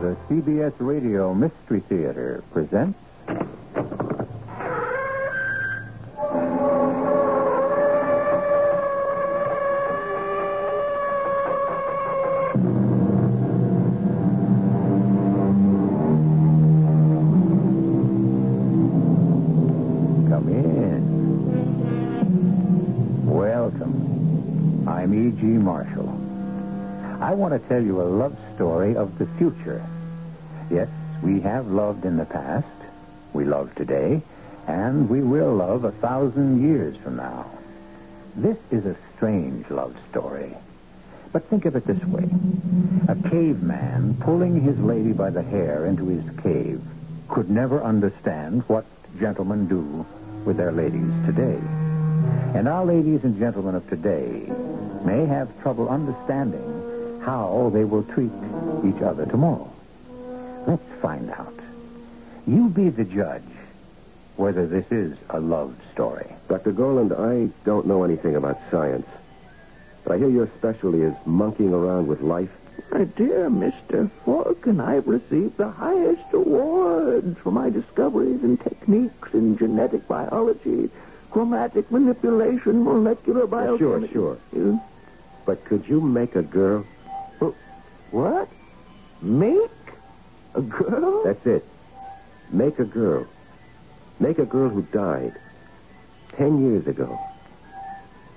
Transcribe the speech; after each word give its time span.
The 0.00 0.14
CBS 0.28 0.74
Radio 0.78 1.32
Mystery 1.32 1.80
Theater 1.80 2.44
presents. 2.52 2.98
Come 20.28 20.48
in. 20.50 21.00
Welcome. 23.26 24.86
I'm 24.86 25.14
E.G. 25.14 25.46
Marshall. 25.46 26.10
I 27.20 27.32
want 27.32 27.54
to 27.54 27.68
tell 27.68 27.82
you 27.82 28.02
a 28.02 28.04
love 28.04 28.36
story 28.54 28.94
of 28.94 29.18
the 29.18 29.26
future. 29.38 29.82
Have 31.46 31.68
loved 31.68 32.04
in 32.04 32.16
the 32.16 32.24
past, 32.24 32.66
we 33.32 33.44
love 33.44 33.72
today, 33.76 34.20
and 34.66 35.08
we 35.08 35.22
will 35.22 35.54
love 35.54 35.84
a 35.84 35.92
thousand 35.92 36.60
years 36.60 36.96
from 36.96 37.14
now. 37.16 37.46
This 38.34 38.58
is 38.72 38.84
a 38.84 38.96
strange 39.14 39.70
love 39.70 39.96
story. 40.10 40.52
But 41.32 41.44
think 41.44 41.64
of 41.64 41.76
it 41.76 41.86
this 41.86 42.02
way 42.04 42.28
a 43.08 43.14
caveman 43.30 44.16
pulling 44.20 44.60
his 44.60 44.76
lady 44.80 45.12
by 45.12 45.30
the 45.30 45.42
hair 45.44 45.86
into 45.86 46.08
his 46.08 46.24
cave 46.42 46.82
could 47.28 47.48
never 47.48 47.80
understand 47.80 48.64
what 48.66 48.84
gentlemen 49.20 49.68
do 49.68 50.04
with 50.44 50.56
their 50.56 50.72
ladies 50.72 51.12
today. 51.26 51.60
And 52.58 52.66
our 52.66 52.84
ladies 52.84 53.22
and 53.22 53.38
gentlemen 53.38 53.76
of 53.76 53.88
today 53.88 54.50
may 55.04 55.24
have 55.26 55.62
trouble 55.62 55.88
understanding 55.88 57.20
how 57.24 57.70
they 57.72 57.84
will 57.84 58.02
treat 58.02 58.32
each 58.84 59.00
other 59.00 59.26
tomorrow. 59.26 59.72
Let's 61.06 61.18
find 61.20 61.30
out. 61.30 61.54
You 62.48 62.68
be 62.68 62.88
the 62.90 63.04
judge 63.04 63.42
whether 64.36 64.66
this 64.66 64.84
is 64.90 65.16
a 65.30 65.38
love 65.40 65.74
story. 65.92 66.26
Dr. 66.48 66.72
Goland, 66.72 67.12
I 67.12 67.48
don't 67.64 67.86
know 67.86 68.02
anything 68.04 68.34
about 68.36 68.58
science. 68.72 69.06
But 70.04 70.14
I 70.14 70.18
hear 70.18 70.28
your 70.28 70.50
specialty 70.58 71.02
is 71.02 71.14
monkeying 71.24 71.72
around 71.72 72.06
with 72.08 72.20
life. 72.22 72.50
My 72.92 73.04
dear 73.04 73.48
Mr. 73.48 74.10
Falcon, 74.24 74.80
I've 74.80 75.06
received 75.06 75.56
the 75.56 75.70
highest 75.70 76.22
awards 76.32 77.38
for 77.38 77.50
my 77.52 77.70
discoveries 77.70 78.42
and 78.42 78.60
techniques 78.60 79.32
in 79.32 79.56
genetic 79.56 80.06
biology, 80.08 80.90
chromatic 81.30 81.90
manipulation, 81.90 82.82
molecular 82.84 83.46
biology. 83.46 83.78
Sure, 83.78 84.08
sure. 84.08 84.38
You- 84.52 84.80
But 85.46 85.64
could 85.64 85.88
you 85.88 86.00
make 86.00 86.34
a 86.36 86.42
girl? 86.42 86.84
What? 88.10 88.48
Make? 89.22 89.70
A 90.56 90.62
girl? 90.62 91.22
That's 91.22 91.44
it. 91.46 91.64
Make 92.50 92.78
a 92.78 92.84
girl. 92.84 93.26
Make 94.18 94.38
a 94.38 94.46
girl 94.46 94.70
who 94.70 94.80
died 94.82 95.34
ten 96.32 96.64
years 96.64 96.86
ago. 96.86 97.18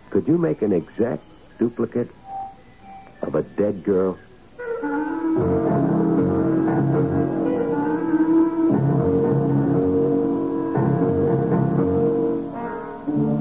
Could 0.10 0.28
you 0.28 0.38
make 0.38 0.62
an 0.62 0.74
exact 0.74 1.24
duplicate 1.60 2.10
of 3.22 3.36
a 3.36 3.44
dead 3.44 3.86
girl? 3.86 4.18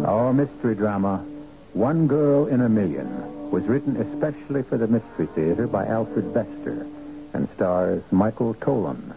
Our 0.07 0.33
mystery 0.33 0.77
drama, 0.77 1.25
One 1.73 2.07
Girl 2.07 2.47
in 2.47 2.61
a 2.61 2.69
Million, 2.69 3.51
was 3.51 3.65
written 3.65 3.97
especially 3.97 4.63
for 4.63 4.77
the 4.77 4.87
Mystery 4.87 5.27
Theater 5.35 5.67
by 5.67 5.85
Alfred 5.87 6.33
Bester 6.33 6.87
and 7.33 7.49
stars 7.55 8.03
Michael 8.11 8.55
Tolan. 8.55 9.15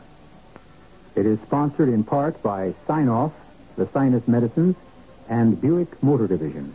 It 1.15 1.25
is 1.25 1.39
sponsored 1.41 1.89
in 1.89 2.03
part 2.03 2.41
by 2.41 2.73
Sine-Off, 2.87 3.33
the 3.77 3.87
Sinus 3.93 4.27
Medicines, 4.27 4.75
and 5.29 5.59
Buick 5.59 6.01
Motor 6.01 6.27
Division. 6.27 6.73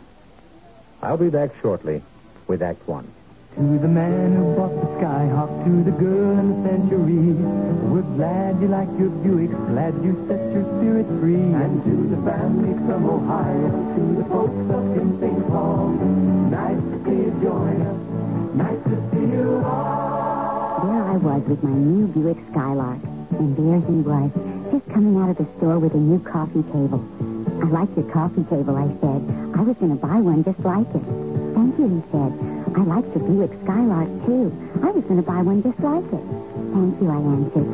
I'll 1.01 1.17
be 1.17 1.29
back 1.29 1.51
shortly 1.61 2.01
with 2.47 2.61
Act 2.61 2.87
One. 2.87 3.07
To 3.55 3.79
the 3.79 3.87
man 3.87 4.35
who 4.35 4.55
bought 4.55 4.69
the 4.69 4.87
Skyhawk, 4.99 5.65
to 5.65 5.83
the 5.83 5.97
girl 5.97 6.37
in 6.37 6.63
the 6.63 6.69
century, 6.69 7.33
we're 7.89 8.01
glad 8.15 8.61
you 8.61 8.67
like 8.67 8.89
your 8.99 9.09
Buick, 9.09 9.49
glad 9.49 9.95
you 10.03 10.13
set 10.27 10.53
your 10.53 10.63
spirit 10.77 11.07
free. 11.19 11.35
And 11.35 11.83
to 11.83 12.15
the 12.15 12.21
family 12.29 12.73
from 12.85 13.09
Ohio, 13.09 13.69
to 13.95 14.01
the 14.21 14.25
folks 14.29 14.69
up 14.69 14.97
in 15.01 15.19
St. 15.19 15.47
Paul, 15.47 15.89
nice 16.51 16.77
to 16.77 17.03
see 17.05 17.17
you 17.17 17.33
join 17.41 17.81
us, 17.81 18.53
nice 18.53 18.83
to 18.83 19.09
see 19.11 19.35
you 19.35 19.63
all. 19.65 20.06
There 20.77 21.03
I 21.09 21.17
was 21.17 21.41
with 21.49 21.63
my 21.63 21.71
new 21.73 22.05
Buick 22.05 22.37
Skylark, 22.51 23.01
and 23.41 23.57
there 23.57 23.81
he 23.81 23.97
was, 24.05 24.29
just 24.69 24.85
coming 24.93 25.17
out 25.17 25.33
of 25.33 25.37
the 25.41 25.49
store 25.57 25.79
with 25.79 25.95
a 25.95 25.97
new 25.97 26.19
coffee 26.21 26.61
table. 26.69 27.01
I 27.61 27.65
like 27.65 27.89
your 27.97 28.05
coffee 28.13 28.45
table, 28.45 28.77
I 28.77 28.85
said. 29.01 29.25
I 29.57 29.65
was 29.65 29.73
going 29.81 29.89
to 29.89 29.97
buy 29.97 30.21
one 30.21 30.43
just 30.45 30.59
like 30.61 30.85
it. 30.93 31.01
Thank 31.57 31.81
you, 31.81 31.89
he 31.97 32.01
said. 32.13 32.29
I 32.77 32.85
like 32.85 33.09
your 33.09 33.25
Buick 33.25 33.57
Skylark, 33.65 34.05
too. 34.29 34.53
I 34.85 34.93
was 34.93 35.01
going 35.09 35.17
to 35.17 35.25
buy 35.25 35.41
one 35.41 35.65
just 35.65 35.81
like 35.81 36.05
it. 36.13 36.25
Thank 36.69 36.93
you, 37.01 37.09
I 37.09 37.19
answered. 37.25 37.69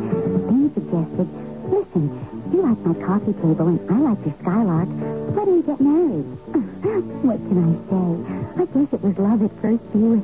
Then 0.47 0.57
he 0.63 0.67
suggested, 0.71 1.27
listen, 1.75 2.07
you 2.55 2.63
like 2.63 2.79
my 2.87 2.95
coffee 3.03 3.35
table 3.43 3.67
and 3.67 3.83
I 3.91 3.99
like 3.99 4.23
your 4.23 4.35
Skylark. 4.47 4.87
Why 5.35 5.43
don't 5.43 5.59
you 5.59 5.67
get 5.67 5.81
married? 5.83 6.27
what 7.27 7.39
can 7.51 7.57
I 7.67 7.71
say? 7.91 8.07
I 8.55 8.65
guess 8.71 8.95
it 8.95 9.01
was 9.03 9.17
love 9.19 9.43
at 9.43 9.51
first 9.59 9.83
Buick. 9.91 10.23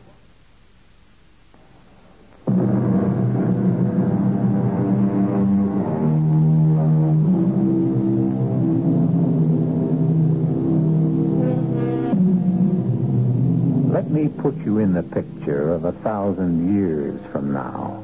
in 14.81 14.93
the 14.93 15.03
picture 15.03 15.71
of 15.71 15.85
a 15.85 15.91
thousand 15.91 16.75
years 16.75 17.19
from 17.31 17.53
now. 17.53 18.03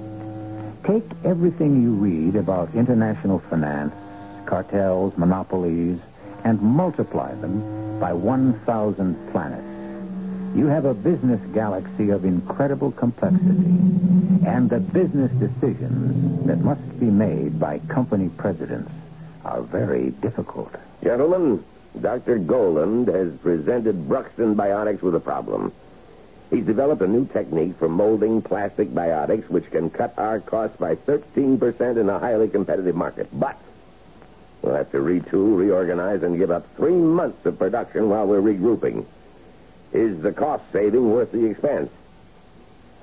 Take 0.85 1.03
everything 1.25 1.81
you 1.81 1.93
read 1.93 2.35
about 2.35 2.75
international 2.75 3.39
finance, 3.39 3.93
cartels, 4.45 5.17
monopolies, 5.17 5.97
and 6.43 6.61
multiply 6.61 7.33
them 7.33 7.99
by 7.99 8.13
1,000 8.13 9.31
planets. 9.31 9.63
You 10.55 10.67
have 10.67 10.85
a 10.85 10.93
business 10.93 11.41
galaxy 11.51 12.11
of 12.11 12.23
incredible 12.23 12.91
complexity, 12.91 13.75
and 14.45 14.69
the 14.69 14.79
business 14.79 15.31
decisions 15.33 16.45
that 16.45 16.59
must 16.59 16.99
be 16.99 17.07
made 17.07 17.59
by 17.59 17.79
company 17.89 18.29
presidents 18.29 18.91
are 19.43 19.63
very 19.63 20.11
difficult. 20.11 20.73
Gentlemen, 21.03 21.63
Dr. 21.99 22.37
Goland 22.37 23.07
has 23.07 23.33
presented 23.37 24.07
Bruxton 24.07 24.55
Biotics 24.55 25.01
with 25.01 25.15
a 25.15 25.19
problem. 25.19 25.73
He's 26.49 26.65
developed 26.65 27.01
a 27.01 27.07
new 27.07 27.25
technique 27.25 27.77
for 27.77 27.89
molding 27.89 28.41
plastic 28.41 28.89
biotics 28.89 29.49
which 29.49 29.69
can 29.69 29.89
cut 29.89 30.13
our 30.17 30.39
costs 30.39 30.77
by 30.77 30.95
13% 30.95 31.97
in 31.97 32.09
a 32.09 32.19
highly 32.19 32.47
competitive 32.47 32.95
market. 32.95 33.27
But 33.33 33.57
we'll 34.61 34.75
have 34.75 34.91
to 34.91 34.97
retool, 34.97 35.57
reorganize, 35.57 36.23
and 36.23 36.37
give 36.37 36.51
up 36.51 36.65
three 36.77 36.95
months 36.95 37.45
of 37.45 37.59
production 37.59 38.09
while 38.09 38.27
we're 38.27 38.41
regrouping. 38.41 39.05
Is 39.91 40.21
the 40.21 40.31
cost 40.31 40.63
saving 40.71 41.11
worth 41.11 41.31
the 41.31 41.45
expense? 41.45 41.91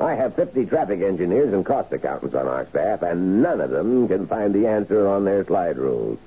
I 0.01 0.15
have 0.15 0.35
50 0.35 0.67
traffic 0.67 1.03
engineers 1.03 1.53
and 1.53 1.65
cost 1.65 1.93
accountants 1.93 2.35
on 2.35 2.49
our 2.49 2.67
staff, 2.67 3.03
and 3.03 3.43
none 3.43 3.61
of 3.61 3.71
them 3.71 4.09
can 4.09 4.27
find 4.27 4.55
the 4.55 4.67
answer 4.67 5.07
on 5.07 5.25
their 5.25 5.45
slide 5.45 5.77
rules. 5.77 6.19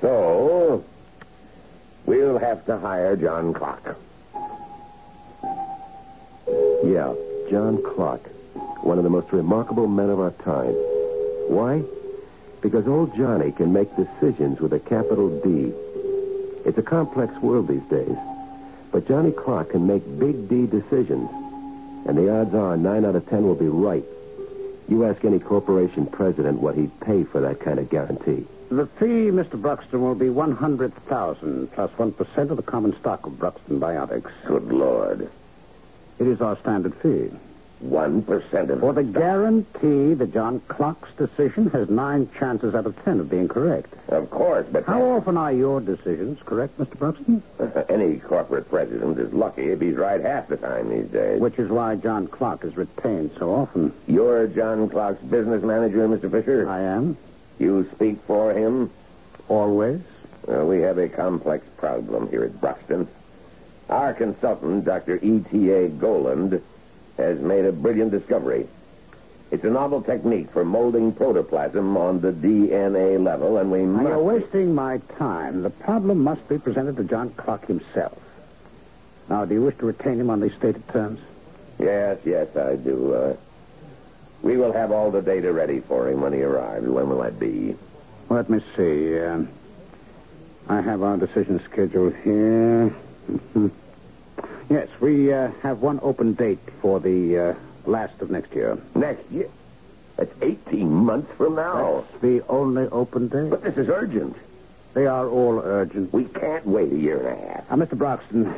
So, 0.00 0.84
we'll 2.06 2.38
have 2.38 2.64
to 2.66 2.78
hire 2.78 3.16
John 3.16 3.52
Clark. 3.52 3.96
Yeah, 6.92 7.06
uh, 7.06 7.14
John 7.48 7.82
Clark, 7.82 8.20
one 8.84 8.98
of 8.98 9.04
the 9.04 9.08
most 9.08 9.32
remarkable 9.32 9.88
men 9.88 10.10
of 10.10 10.20
our 10.20 10.30
time. 10.30 10.74
Why? 11.48 11.82
Because 12.60 12.86
old 12.86 13.16
Johnny 13.16 13.50
can 13.50 13.72
make 13.72 13.88
decisions 13.96 14.60
with 14.60 14.74
a 14.74 14.78
capital 14.78 15.40
D. 15.40 15.72
It's 16.66 16.76
a 16.76 16.82
complex 16.82 17.34
world 17.40 17.68
these 17.68 17.82
days, 17.84 18.14
but 18.90 19.08
Johnny 19.08 19.32
Clark 19.32 19.70
can 19.70 19.86
make 19.86 20.02
big 20.18 20.50
D 20.50 20.66
decisions, 20.66 21.30
and 22.06 22.18
the 22.18 22.30
odds 22.30 22.54
are 22.54 22.76
nine 22.76 23.06
out 23.06 23.16
of 23.16 23.26
ten 23.26 23.44
will 23.44 23.54
be 23.54 23.68
right. 23.68 24.04
You 24.86 25.06
ask 25.06 25.24
any 25.24 25.38
corporation 25.38 26.04
president 26.04 26.60
what 26.60 26.74
he'd 26.74 27.00
pay 27.00 27.24
for 27.24 27.40
that 27.40 27.60
kind 27.60 27.78
of 27.78 27.88
guarantee. 27.88 28.44
The 28.68 28.86
fee, 28.98 29.30
Mr. 29.32 29.58
Bruxton, 29.58 30.02
will 30.02 30.14
be 30.14 30.28
100000 30.28 31.72
plus 31.72 31.90
1 31.96 32.14
of 32.18 32.56
the 32.58 32.62
common 32.62 32.94
stock 33.00 33.24
of 33.24 33.38
Bruxton 33.38 33.80
Biotics. 33.80 34.30
Good 34.44 34.70
Lord. 34.70 35.30
It 36.22 36.28
is 36.28 36.40
our 36.40 36.56
standard 36.58 36.94
fee. 37.02 37.30
one 37.80 38.22
percent 38.22 38.70
of 38.70 38.78
For 38.78 38.92
the 38.92 39.02
guarantee 39.02 40.14
that 40.14 40.32
John 40.32 40.60
Clark's 40.68 41.10
decision 41.16 41.68
has 41.70 41.90
nine 41.90 42.30
chances 42.38 42.76
out 42.76 42.86
of 42.86 42.94
ten 43.04 43.18
of 43.18 43.28
being 43.28 43.48
correct. 43.48 43.92
Of 44.06 44.30
course, 44.30 44.64
but 44.70 44.84
How 44.84 45.02
often 45.02 45.36
are 45.36 45.50
your 45.52 45.80
decisions 45.80 46.38
correct, 46.44 46.78
Mr. 46.78 46.96
Bruxton? 46.96 47.42
any 47.88 48.18
corporate 48.20 48.70
president 48.70 49.18
is 49.18 49.32
lucky 49.32 49.70
if 49.70 49.80
he's 49.80 49.96
right 49.96 50.20
half 50.20 50.46
the 50.46 50.58
time 50.58 50.90
these 50.90 51.08
days. 51.10 51.40
Which 51.40 51.58
is 51.58 51.68
why 51.70 51.96
John 51.96 52.28
Clark 52.28 52.64
is 52.64 52.76
retained 52.76 53.32
so 53.36 53.52
often. 53.52 53.92
You're 54.06 54.46
John 54.46 54.88
Clark's 54.88 55.24
business 55.24 55.64
manager, 55.64 56.06
Mr. 56.06 56.30
Fisher. 56.30 56.68
I 56.68 56.82
am. 56.82 57.16
You 57.58 57.90
speak 57.96 58.18
for 58.28 58.52
him. 58.54 58.92
Always. 59.48 60.00
Well, 60.46 60.68
we 60.68 60.82
have 60.82 60.98
a 60.98 61.08
complex 61.08 61.66
problem 61.78 62.30
here 62.30 62.44
at 62.44 62.60
Bruxton. 62.60 63.08
Our 63.88 64.14
consultant, 64.14 64.84
Dr. 64.84 65.18
E.T.A. 65.22 65.88
Goland, 65.88 66.62
has 67.16 67.40
made 67.40 67.64
a 67.64 67.72
brilliant 67.72 68.10
discovery. 68.10 68.66
It's 69.50 69.64
a 69.64 69.70
novel 69.70 70.00
technique 70.00 70.50
for 70.50 70.64
molding 70.64 71.12
protoplasm 71.12 71.94
on 71.96 72.20
the 72.20 72.32
DNA 72.32 73.22
level, 73.22 73.58
and 73.58 73.70
we 73.70 73.82
must... 73.82 74.08
you're 74.08 74.18
wasting 74.18 74.74
my 74.74 74.98
time. 75.18 75.62
The 75.62 75.70
problem 75.70 76.24
must 76.24 76.48
be 76.48 76.58
presented 76.58 76.96
to 76.96 77.04
John 77.04 77.30
Clark 77.30 77.66
himself. 77.66 78.18
Now, 79.28 79.44
do 79.44 79.54
you 79.54 79.62
wish 79.62 79.76
to 79.78 79.86
retain 79.86 80.18
him 80.18 80.30
on 80.30 80.40
these 80.40 80.54
stated 80.54 80.88
terms? 80.88 81.20
Yes, 81.78 82.18
yes, 82.24 82.56
I 82.56 82.76
do. 82.76 83.12
Uh, 83.12 83.36
we 84.40 84.56
will 84.56 84.72
have 84.72 84.90
all 84.90 85.10
the 85.10 85.22
data 85.22 85.52
ready 85.52 85.80
for 85.80 86.08
him 86.08 86.22
when 86.22 86.32
he 86.32 86.42
arrives. 86.42 86.86
When 86.88 87.08
will 87.08 87.22
that 87.22 87.38
be? 87.38 87.76
Let 88.30 88.48
me 88.48 88.60
see. 88.76 89.18
Uh, 89.18 89.42
I 90.68 90.80
have 90.80 91.02
our 91.02 91.18
decision 91.18 91.60
schedule 91.70 92.10
here. 92.10 92.94
Yes, 94.70 94.88
we 95.00 95.30
uh, 95.32 95.50
have 95.62 95.82
one 95.82 96.00
open 96.02 96.32
date 96.32 96.58
for 96.80 96.98
the 96.98 97.38
uh, 97.38 97.54
last 97.84 98.22
of 98.22 98.30
next 98.30 98.54
year. 98.54 98.78
Next 98.94 99.30
year. 99.30 99.50
That's 100.16 100.32
18 100.40 100.88
months 100.90 101.30
from 101.36 101.56
now. 101.56 102.06
That's 102.10 102.22
the 102.22 102.42
only 102.48 102.84
open 102.86 103.28
date. 103.28 103.50
But 103.50 103.62
this 103.62 103.76
is 103.76 103.90
urgent. 103.90 104.34
They 104.94 105.06
are 105.06 105.28
all 105.28 105.58
urgent. 105.58 106.12
We 106.14 106.24
can't 106.24 106.66
wait 106.66 106.90
a 106.90 106.96
year 106.96 107.18
and 107.18 107.26
a 107.38 107.46
half. 107.48 107.70
Now, 107.70 107.76
Mr. 107.84 107.98
Bruxton, 107.98 108.54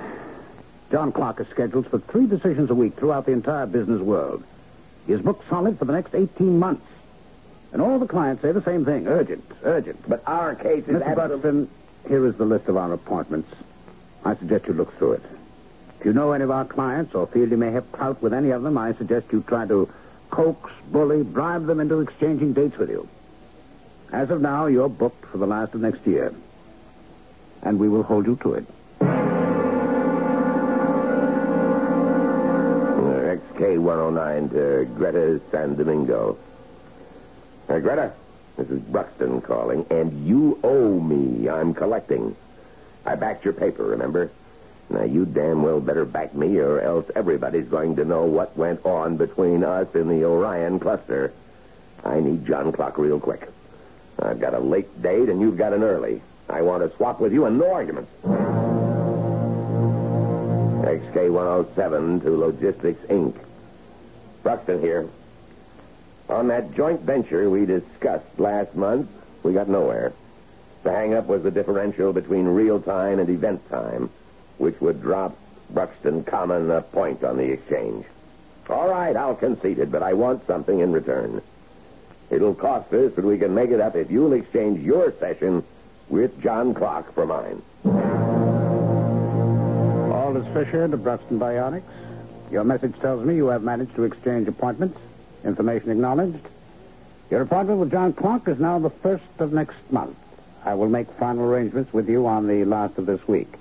John 0.93 1.11
Clark 1.11 1.41
is 1.41 1.49
scheduled 1.49 1.89
for 1.89 1.99
three 1.99 2.27
decisions 2.27 2.71
a 2.71 2.75
week 2.75 2.95
throughout 2.95 3.27
the 3.27 3.33
entire 3.33 3.67
business 3.67 4.01
world. 4.01 4.45
He 5.09 5.15
is 5.15 5.21
booked 5.21 5.49
solid 5.49 5.79
for 5.81 5.85
the 5.85 5.93
next 5.93 6.15
18 6.15 6.59
months. 6.61 6.87
And 7.73 7.83
all 7.83 7.99
the 7.99 8.07
clients 8.07 8.43
say 8.43 8.53
the 8.53 8.63
same 8.63 8.85
thing. 8.85 9.09
Urgent, 9.09 9.45
urgent. 9.65 10.09
But 10.09 10.23
our 10.29 10.55
case 10.55 10.85
is 10.87 10.97
Mr. 10.97 11.07
absolute- 11.07 11.43
Bruxton, 11.43 11.69
here 12.09 12.25
is 12.27 12.37
the 12.37 12.45
list 12.45 12.69
of 12.69 12.77
our 12.77 12.93
appointments. 12.93 13.49
I 14.25 14.35
suggest 14.37 14.67
you 14.67 14.73
look 14.75 14.97
through 14.99 15.13
it. 15.13 15.23
If 16.01 16.07
you 16.07 16.13
know 16.13 16.33
any 16.33 16.45
of 16.45 16.51
our 16.51 16.65
clients 16.65 17.15
or 17.15 17.27
feel 17.27 17.49
you 17.49 17.57
may 17.57 17.71
have 17.73 17.91
clout 17.93 18.23
with 18.23 18.33
any 18.33 18.51
of 18.51 18.63
them, 18.63 18.79
I 18.79 18.95
suggest 18.95 19.27
you 19.33 19.43
try 19.47 19.67
to 19.67 19.89
coax, 20.31 20.71
bully, 20.91 21.23
bribe 21.23 21.67
them 21.67 21.81
into 21.81 22.01
exchanging 22.01 22.53
dates 22.55 22.77
with 22.79 22.91
you. 22.91 23.09
As 24.13 24.31
of 24.31 24.41
now, 24.41 24.67
you're 24.67 24.89
booked 24.89 25.27
for 25.27 25.39
the 25.39 25.47
last 25.47 25.75
of 25.75 25.81
next 25.81 26.07
year. 26.07 26.33
And 27.63 27.79
we 27.79 27.89
will 27.89 28.03
hold 28.03 28.27
you 28.27 28.37
to 28.43 28.55
it. 28.55 28.67
Uh, 29.01 29.07
XK-109 33.37 34.51
to 34.51 34.85
Greta 34.95 35.41
San 35.51 35.75
Domingo. 35.75 36.39
Uh, 37.69 37.79
Greta, 37.79 38.13
this 38.57 38.69
is 38.69 38.81
Bruxton 38.81 39.41
calling, 39.41 39.87
and 39.91 40.27
you 40.27 40.59
owe 40.63 41.01
me. 41.01 41.49
I'm 41.49 41.75
collecting. 41.75 42.37
I 43.07 43.15
backed 43.17 43.45
your 43.45 43.55
paper, 43.55 43.85
remember? 43.85 44.31
Now, 44.91 45.05
you 45.05 45.25
damn 45.25 45.63
well 45.63 45.81
better 45.81 46.05
back 46.05 46.35
me, 46.35 46.59
or 46.59 46.81
else 46.81 47.11
everybody's 47.15 47.67
going 47.67 47.97
to 47.97 48.05
know 48.05 48.25
what 48.25 48.57
went 48.57 48.85
on 48.85 49.17
between 49.17 49.65
us 49.65 49.95
in 49.95 50.09
the 50.09 50.25
Orion 50.25 50.79
cluster. 50.79 51.33
I 52.05 52.21
need 52.21 52.47
John 52.47 52.71
Clark 52.73 52.99
real 52.99 53.19
quick. 53.19 53.49
I've 54.19 54.41
got 54.41 54.55
a 54.55 54.61
late 54.61 55.03
date, 55.03 55.29
and 55.29 55.41
you've 55.41 55.57
got 55.57 55.73
an 55.73 55.83
early. 55.83 56.21
I 56.49 56.63
want 56.63 56.83
to 56.83 56.97
swap 56.97 57.21
with 57.21 57.33
you, 57.33 57.47
and 57.47 57.59
no 57.59 57.73
arguments. 57.73 58.11
XK-107 60.85 62.23
to 62.23 62.31
Logistics, 62.31 63.01
Inc. 63.07 63.35
Bruxton 64.43 64.81
here. 64.81 65.09
On 66.29 66.49
that 66.49 66.75
joint 66.75 67.01
venture 67.01 67.49
we 67.49 67.65
discussed 67.67 68.39
last 68.39 68.75
month, 68.75 69.09
we 69.43 69.53
got 69.53 69.69
nowhere. 69.69 70.13
The 70.85 70.93
hang-up 70.93 71.27
was 71.27 71.43
the 71.43 71.51
differential 71.51 72.13
between 72.13 72.45
real 72.47 72.79
time 72.81 73.19
and 73.19 73.29
event 73.31 73.69
time, 73.71 74.11
which 74.59 74.79
would 74.81 75.01
drop 75.01 75.37
Bruxton 75.71 76.25
Common 76.25 76.71
a 76.71 76.83
point 76.83 77.25
on 77.25 77.39
the 77.39 77.51
exchange. 77.51 78.05
All 78.69 78.89
right, 78.89 79.17
I'll 79.17 79.35
concede 79.35 79.79
it, 79.79 79.91
but 79.91 80.03
I 80.03 80.13
want 80.13 80.47
something 80.47 80.79
in 80.79 80.93
return. 80.93 81.41
It'll 82.31 82.55
cost 82.55 82.93
us, 82.93 83.13
but 83.15 83.25
we 83.25 83.39
can 83.39 83.55
make 83.55 83.71
it 83.71 83.81
up 83.81 83.97
if 83.97 84.11
you'll 84.11 84.35
exchange 84.35 84.81
your 84.81 85.13
session 85.19 85.65
with 86.11 86.39
John 86.43 86.75
Clark 86.75 87.15
for 87.15 87.25
mine. 87.25 87.63
Aldous 90.13 90.47
Fisher 90.53 90.87
to 90.89 90.97
Bruxton 90.99 91.39
Bionics. 91.39 91.83
Your 92.51 92.65
message 92.65 92.95
tells 93.01 93.25
me 93.25 93.37
you 93.37 93.47
have 93.47 93.63
managed 93.63 93.95
to 93.97 94.05
exchange 94.05 94.49
appointments. 94.49 94.99
Information 95.45 95.91
acknowledged. 95.91 96.47
Your 97.31 97.41
appointment 97.41 97.81
with 97.81 97.91
John 97.91 98.13
Clark 98.13 98.49
is 98.49 98.59
now 98.59 98.79
the 98.79 98.91
first 98.91 99.25
of 99.39 99.53
next 99.53 99.77
month. 99.91 100.17
I 100.65 100.75
will 100.75 100.89
make 100.89 101.11
final 101.13 101.45
arrangements 101.45 101.93
with 101.93 102.09
you 102.09 102.27
on 102.27 102.47
the 102.47 102.65
last 102.65 102.97
of 102.99 103.07
this 103.07 103.27
week. 103.29 103.53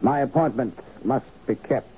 My 0.00 0.20
appointment 0.20 0.78
must 1.04 1.26
be 1.46 1.54
kept. 1.54 1.88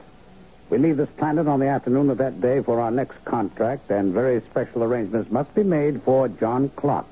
We 0.70 0.78
leave 0.78 0.96
this 0.96 1.08
planet 1.16 1.46
on 1.46 1.60
the 1.60 1.69
afternoon 1.69 2.10
of 2.10 2.19
that 2.19 2.40
day 2.40 2.60
for 2.60 2.81
our 2.81 2.90
next 2.90 3.25
contract, 3.25 3.90
and 3.90 4.12
very 4.12 4.40
special 4.50 4.82
arrangements 4.82 5.31
must 5.31 5.54
be 5.54 5.62
made 5.62 6.02
for 6.02 6.28
John 6.28 6.70
Clark. 6.70 7.06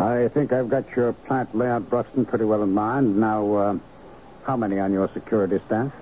I 0.00 0.28
think 0.28 0.52
I've 0.52 0.68
got 0.68 0.84
your 0.94 1.12
plant 1.12 1.54
layout, 1.56 1.88
Bruxton, 1.88 2.26
pretty 2.26 2.44
well 2.44 2.62
in 2.62 2.72
mind. 2.72 3.18
Now, 3.18 3.54
uh, 3.54 3.78
how 4.44 4.56
many 4.56 4.78
on 4.78 4.92
your 4.92 5.08
security 5.08 5.58
staff? 5.66 5.92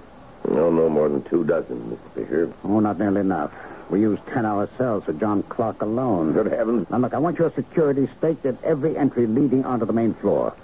No, 0.49 0.71
no 0.71 0.89
more 0.89 1.09
than 1.09 1.23
two 1.23 1.45
dozen, 1.45 1.97
Mr. 1.97 2.15
Fisher. 2.15 2.53
Oh, 2.65 2.81
not 2.81 2.99
nearly 2.99 3.21
enough. 3.21 3.53
We 3.93 4.01
use 4.01 4.19
10 4.33 4.47
hour 4.47 4.71
cells 4.79 5.05
for 5.05 5.13
John 5.13 5.43
Clark 5.43 5.83
alone. 5.83 6.33
Good 6.33 6.47
heavens. 6.51 6.89
Now, 6.89 6.97
look, 6.97 7.13
I 7.13 7.19
want 7.19 7.39
your 7.39 7.53
security 7.53 8.09
staked 8.17 8.47
at 8.47 8.57
every 8.65 8.97
entry 8.97 9.27
leading 9.27 9.67
onto 9.67 9.85
the 9.85 9.93
main 9.93 10.15
floor. 10.15 10.55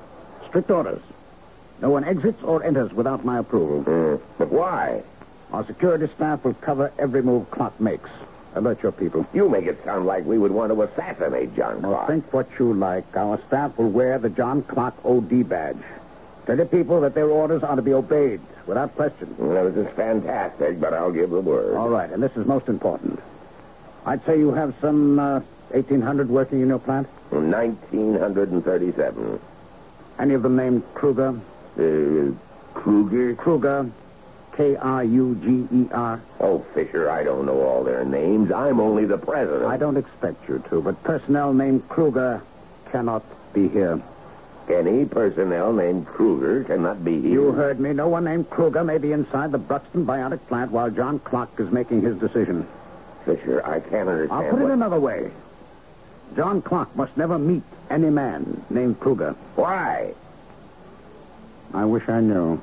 Strict 0.48 0.70
orders. 0.70 1.02
No 1.82 1.90
one 1.90 2.04
exits 2.04 2.42
or 2.42 2.64
enters 2.64 2.90
without 2.94 3.26
my 3.26 3.38
approval. 3.38 3.82
Hmm, 3.82 4.24
But 4.38 4.48
why? 4.50 5.02
Our 5.52 5.62
security 5.66 6.08
staff 6.16 6.42
will 6.42 6.54
cover 6.54 6.90
every 6.98 7.20
move 7.20 7.50
Clark 7.50 7.78
makes. 7.78 8.08
Alert 8.54 8.82
your 8.82 8.92
people. 8.92 9.26
You 9.34 9.50
make 9.50 9.66
it 9.66 9.84
sound 9.84 10.06
like 10.06 10.24
we 10.24 10.38
would 10.38 10.50
want 10.50 10.72
to 10.72 10.80
assassinate 10.80 11.54
John 11.54 11.82
Well, 11.82 11.92
Clark. 11.92 12.08
think 12.08 12.32
what 12.32 12.48
you 12.58 12.72
like. 12.72 13.14
Our 13.14 13.38
staff 13.46 13.76
will 13.76 13.90
wear 13.90 14.18
the 14.18 14.30
John 14.30 14.62
Clark 14.62 14.94
OD 15.04 15.42
badge. 15.46 15.76
Tell 16.48 16.56
the 16.56 16.64
people 16.64 17.02
that 17.02 17.14
their 17.14 17.28
orders 17.28 17.62
are 17.62 17.76
to 17.76 17.82
be 17.82 17.92
obeyed 17.92 18.40
without 18.66 18.96
question. 18.96 19.34
Well, 19.36 19.70
this 19.70 19.86
is 19.86 19.94
fantastic, 19.94 20.80
but 20.80 20.94
I'll 20.94 21.12
give 21.12 21.28
the 21.28 21.42
word. 21.42 21.76
All 21.76 21.90
right, 21.90 22.10
and 22.10 22.22
this 22.22 22.34
is 22.36 22.46
most 22.46 22.68
important. 22.68 23.20
I'd 24.06 24.24
say 24.24 24.38
you 24.38 24.54
have 24.54 24.74
some 24.80 25.18
uh, 25.18 25.40
1,800 25.72 26.30
working 26.30 26.62
in 26.62 26.68
your 26.68 26.78
plant. 26.78 27.06
1937. 27.28 29.38
Any 30.18 30.32
of 30.32 30.42
them 30.42 30.56
named 30.56 30.84
Kruger? 30.94 31.38
Uh, 31.76 32.32
Kruger? 32.72 33.34
Kruger, 33.34 33.90
K-R-U-G-E-R. 34.52 36.22
Oh, 36.40 36.60
Fisher, 36.72 37.10
I 37.10 37.24
don't 37.24 37.44
know 37.44 37.60
all 37.60 37.84
their 37.84 38.06
names. 38.06 38.50
I'm 38.52 38.80
only 38.80 39.04
the 39.04 39.18
president. 39.18 39.66
I 39.66 39.76
don't 39.76 39.98
expect 39.98 40.48
you 40.48 40.64
to, 40.70 40.80
but 40.80 41.04
personnel 41.04 41.52
named 41.52 41.86
Kruger 41.90 42.40
cannot 42.90 43.22
be 43.52 43.68
here. 43.68 44.00
Any 44.70 45.06
personnel 45.06 45.72
named 45.72 46.06
Kruger 46.06 46.62
cannot 46.62 47.04
be 47.04 47.20
here. 47.20 47.30
You 47.30 47.52
heard 47.52 47.80
me. 47.80 47.92
No 47.92 48.08
one 48.08 48.24
named 48.24 48.50
Kruger 48.50 48.84
may 48.84 48.98
be 48.98 49.12
inside 49.12 49.50
the 49.50 49.58
Bruxton 49.58 50.04
Bionic 50.04 50.46
plant 50.46 50.70
while 50.70 50.90
John 50.90 51.18
Clark 51.20 51.50
is 51.58 51.70
making 51.70 52.02
his 52.02 52.16
decision. 52.18 52.66
Fisher, 53.24 53.64
I 53.64 53.80
can't 53.80 54.08
understand. 54.08 54.30
I'll 54.46 54.50
put 54.50 54.62
it 54.62 54.70
another 54.70 55.00
way. 55.00 55.30
John 56.36 56.60
Clark 56.62 56.94
must 56.94 57.16
never 57.16 57.38
meet 57.38 57.62
any 57.90 58.10
man 58.10 58.62
named 58.68 59.00
Kruger. 59.00 59.34
Why? 59.56 60.12
I 61.72 61.84
wish 61.86 62.08
I 62.08 62.20
knew. 62.20 62.60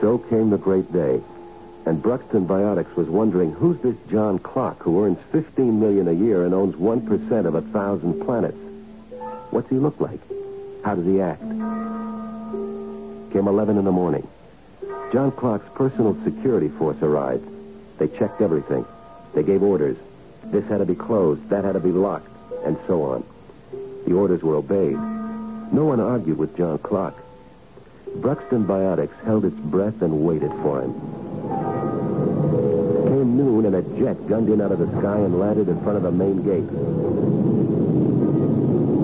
So 0.00 0.18
came 0.28 0.50
the 0.50 0.58
great 0.58 0.92
day. 0.92 1.20
And 1.84 2.00
Bruxton 2.00 2.46
Biotics 2.46 2.94
was 2.94 3.08
wondering 3.08 3.52
who's 3.52 3.78
this 3.80 3.96
John 4.08 4.38
Clark 4.38 4.78
who 4.82 5.04
earns 5.04 5.18
15 5.32 5.80
million 5.80 6.06
a 6.06 6.12
year 6.12 6.44
and 6.44 6.54
owns 6.54 6.76
1% 6.76 7.46
of 7.46 7.54
a 7.54 7.62
thousand 7.62 8.20
planets? 8.20 8.56
What's 9.50 9.68
he 9.68 9.76
look 9.76 10.00
like? 10.00 10.20
How 10.84 10.94
does 10.94 11.06
he 11.06 11.20
act? 11.20 11.40
Came 13.32 13.48
11 13.48 13.78
in 13.78 13.84
the 13.84 13.92
morning. 13.92 14.26
John 15.12 15.32
Clark's 15.32 15.68
personal 15.74 16.16
security 16.24 16.68
force 16.68 17.02
arrived. 17.02 17.48
They 17.98 18.08
checked 18.08 18.40
everything. 18.40 18.86
They 19.34 19.42
gave 19.42 19.62
orders. 19.62 19.96
This 20.44 20.64
had 20.66 20.78
to 20.78 20.86
be 20.86 20.94
closed, 20.94 21.48
that 21.50 21.64
had 21.64 21.72
to 21.72 21.80
be 21.80 21.92
locked, 21.92 22.28
and 22.64 22.78
so 22.86 23.02
on. 23.02 23.24
The 24.06 24.14
orders 24.14 24.42
were 24.42 24.56
obeyed. 24.56 24.98
No 25.72 25.84
one 25.84 26.00
argued 26.00 26.38
with 26.38 26.56
John 26.56 26.78
Clark. 26.78 27.14
Bruxton 28.16 28.66
Biotics 28.66 29.18
held 29.24 29.44
its 29.44 29.56
breath 29.56 30.02
and 30.02 30.24
waited 30.24 30.50
for 30.62 30.82
him. 30.82 31.21
Noon, 33.36 33.66
and 33.66 33.74
a 33.76 33.82
jet 33.98 34.28
gunned 34.28 34.48
in 34.48 34.60
out 34.60 34.72
of 34.72 34.78
the 34.78 34.88
sky 34.98 35.18
and 35.18 35.38
landed 35.38 35.68
in 35.68 35.80
front 35.82 35.96
of 35.96 36.02
the 36.02 36.12
main 36.12 36.42
gate. 36.42 36.68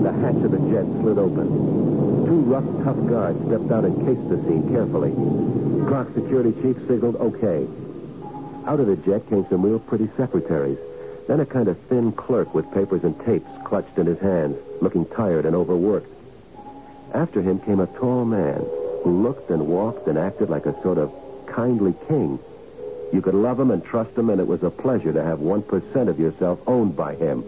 The 0.03 0.11
hatch 0.21 0.43
of 0.43 0.51
the 0.51 0.59
jet 0.69 0.85
slid 1.01 1.17
open. 1.17 2.25
Two 2.25 2.41
rough, 2.41 2.83
tough 2.83 3.09
guards 3.09 3.43
stepped 3.47 3.71
out 3.71 3.85
and 3.85 3.95
cased 4.05 4.29
the 4.29 4.37
scene 4.47 4.69
carefully. 4.69 5.11
Clark 5.87 6.13
security 6.13 6.53
chief 6.61 6.77
signaled 6.87 7.15
okay. 7.15 7.67
Out 8.67 8.79
of 8.79 8.87
the 8.87 8.97
jet 8.97 9.27
came 9.29 9.45
some 9.49 9.63
real 9.63 9.79
pretty 9.79 10.09
secretaries. 10.15 10.77
Then 11.27 11.39
a 11.39 11.45
kind 11.45 11.67
of 11.67 11.77
thin 11.89 12.11
clerk 12.11 12.53
with 12.53 12.71
papers 12.71 13.03
and 13.03 13.19
tapes 13.25 13.49
clutched 13.63 13.97
in 13.97 14.05
his 14.07 14.19
hands, 14.19 14.57
looking 14.81 15.05
tired 15.05 15.45
and 15.45 15.55
overworked. 15.55 16.11
After 17.13 17.41
him 17.41 17.59
came 17.59 17.79
a 17.79 17.87
tall 17.87 18.25
man 18.25 18.65
who 19.03 19.23
looked 19.23 19.49
and 19.49 19.67
walked 19.67 20.07
and 20.07 20.17
acted 20.17 20.49
like 20.49 20.65
a 20.65 20.79
sort 20.81 20.97
of 20.97 21.11
kindly 21.47 21.95
king. 22.07 22.39
You 23.11 23.21
could 23.21 23.33
love 23.33 23.59
him 23.59 23.71
and 23.71 23.83
trust 23.83 24.17
him, 24.17 24.29
and 24.29 24.39
it 24.39 24.47
was 24.47 24.63
a 24.63 24.69
pleasure 24.69 25.11
to 25.11 25.23
have 25.23 25.39
1% 25.39 26.07
of 26.07 26.19
yourself 26.19 26.59
owned 26.67 26.95
by 26.95 27.15
him. 27.15 27.43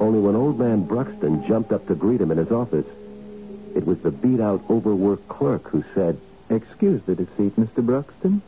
Only 0.00 0.18
when 0.18 0.34
old 0.34 0.58
man 0.58 0.84
Bruxton 0.84 1.46
jumped 1.46 1.72
up 1.72 1.86
to 1.86 1.94
greet 1.94 2.20
him 2.20 2.30
in 2.30 2.38
his 2.38 2.50
office, 2.50 2.86
it 3.74 3.86
was 3.86 3.98
the 4.00 4.10
beat-out, 4.10 4.62
overworked 4.68 5.28
clerk 5.28 5.68
who 5.68 5.84
said, 5.94 6.18
Excuse 6.50 7.02
the 7.02 7.14
deceit, 7.14 7.56
Mr. 7.56 7.84
Bruxton. 7.84 8.42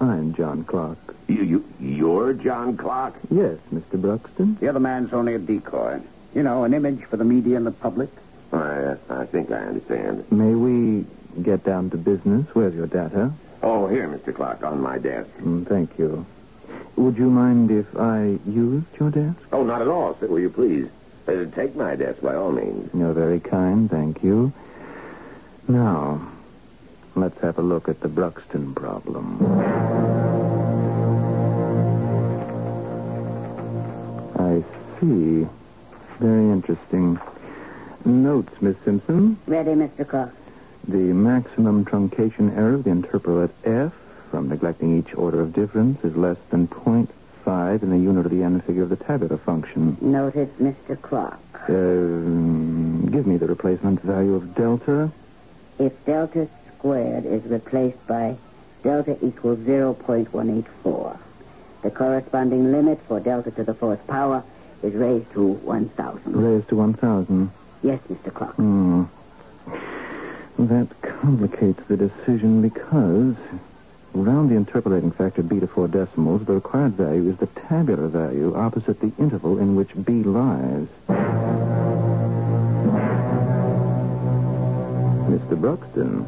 I'm 0.00 0.34
John 0.34 0.64
Clark. 0.64 0.98
You, 1.28 1.42
you, 1.42 1.64
you're 1.78 2.32
John 2.32 2.76
Clark? 2.76 3.14
Yes, 3.30 3.58
Mr. 3.72 4.00
Bruxton. 4.00 4.56
The 4.58 4.68
other 4.68 4.80
man's 4.80 5.12
only 5.12 5.34
a 5.34 5.38
decoy. 5.38 6.00
You 6.34 6.42
know, 6.42 6.64
an 6.64 6.74
image 6.74 7.04
for 7.04 7.16
the 7.16 7.24
media 7.24 7.56
and 7.56 7.66
the 7.66 7.70
public. 7.70 8.10
I, 8.52 8.96
I 9.08 9.26
think 9.26 9.50
I 9.50 9.60
understand. 9.60 10.30
May 10.32 10.54
we 10.54 11.06
get 11.42 11.64
down 11.64 11.90
to 11.90 11.96
business? 11.96 12.46
Where's 12.52 12.74
your 12.74 12.86
data? 12.86 13.32
Oh, 13.62 13.86
here, 13.86 14.08
Mr. 14.08 14.34
Clark, 14.34 14.62
on 14.62 14.80
my 14.80 14.98
desk. 14.98 15.28
Mm, 15.38 15.66
thank 15.68 15.98
you. 15.98 16.24
Would 16.96 17.16
you 17.16 17.30
mind 17.30 17.70
if 17.70 17.86
I 17.96 18.38
used 18.46 18.86
your 18.98 19.10
desk? 19.10 19.38
Oh, 19.52 19.62
not 19.64 19.82
at 19.82 19.88
all, 19.88 20.16
sir. 20.18 20.26
Will 20.26 20.40
you 20.40 20.50
please? 20.50 20.88
Uh, 21.28 21.44
take 21.54 21.76
my 21.76 21.94
desk 21.94 22.20
by 22.22 22.34
all 22.34 22.50
means. 22.50 22.90
You're 22.94 23.12
very 23.12 23.40
kind, 23.40 23.90
thank 23.90 24.22
you. 24.24 24.52
Now, 25.68 26.20
let's 27.14 27.38
have 27.40 27.58
a 27.58 27.62
look 27.62 27.88
at 27.88 28.00
the 28.00 28.08
Bruxton 28.08 28.74
problem. 28.74 29.38
I 34.36 34.64
see. 35.00 35.46
Very 36.18 36.50
interesting. 36.50 37.20
Notes, 38.04 38.52
Miss 38.60 38.76
Simpson. 38.84 39.38
Ready, 39.46 39.70
Mr. 39.72 40.08
Clark. 40.08 40.34
The 40.88 40.96
maximum 40.96 41.84
truncation 41.84 42.56
error 42.56 42.74
of 42.74 42.84
the 42.84 42.90
interpolate 42.90 43.50
F 43.64 43.92
from 44.30 44.48
neglecting 44.48 44.98
each 44.98 45.14
order 45.14 45.40
of 45.40 45.52
difference 45.52 46.02
is 46.04 46.16
less 46.16 46.38
than 46.50 46.68
0.5 46.68 47.82
in 47.82 47.90
the 47.90 47.98
unit 47.98 48.24
of 48.24 48.32
the 48.32 48.42
n 48.42 48.60
figure 48.60 48.84
of 48.84 48.88
the 48.88 48.96
tabular 48.96 49.36
function. 49.36 49.96
Noted, 50.00 50.56
Mr. 50.58 51.00
Clark. 51.00 51.38
Um, 51.68 53.08
give 53.10 53.26
me 53.26 53.36
the 53.36 53.46
replacement 53.46 54.00
value 54.00 54.34
of 54.34 54.54
delta. 54.54 55.10
If 55.78 55.92
delta 56.04 56.48
squared 56.76 57.26
is 57.26 57.42
replaced 57.44 58.06
by 58.06 58.36
delta 58.82 59.16
equals 59.24 59.58
0.184, 59.60 61.18
the 61.82 61.90
corresponding 61.90 62.72
limit 62.72 63.00
for 63.06 63.20
delta 63.20 63.50
to 63.52 63.64
the 63.64 63.74
fourth 63.74 64.06
power 64.06 64.42
is 64.82 64.94
raised 64.94 65.30
to 65.32 65.44
1,000. 65.46 66.36
Raised 66.36 66.68
to 66.68 66.76
1,000. 66.76 67.50
Yes, 67.82 68.00
Mr. 68.10 68.32
Clark. 68.32 68.54
Hmm. 68.56 69.04
That 70.58 70.88
complicates 71.02 71.82
the 71.88 71.96
decision 71.96 72.60
because 72.62 73.36
round 74.12 74.50
the 74.50 74.56
interpolating 74.56 75.10
factor 75.10 75.42
b 75.42 75.60
to 75.60 75.66
four 75.66 75.88
decimals, 75.88 76.44
the 76.44 76.54
required 76.54 76.92
value 76.94 77.30
is 77.30 77.36
the 77.38 77.46
tabular 77.46 78.08
value 78.08 78.54
opposite 78.54 79.00
the 79.00 79.12
interval 79.18 79.58
in 79.58 79.76
which 79.76 79.90
b 80.04 80.22
lies. 80.22 80.88
Mr. 85.30 85.60
Bruxton, 85.60 86.26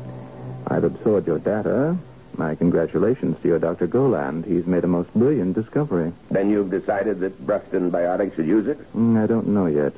I've 0.66 0.84
absorbed 0.84 1.26
your 1.26 1.38
data. 1.38 1.96
My 2.36 2.54
congratulations 2.54 3.36
to 3.42 3.48
your 3.48 3.58
Dr. 3.58 3.86
Goland. 3.86 4.46
He's 4.46 4.66
made 4.66 4.84
a 4.84 4.86
most 4.86 5.12
brilliant 5.12 5.54
discovery. 5.54 6.12
Then 6.30 6.50
you've 6.50 6.70
decided 6.70 7.20
that 7.20 7.44
Bruxton 7.44 7.90
Biotics 7.90 8.36
should 8.36 8.46
use 8.46 8.66
it? 8.66 8.78
Mm, 8.96 9.22
I 9.22 9.26
don't 9.26 9.48
know 9.48 9.66
yet. 9.66 9.92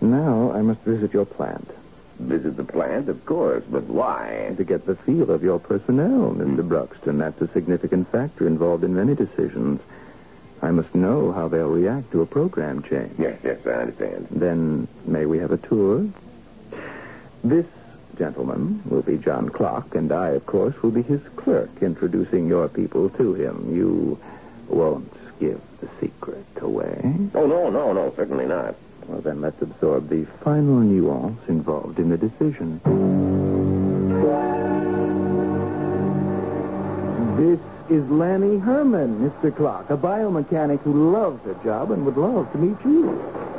Now 0.00 0.52
I 0.52 0.62
must 0.62 0.80
visit 0.82 1.12
your 1.12 1.26
plant. 1.26 1.68
Visit 2.22 2.56
the 2.56 2.64
plant, 2.64 3.08
of 3.08 3.24
course, 3.26 3.64
but 3.68 3.84
why? 3.84 4.54
To 4.56 4.64
get 4.64 4.86
the 4.86 4.96
feel 4.96 5.30
of 5.30 5.42
your 5.42 5.58
personnel, 5.58 6.34
Mr. 6.34 6.66
Bruxton. 6.66 7.18
That's 7.18 7.40
a 7.40 7.48
significant 7.48 8.10
factor 8.10 8.46
involved 8.46 8.84
in 8.84 8.94
many 8.94 9.14
decisions. 9.14 9.80
I 10.62 10.70
must 10.70 10.94
know 10.94 11.32
how 11.32 11.48
they'll 11.48 11.68
react 11.68 12.12
to 12.12 12.22
a 12.22 12.26
program 12.26 12.82
change. 12.82 13.18
Yes, 13.18 13.38
yes, 13.42 13.58
I 13.66 13.70
understand. 13.70 14.28
Then 14.30 14.86
may 15.04 15.26
we 15.26 15.38
have 15.38 15.50
a 15.50 15.58
tour? 15.58 16.06
This 17.42 17.66
gentleman 18.16 18.82
will 18.86 19.02
be 19.02 19.18
John 19.18 19.48
Clark, 19.48 19.94
and 19.96 20.12
I, 20.12 20.30
of 20.30 20.46
course, 20.46 20.80
will 20.82 20.92
be 20.92 21.02
his 21.02 21.20
clerk, 21.34 21.70
introducing 21.82 22.46
your 22.46 22.68
people 22.68 23.10
to 23.10 23.34
him. 23.34 23.74
You 23.74 24.18
won't 24.68 25.12
give 25.40 25.60
the 25.80 25.88
secret 26.00 26.46
away. 26.60 27.00
Oh, 27.34 27.46
no, 27.46 27.68
no, 27.68 27.92
no, 27.92 28.12
certainly 28.14 28.46
not. 28.46 28.76
Well, 29.06 29.20
then 29.20 29.40
let's 29.40 29.60
absorb 29.60 30.08
the 30.08 30.24
final 30.44 30.80
nuance 30.80 31.40
involved 31.48 31.98
in 31.98 32.08
the 32.08 32.16
decision. 32.16 32.80
This 37.36 37.58
is 37.90 38.08
Lanny 38.08 38.58
Herman, 38.58 39.18
Mr. 39.18 39.54
Clark, 39.54 39.90
a 39.90 39.96
biomechanic 39.96 40.80
who 40.82 41.10
loves 41.10 41.44
her 41.44 41.54
job 41.64 41.90
and 41.90 42.06
would 42.06 42.16
love 42.16 42.50
to 42.52 42.58
meet 42.58 42.78
you. 42.84 43.10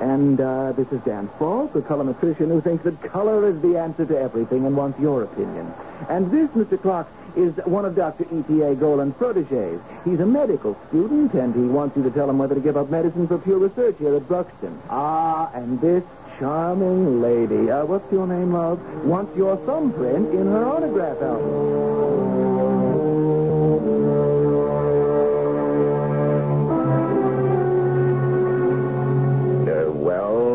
And 0.02 0.40
uh, 0.40 0.72
this 0.74 0.88
is 0.92 1.00
Dan 1.02 1.30
Falk, 1.38 1.76
a 1.76 1.82
colorimetrician 1.82 2.48
who 2.48 2.62
thinks 2.62 2.84
that 2.84 3.02
color 3.04 3.48
is 3.48 3.62
the 3.62 3.78
answer 3.78 4.06
to 4.06 4.20
everything 4.20 4.66
and 4.66 4.76
wants 4.76 5.00
your 5.00 5.24
opinion. 5.24 5.72
And 6.10 6.32
this, 6.32 6.50
Mr. 6.52 6.82
Clark, 6.82 7.08
is 7.36 7.54
one 7.66 7.86
of 7.86 7.96
Dr. 7.96 8.24
E.T.A. 8.26 8.76
Goland's 8.76 9.16
proteges. 9.18 9.80
He's 10.06 10.20
a 10.20 10.26
medical 10.26 10.78
student, 10.90 11.34
and 11.34 11.54
he 11.54 11.62
wants 11.62 11.96
you 11.98 12.04
to 12.04 12.12
tell 12.12 12.30
him 12.30 12.38
whether 12.38 12.56
to 12.56 12.62
give 12.62 12.78
up 12.78 12.90
medicine 12.90 13.28
for 13.28 13.38
pure 13.38 13.60
research 13.60 13.96
here 14.00 14.16
at 14.16 14.28
Bruxton. 14.28 14.80
Ah, 14.90 15.52
and 15.54 15.80
this 15.82 16.04
charming 16.40 17.22
lady, 17.22 17.70
uh, 17.72 17.86
what's 17.86 18.12
your 18.12 18.28
name, 18.28 18.54
love? 18.54 18.80
Wants 19.06 19.36
your 19.38 19.58
thumbprint 19.66 20.34
in 20.34 20.48
her 20.48 20.66
autograph 20.66 21.22
album. 21.22 22.04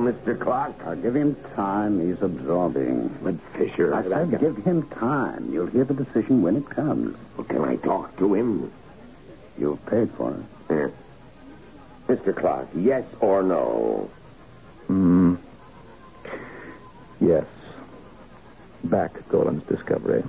Mr. 0.09 0.39
Clark? 0.41 0.75
I'll 0.87 0.97
give 0.97 1.15
him 1.15 1.37
time. 1.55 2.01
He's 2.01 2.23
absorbing. 2.23 3.09
But 3.23 3.35
Fisher, 3.55 3.95
I 3.95 4.03
said 4.03 4.41
give 4.41 4.57
him 4.57 4.89
time. 4.89 5.53
You'll 5.53 5.67
hear 5.67 5.85
the 5.85 5.93
decision 5.93 6.41
when 6.41 6.57
it 6.57 6.69
comes. 6.71 7.17
Well, 7.37 7.45
can 7.47 7.63
I 7.63 7.77
talk 7.77 8.17
to 8.19 8.33
him? 8.33 8.73
You've 9.59 9.85
paid 9.87 10.11
for 10.13 10.33
it. 10.35 10.41
Yeah. 10.71 10.89
Mr. 12.15 12.35
Clark, 12.35 12.69
yes 12.75 13.05
or 13.21 13.43
no? 13.43 14.11
Hmm. 14.87 15.35
Yes. 17.21 17.45
Back 18.85 19.29
Goland's 19.29 19.67
discovery. 19.67 20.25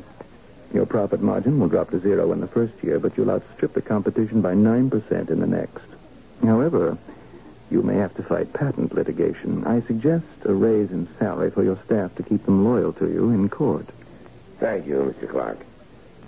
Your 0.74 0.86
profit 0.86 1.22
margin 1.22 1.58
will 1.58 1.70
drop 1.70 1.92
to 1.92 2.00
zero 2.02 2.34
in 2.34 2.42
the 2.42 2.48
first 2.48 2.74
year, 2.84 3.00
but 3.00 3.16
you'll 3.16 3.32
outstrip 3.32 3.74
the 3.74 3.82
competition 3.82 4.42
by 4.42 4.54
9% 4.56 5.30
in 5.30 5.40
the 5.40 5.48
next. 5.48 5.86
However, 6.44 6.98
you 7.72 7.84
may 7.84 7.96
have 7.96 8.16
to 8.16 8.24
fight 8.24 8.52
patent 8.54 8.94
litigation. 8.94 9.66
I 9.66 9.82
suggest 9.82 10.26
a 10.46 10.54
raise 10.54 10.92
in 10.92 11.08
salary 11.20 11.52
for 11.52 11.64
your 11.64 11.78
staff 11.86 12.16
to 12.16 12.24
keep 12.24 12.46
them 12.46 12.66
loyal 12.66 12.94
to 12.94 13.08
you 13.08 13.30
in 13.30 13.50
court. 13.50 13.88
Thank 14.60 14.88
you, 14.88 15.14
Mr. 15.16 15.30
Clark. 15.30 15.60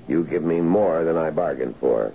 You 0.08 0.24
give 0.24 0.44
me 0.44 0.62
more 0.62 1.04
than 1.04 1.18
I 1.18 1.32
bargained 1.32 1.76
for. 1.78 2.14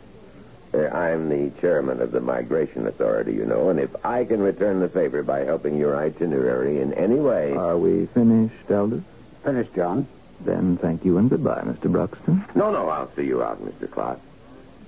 Uh, 0.75 0.89
I'm 0.89 1.29
the 1.29 1.51
chairman 1.61 2.01
of 2.01 2.13
the 2.13 2.21
Migration 2.21 2.87
Authority, 2.87 3.33
you 3.33 3.47
know, 3.47 3.69
and 3.71 3.79
if 3.81 3.91
I 4.05 4.25
can 4.25 4.41
return 4.41 4.81
the 4.81 4.89
favor 4.89 5.23
by 5.23 5.41
helping 5.41 5.79
your 5.79 5.97
itinerary 5.97 6.81
in 6.81 6.93
any 6.95 7.17
way. 7.17 7.53
Are 7.55 7.79
we 7.79 8.07
finished, 8.07 8.71
Aldous? 8.71 9.03
Finished, 9.45 9.75
John. 9.75 10.07
Then 10.41 10.77
thank 10.77 11.05
you 11.05 11.19
and 11.19 11.31
goodbye, 11.31 11.63
Mr. 11.63 11.91
Bruxton. 11.91 12.45
no, 12.55 12.71
no, 12.71 12.89
I'll 12.89 13.11
see 13.17 13.25
you 13.25 13.43
out, 13.43 13.65
Mr. 13.65 13.91
Clark. 13.91 14.21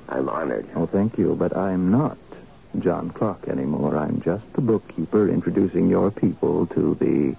I'm 0.09 0.29
honored. 0.29 0.67
Oh, 0.75 0.87
thank 0.87 1.17
you, 1.19 1.35
but 1.35 1.57
I'm 1.57 1.91
not 1.91 2.19
John 2.83 3.11
Clark 3.11 3.49
anymore. 3.49 3.97
I'm 3.97 4.21
just 4.21 4.53
the 4.53 4.61
bookkeeper 4.61 5.29
introducing 5.29 5.89
your 5.89 6.11
people 6.11 6.67
to 6.69 6.95
the 6.95 7.37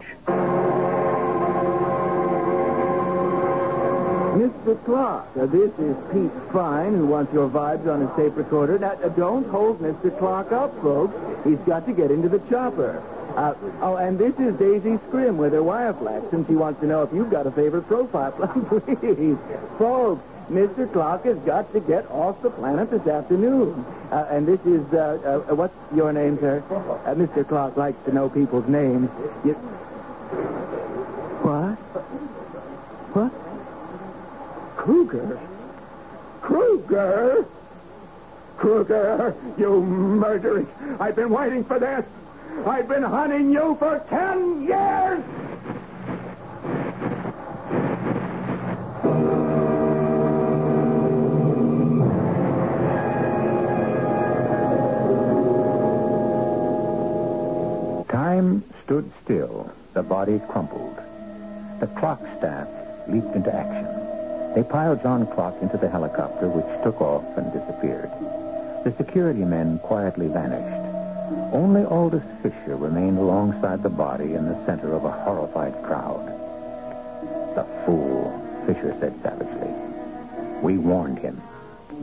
Mr. 4.40 4.86
Clark, 4.86 5.26
uh, 5.38 5.46
this 5.48 5.72
is 5.80 5.98
Pete 6.12 6.32
Fine, 6.54 6.96
who 6.96 7.06
wants 7.08 7.34
your 7.34 7.50
vibes 7.50 7.92
on 7.92 8.02
his 8.02 8.10
tape 8.16 8.38
recorder. 8.38 8.80
Now, 8.80 8.92
uh, 9.04 9.10
don't 9.10 9.48
hold 9.50 9.82
Mr. 9.82 10.18
Clark 10.18 10.52
up, 10.52 10.74
folks. 10.82 11.16
He's 11.44 11.58
got 11.60 11.86
to 11.88 11.94
get 11.94 12.12
into 12.12 12.30
the 12.30 12.40
chopper. 12.50 13.04
Uh, 13.40 13.56
oh, 13.80 13.96
and 13.96 14.20
this 14.20 14.38
is 14.38 14.54
Daisy 14.56 15.00
Scrim 15.08 15.38
with 15.38 15.54
her 15.54 15.64
wire 15.64 15.94
flash, 15.94 16.24
and 16.34 16.46
she 16.46 16.56
wants 16.56 16.82
to 16.82 16.86
know 16.86 17.04
if 17.04 17.14
you've 17.14 17.30
got 17.30 17.48
a 17.48 17.52
favorite 17.52 17.88
profile. 17.88 18.34
Please, 19.00 19.38
folks, 19.78 20.22
Mr. 20.52 20.92
Clark 20.92 21.24
has 21.24 21.38
got 21.40 21.72
to 21.72 21.80
get 21.80 22.06
off 22.12 22.42
the 22.42 22.50
planet 22.50 22.92
this 22.92 23.08
afternoon. 23.08 23.86
Uh, 24.12 24.28
and 24.30 24.46
this 24.46 24.60
is, 24.66 24.84
uh, 24.94 25.46
uh, 25.50 25.56
what's 25.56 25.74
your 25.96 26.12
name, 26.12 26.38
sir? 26.40 26.62
Uh, 26.70 27.16
Mr. 27.16 27.48
Clark 27.48 27.78
likes 27.78 28.04
to 28.04 28.14
know 28.14 28.28
people's 28.28 28.68
names. 28.68 29.10
You... 29.46 29.54
What? 31.48 31.78
What? 33.16 33.32
Kruger? 34.76 35.40
Kruger? 36.42 37.46
Kruger, 38.58 39.34
you 39.58 39.82
murdering. 39.82 40.68
I've 41.00 41.16
been 41.16 41.30
waiting 41.30 41.64
for 41.64 41.80
this. 41.80 42.04
I've 42.66 42.88
been 42.88 43.04
hunting 43.04 43.52
you 43.52 43.76
for 43.80 44.00
ten 44.10 44.64
years. 44.64 45.24
Time 58.10 58.64
stood 58.84 59.12
still. 59.24 59.72
The 59.94 60.04
body 60.04 60.40
crumpled. 60.50 60.98
The 61.80 61.88
Clark 61.88 62.20
staff 62.38 62.68
leaped 63.08 63.36
into 63.36 63.54
action. 63.54 64.54
They 64.54 64.64
piled 64.64 65.02
John 65.02 65.28
Clark 65.28 65.56
into 65.62 65.78
the 65.78 65.90
helicopter, 65.90 66.50
which 66.50 66.84
took 66.84 67.02
off 67.02 67.24
and 67.38 67.52
disappeared. 67.54 68.10
The 68.84 68.94
security 68.98 69.46
men 69.46 69.80
quietly 69.80 70.28
vanished. 70.28 70.89
Only 71.52 71.84
Aldous 71.84 72.24
Fisher 72.42 72.76
remained 72.76 73.18
alongside 73.18 73.84
the 73.84 73.90
body 73.90 74.34
in 74.34 74.46
the 74.46 74.66
center 74.66 74.94
of 74.94 75.06
a 75.06 75.12
horrified 75.12 75.74
crowd. 75.84 76.26
The 77.56 77.66
fool, 77.86 78.34
Fisher 78.66 78.96
said 79.00 79.14
savagely. 79.22 79.74
We 80.62 80.78
warned 80.78 81.20
him. 81.20 81.42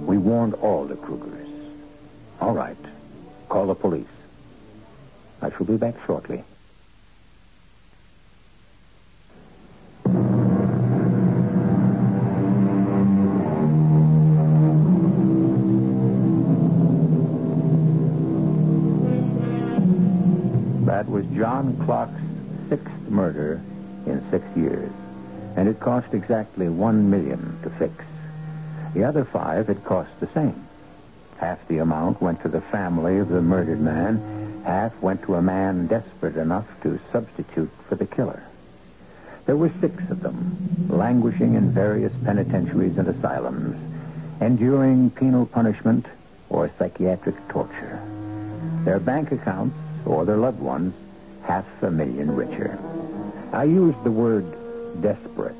We 0.04 0.18
warned 0.18 0.54
all 0.54 0.85
the 0.85 0.95
Krugers. 0.95 1.49
All 2.40 2.54
right. 2.54 2.76
Call 3.49 3.66
the 3.66 3.75
police. 3.75 4.06
I 5.42 5.50
shall 5.50 5.66
be 5.66 5.76
back 5.76 5.95
shortly. 6.06 6.45
That 21.06 21.12
was 21.12 21.26
John 21.36 21.76
Clark's 21.84 22.20
sixth 22.68 23.08
murder 23.08 23.60
in 24.06 24.28
six 24.28 24.44
years, 24.56 24.90
and 25.54 25.68
it 25.68 25.78
cost 25.78 26.12
exactly 26.12 26.68
one 26.68 27.10
million 27.10 27.60
to 27.62 27.70
fix. 27.70 28.04
The 28.92 29.04
other 29.04 29.25
five 29.25 29.68
had 29.68 29.84
cost 29.84 30.10
the 30.18 30.26
same. 30.34 30.66
Half 31.38 31.68
the 31.68 31.78
amount 31.78 32.20
went 32.20 32.42
to 32.42 32.48
the 32.48 32.60
family 32.60 33.18
of 33.18 33.28
the 33.28 33.40
murdered 33.40 33.80
man, 33.80 34.64
half 34.64 35.00
went 35.00 35.22
to 35.22 35.36
a 35.36 35.42
man 35.42 35.86
desperate 35.86 36.36
enough 36.36 36.66
to 36.82 36.98
substitute 37.12 37.70
for 37.88 37.94
the 37.94 38.06
killer. 38.06 38.42
There 39.44 39.56
were 39.56 39.70
six 39.80 40.10
of 40.10 40.22
them, 40.22 40.88
languishing 40.88 41.54
in 41.54 41.70
various 41.70 42.12
penitentiaries 42.25 42.98
and 42.98 43.06
asylums, 43.06 43.78
enduring 44.40 45.10
penal 45.10 45.46
punishment 45.46 46.06
or 46.50 46.68
psychiatric 46.80 47.36
torture. 47.48 48.02
Their 48.84 48.98
bank 48.98 49.30
accounts 49.30 49.76
or 50.06 50.25
their 50.25 50.36
loved 50.36 50.60
ones 50.60 50.94
half 51.42 51.66
a 51.82 51.90
million 51.90 52.34
richer. 52.34 52.78
I 53.52 53.64
used 53.64 54.02
the 54.04 54.10
word 54.10 54.44
desperate. 55.02 55.54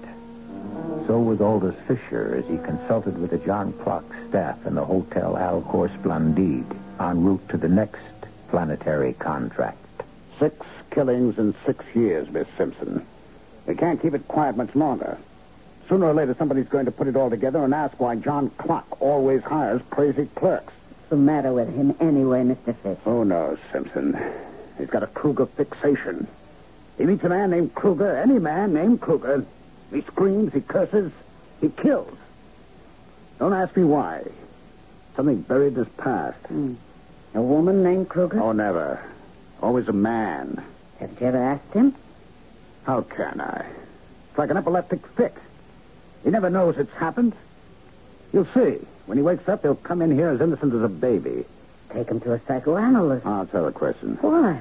So 1.07 1.21
was 1.21 1.41
Aldous 1.41 1.77
Fisher 1.87 2.35
as 2.35 2.51
he 2.51 2.59
consulted 2.65 3.19
with 3.19 3.31
the 3.31 3.39
John 3.39 3.73
Clark 3.75 4.05
staff 4.29 4.67
in 4.67 4.75
the 4.75 4.85
Hotel 4.85 5.35
Alcor 5.35 5.89
Splendide 5.99 6.77
en 6.99 7.23
route 7.23 7.49
to 7.51 7.57
the 7.57 7.69
next 7.69 8.01
planetary 8.49 9.13
contract. 9.13 9.79
Six 10.39 10.67
killings 10.91 11.39
in 11.39 11.55
six 11.65 11.85
years, 11.95 12.29
Miss 12.31 12.49
Simpson. 12.57 13.07
We 13.67 13.75
can't 13.75 14.01
keep 14.01 14.15
it 14.15 14.27
quiet 14.27 14.57
much 14.57 14.75
longer. 14.75 15.19
Sooner 15.89 16.07
or 16.07 16.15
later, 16.15 16.35
somebody's 16.37 16.69
going 16.69 16.87
to 16.87 16.93
put 16.93 17.07
it 17.07 17.17
all 17.17 17.31
together 17.31 17.63
and 17.65 17.73
ask 17.73 17.99
why 18.01 18.17
John 18.17 18.51
Clark 18.59 19.01
always 19.01 19.43
hires 19.43 19.83
crazy 19.91 20.29
clerks. 20.35 20.73
What's 21.07 21.21
the 21.21 21.25
matter 21.25 21.53
with 21.53 21.73
him 21.73 21.95
anyway, 22.01 22.43
Mr. 22.43 22.75
Fish? 22.75 22.99
Oh, 23.07 23.23
no, 23.23 23.57
Simpson? 23.71 24.19
He's 24.77 24.91
got 24.91 25.05
a 25.05 25.07
Kruger 25.07 25.47
fixation. 25.47 26.27
He 26.99 27.05
meets 27.05 27.23
a 27.23 27.29
man 27.29 27.51
named 27.51 27.77
Kruger, 27.77 28.17
any 28.17 28.41
man 28.41 28.75
named 28.75 29.01
Kruger. 29.01 29.47
He 29.93 30.01
screams, 30.01 30.53
he 30.53 30.63
curses, 30.63 31.13
he 31.61 31.69
kills. 31.69 32.19
Don't 33.39 33.53
ask 33.53 33.77
me 33.77 33.85
why. 33.85 34.25
Something 35.15 35.43
buried 35.43 35.75
in 35.75 35.85
his 35.85 35.95
past. 35.97 36.45
Hmm. 36.49 36.75
A 37.35 37.41
woman 37.41 37.85
named 37.85 38.09
Kruger? 38.09 38.43
Oh, 38.43 38.51
never. 38.51 38.99
Always 39.63 39.87
a 39.87 39.93
man. 39.93 40.61
Haven't 40.99 41.21
you 41.21 41.27
ever 41.29 41.39
asked 41.39 41.73
him? 41.73 41.95
How 42.83 43.03
can 43.03 43.41
I? 43.41 43.65
It's 44.31 44.39
like 44.39 44.51
an 44.51 44.57
epileptic 44.57 45.07
fit. 45.17 45.37
He 46.25 46.31
never 46.31 46.51
knows 46.51 46.79
it's 46.79 46.93
happened. 46.95 47.33
You'll 48.33 48.49
see. 48.53 48.81
When 49.07 49.17
he 49.19 49.23
wakes 49.23 49.49
up, 49.49 49.63
he'll 49.63 49.77
come 49.77 50.03
in 50.03 50.11
here 50.11 50.29
as 50.29 50.41
innocent 50.41 50.75
as 50.75 50.83
a 50.83 50.89
baby. 50.89 51.45
Take 51.93 52.09
him 52.09 52.21
to 52.21 52.33
a 52.33 52.41
psychoanalyst. 52.47 53.25
I'll 53.25 53.47
tell 53.47 53.67
a 53.67 53.73
question. 53.73 54.19
Why? 54.21 54.61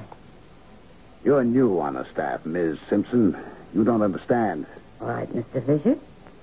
You're 1.24 1.44
new 1.44 1.80
on 1.80 1.94
the 1.94 2.04
staff, 2.12 2.46
Ms. 2.46 2.78
Simpson. 2.88 3.36
You 3.74 3.84
don't 3.84 4.02
understand. 4.02 4.66
All 5.00 5.08
right, 5.08 5.28
Mr. 5.34 5.64
Fisher. 5.66 5.98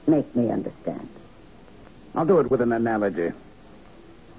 Make 0.06 0.36
me 0.36 0.52
understand. 0.52 1.08
I'll 2.14 2.26
do 2.26 2.40
it 2.40 2.52
with 2.52 2.62
an 2.62 2.74
analogy. 2.74 3.32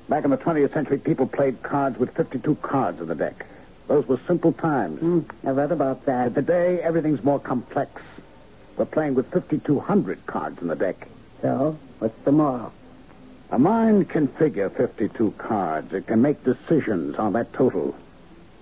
Back 0.09 0.25
in 0.25 0.31
the 0.31 0.37
20th 0.37 0.75
century, 0.75 0.99
people 0.99 1.27
played 1.27 1.63
cards 1.63 1.99
with 1.99 2.15
52 2.15 2.57
cards 2.57 3.01
in 3.01 3.09
the 3.09 3.15
deck. 3.15 3.47
Those 3.89 4.07
were 4.07 4.21
simple 4.27 4.53
times. 4.53 5.01
Hmm, 5.01 5.21
I 5.49 5.53
read 5.53 5.73
about 5.73 6.05
that. 6.05 6.35
But 6.35 6.43
today, 6.43 6.83
everything's 6.83 7.25
more 7.25 7.41
complex. 7.41 8.03
We're 8.77 8.85
playing 8.85 9.15
with 9.15 9.31
5,200 9.33 10.27
cards 10.27 10.61
in 10.61 10.69
the 10.69 10.77
deck. 10.77 11.09
So, 11.41 11.79
what's 11.99 12.19
the 12.25 12.33
moral? 12.33 12.73
A 13.55 13.59
mind 13.59 14.09
can 14.09 14.27
figure 14.27 14.69
52 14.69 15.31
cards. 15.39 15.93
It 15.93 16.09
can 16.09 16.21
make 16.21 16.43
decisions 16.43 17.15
on 17.15 17.35
that 17.35 17.53
total. 17.53 17.95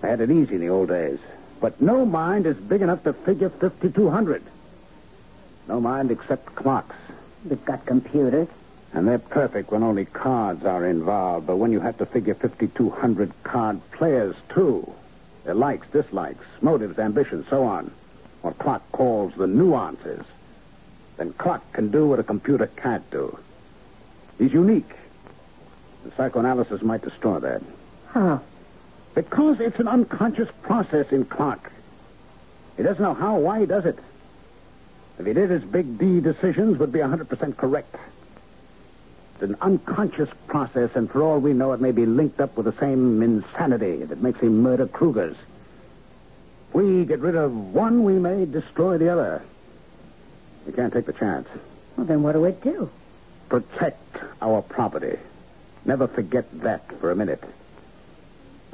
I 0.03 0.07
had 0.09 0.21
it 0.21 0.29
easy 0.29 0.53
in 0.53 0.61
the 0.61 0.69
old 0.69 0.89
days. 0.89 1.17
But 1.59 1.81
no 1.81 2.05
mind 2.05 2.45
is 2.45 2.57
big 2.57 2.83
enough 2.83 3.03
to 3.05 3.13
figure 3.13 3.49
5,200. 3.49 4.43
No 5.67 5.81
mind 5.81 6.11
except 6.11 6.53
Clark's. 6.53 6.95
We've 7.43 7.65
got 7.65 7.87
computers. 7.87 8.47
And 8.93 9.07
they're 9.07 9.17
perfect 9.17 9.71
when 9.71 9.81
only 9.81 10.05
cards 10.05 10.63
are 10.63 10.85
involved. 10.85 11.47
But 11.47 11.55
when 11.55 11.71
you 11.71 11.79
have 11.79 11.97
to 11.97 12.05
figure 12.05 12.35
5,200 12.35 13.31
card 13.41 13.81
players, 13.93 14.35
too, 14.49 14.93
their 15.43 15.55
likes, 15.55 15.87
dislikes, 15.87 16.45
motives, 16.61 16.99
ambitions, 16.99 17.47
so 17.49 17.63
on, 17.63 17.89
what 18.43 18.59
Clark 18.59 18.83
calls 18.91 19.33
the 19.33 19.47
nuances, 19.47 20.23
then 21.17 21.33
Clark 21.33 21.63
can 21.73 21.89
do 21.89 22.09
what 22.09 22.19
a 22.19 22.23
computer 22.23 22.67
can't 22.67 23.09
do. 23.09 23.39
He's 24.43 24.51
unique. 24.51 24.89
The 26.03 26.11
psychoanalysis 26.17 26.81
might 26.81 27.01
destroy 27.01 27.39
that. 27.39 27.61
How? 28.09 28.41
Because 29.15 29.61
it's 29.61 29.79
an 29.79 29.87
unconscious 29.87 30.49
process 30.63 31.13
in 31.13 31.23
Clark. 31.23 31.71
He 32.75 32.83
doesn't 32.83 33.01
know 33.01 33.13
how, 33.13 33.37
why 33.37 33.61
he 33.61 33.65
does 33.65 33.85
it. 33.85 33.97
If 35.17 35.25
he 35.25 35.31
did, 35.31 35.49
his 35.49 35.63
big 35.63 35.97
D 35.97 36.19
decisions 36.19 36.77
would 36.79 36.91
be 36.91 36.99
100% 36.99 37.55
correct. 37.55 37.95
It's 39.35 39.43
an 39.43 39.55
unconscious 39.61 40.29
process, 40.47 40.89
and 40.93 41.09
for 41.09 41.23
all 41.23 41.39
we 41.39 41.53
know, 41.53 41.71
it 41.71 41.79
may 41.79 41.93
be 41.93 42.05
linked 42.05 42.41
up 42.41 42.57
with 42.57 42.65
the 42.65 42.77
same 42.81 43.23
insanity 43.23 44.03
that 44.03 44.21
makes 44.21 44.41
him 44.41 44.61
murder 44.61 44.87
Krugers. 44.87 45.37
If 46.67 46.75
we 46.75 47.05
get 47.05 47.19
rid 47.19 47.35
of 47.35 47.55
one, 47.55 48.03
we 48.03 48.19
may 48.19 48.43
destroy 48.43 48.97
the 48.97 49.07
other. 49.07 49.41
We 50.67 50.73
can't 50.73 50.91
take 50.91 51.05
the 51.05 51.13
chance. 51.13 51.47
Well, 51.95 52.05
then 52.05 52.23
what 52.23 52.33
do 52.33 52.41
we 52.41 52.51
do? 52.51 52.89
Protect 53.49 54.17
our 54.41 54.61
property. 54.61 55.17
Never 55.85 56.07
forget 56.07 56.45
that 56.61 56.81
for 56.99 57.11
a 57.11 57.15
minute. 57.15 57.43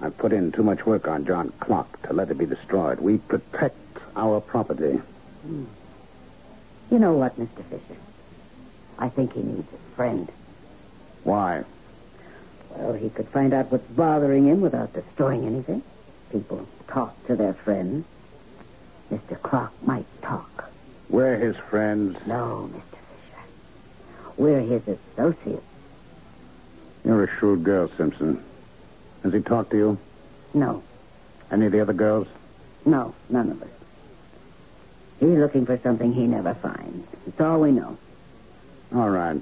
I've 0.02 0.18
put 0.18 0.32
in 0.32 0.52
too 0.52 0.64
much 0.64 0.86
work 0.86 1.08
on 1.08 1.26
John 1.26 1.52
Clark 1.60 2.02
to 2.08 2.14
let 2.14 2.30
it 2.32 2.38
be 2.38 2.46
destroyed. 2.46 3.00
We 3.00 3.18
protect 3.18 3.76
our 4.16 4.40
property. 4.40 5.00
Hmm. 5.42 5.66
You 6.92 7.00
know 7.00 7.14
what, 7.14 7.38
Mr. 7.40 7.64
Fisher? 7.70 8.00
I 8.98 9.10
think 9.10 9.34
he 9.34 9.42
needs 9.42 9.68
a 9.74 9.96
friend. 9.96 10.32
Why? 11.24 11.64
Well, 12.72 12.94
he 12.94 13.10
could 13.10 13.28
find 13.30 13.54
out 13.54 13.72
what's 13.72 13.88
bothering 13.92 14.46
him 14.48 14.62
without 14.62 14.94
destroying 14.94 15.46
anything. 15.46 15.84
People 16.32 16.68
talk 16.88 17.26
to 17.28 17.36
their 17.36 17.54
friends. 17.54 18.06
Mr. 19.12 19.42
Clark 19.42 19.72
might 19.84 20.06
talk. 20.22 20.70
We're 21.10 21.38
his 21.38 21.56
friends. 21.58 22.18
No, 22.28 22.70
Mr. 22.74 22.99
We're 24.40 24.62
his 24.62 24.82
associates. 24.88 25.62
You're 27.06 27.26
a 27.26 27.38
shrewd 27.38 27.64
girl, 27.64 27.90
Simpson. 27.98 28.42
Has 29.24 29.34
he 29.34 29.42
talked 29.42 29.72
to 29.72 29.78
you? 29.78 29.98
No, 30.54 30.82
Any 31.52 31.66
of 31.68 31.72
the 31.74 31.82
other 31.82 31.94
girls? 31.94 32.28
No, 32.86 33.14
none 33.30 33.52
of 33.52 33.62
us. 33.62 33.68
He's 35.20 35.38
looking 35.38 35.66
for 35.66 35.78
something 35.80 36.14
he 36.14 36.26
never 36.26 36.54
finds. 36.54 37.06
It's 37.28 37.40
all 37.42 37.60
we 37.60 37.72
know. 37.72 37.98
All 38.96 39.10
right. 39.10 39.40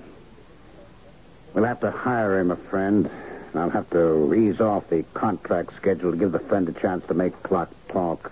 We'll 1.53 1.63
have 1.65 1.79
to 1.81 1.91
hire 1.91 2.39
him 2.39 2.49
a 2.51 2.55
friend. 2.55 3.09
And 3.53 3.61
I'll 3.61 3.69
have 3.69 3.89
to 3.91 4.33
ease 4.33 4.59
off 4.59 4.89
the 4.89 5.03
contract 5.13 5.75
schedule 5.75 6.11
to 6.11 6.17
give 6.17 6.31
the 6.31 6.39
friend 6.39 6.67
a 6.67 6.73
chance 6.73 7.05
to 7.07 7.13
make 7.13 7.41
Clark 7.43 7.69
talk. 7.89 8.31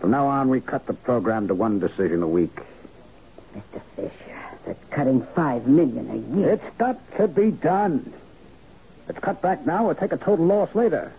From 0.00 0.10
now 0.10 0.26
on, 0.26 0.48
we 0.50 0.60
cut 0.60 0.86
the 0.86 0.92
program 0.92 1.46
to 1.48 1.54
one 1.54 1.78
decision 1.78 2.22
a 2.22 2.28
week. 2.28 2.58
Mr. 3.54 3.80
Fisher, 3.94 4.10
that's 4.66 4.84
cutting 4.90 5.22
five 5.34 5.66
million 5.66 6.10
a 6.10 6.36
year. 6.36 6.50
It's 6.50 6.76
got 6.76 6.98
to 7.16 7.28
be 7.28 7.50
done. 7.52 8.12
It's 9.08 9.18
cut 9.20 9.40
back 9.40 9.64
now 9.64 9.86
or 9.86 9.94
take 9.94 10.12
a 10.12 10.16
total 10.16 10.44
loss 10.44 10.74
later. 10.74 11.12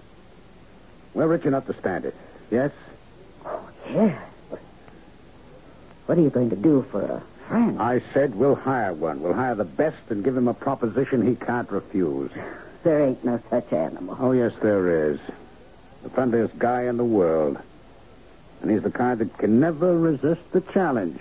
We're 1.14 1.28
rich 1.28 1.46
enough 1.46 1.66
to 1.68 1.74
stand 1.74 2.06
it. 2.06 2.16
Yes? 2.52 2.72
Oh, 3.46 3.68
yes. 3.90 4.22
What 6.06 6.18
are 6.18 6.22
you 6.22 6.30
going 6.30 6.50
to 6.50 6.56
do 6.56 6.86
for 6.92 7.02
a 7.02 7.48
friend? 7.48 7.82
I 7.82 8.02
said 8.14 8.36
we'll 8.36 8.56
hire 8.56 8.94
one. 8.94 9.22
We'll 9.22 9.34
hire 9.34 9.56
the 9.56 9.66
best 9.66 9.98
and 10.10 10.24
give 10.24 10.36
him 10.36 10.48
a 10.48 10.54
proposition 10.54 11.26
he 11.26 11.36
can't 11.36 11.72
refuse. 11.72 12.32
There 12.84 13.02
ain't 13.02 13.24
no 13.24 13.42
such 13.50 13.72
animal. 13.74 14.18
Oh, 14.20 14.34
yes, 14.34 14.54
there 14.62 15.10
is. 15.12 15.20
The 16.04 16.10
friendliest 16.10 16.60
guy 16.60 16.84
in 16.84 16.98
the 16.98 17.06
world. 17.06 17.58
And 18.62 18.72
he's 18.72 18.84
the 18.84 18.92
kind 18.92 19.20
that 19.20 19.38
can 19.38 19.60
never 19.60 19.98
resist 19.98 20.42
the 20.52 20.62
challenge. 20.62 21.20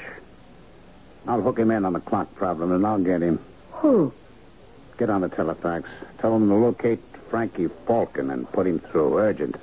I'll 1.26 1.42
hook 1.42 1.58
him 1.58 1.70
in 1.70 1.84
on 1.84 1.92
the 1.92 2.00
Clark 2.00 2.34
problem, 2.36 2.72
and 2.72 2.86
I'll 2.86 2.98
get 2.98 3.22
him. 3.22 3.40
Who? 3.72 4.12
Get 4.98 5.10
on 5.10 5.22
the 5.22 5.28
telefax. 5.28 5.84
Tell 6.18 6.34
him 6.36 6.48
to 6.48 6.54
locate 6.54 7.00
Frankie 7.30 7.68
Falcon 7.86 8.30
and 8.30 8.50
put 8.50 8.66
him 8.66 8.78
through. 8.78 9.18
Urgent. 9.18 9.56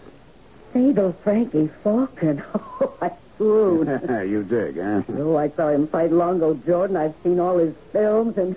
Sable 0.74 1.14
Frankie 1.24 1.70
Falcon. 1.84 2.44
Oh, 2.82 2.94
I 3.02 3.12
swooned. 3.38 4.10
you 4.30 4.44
dig, 4.44 4.76
huh? 4.78 5.04
Oh, 5.18 5.38
I 5.38 5.50
saw 5.50 5.70
him 5.70 5.88
fight 5.88 6.12
Longo 6.12 6.54
Jordan. 6.54 6.98
I've 6.98 7.14
seen 7.24 7.40
all 7.40 7.58
his 7.58 7.74
films, 7.94 8.38
and 8.38 8.56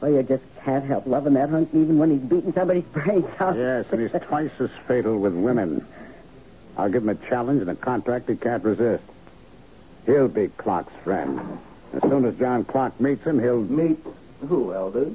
well, 0.00 0.12
you 0.12 0.22
just 0.22 0.44
can't 0.64 0.84
help 0.84 1.06
loving 1.06 1.34
that 1.34 1.48
hunk 1.50 1.70
even 1.72 1.98
when 1.98 2.10
he's 2.10 2.20
beating 2.20 2.52
somebody's 2.52 2.84
brains 2.92 3.26
out. 3.40 3.56
Yes, 3.56 3.86
and 3.90 4.00
he's 4.00 4.12
twice 4.22 4.50
as 4.60 4.70
fatal 4.86 5.18
with 5.18 5.34
women. 5.34 5.84
I'll 6.76 6.88
give 6.88 7.02
him 7.02 7.08
a 7.08 7.14
challenge 7.14 7.62
and 7.62 7.70
a 7.70 7.74
contract 7.74 8.28
he 8.28 8.36
can't 8.36 8.62
resist. 8.62 9.02
He'll 10.06 10.28
be 10.28 10.48
Clark's 10.48 10.94
friend. 11.02 11.58
As 11.92 12.02
soon 12.02 12.24
as 12.24 12.34
John 12.36 12.64
Clark 12.64 12.98
meets 13.00 13.24
him, 13.24 13.38
he'll... 13.40 13.60
Meet 13.60 13.98
who, 14.48 14.72
Aldous? 14.72 15.08
Did 15.08 15.14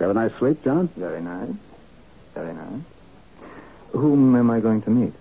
you 0.00 0.06
have 0.06 0.10
a 0.10 0.14
nice 0.14 0.32
sleep, 0.38 0.64
John? 0.64 0.88
Very 0.96 1.20
nice. 1.20 1.50
Very 2.34 2.54
nice. 2.54 2.82
Whom 3.92 4.34
am 4.34 4.50
I 4.50 4.60
going 4.60 4.82
to 4.82 4.90
meet? 4.90 5.12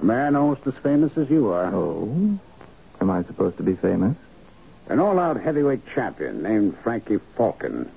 A 0.00 0.04
man 0.04 0.36
almost 0.36 0.66
as 0.66 0.74
famous 0.74 1.16
as 1.16 1.30
you 1.30 1.48
are. 1.50 1.74
Oh? 1.74 2.38
Am 3.00 3.10
I 3.10 3.22
supposed 3.24 3.56
to 3.56 3.62
be 3.62 3.74
famous? 3.74 4.16
An 4.88 5.00
all-out 5.00 5.40
heavyweight 5.40 5.86
champion 5.94 6.42
named 6.42 6.76
Frankie 6.78 7.18
Falcon. 7.36 7.90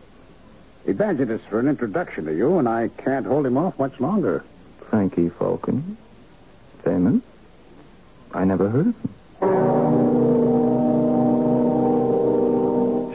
He 0.85 0.93
badgered 0.93 1.29
us 1.29 1.41
for 1.49 1.59
an 1.59 1.67
introduction 1.67 2.25
to 2.25 2.33
you, 2.33 2.57
and 2.57 2.67
I 2.67 2.87
can't 2.87 3.25
hold 3.25 3.45
him 3.45 3.57
off 3.57 3.77
much 3.77 3.99
longer. 3.99 4.43
Frankie 4.89 5.29
Falcon. 5.29 5.97
Famous? 6.83 7.21
I 8.33 8.45
never 8.45 8.69
heard 8.69 8.87
of 8.87 8.95
him. 8.95 10.08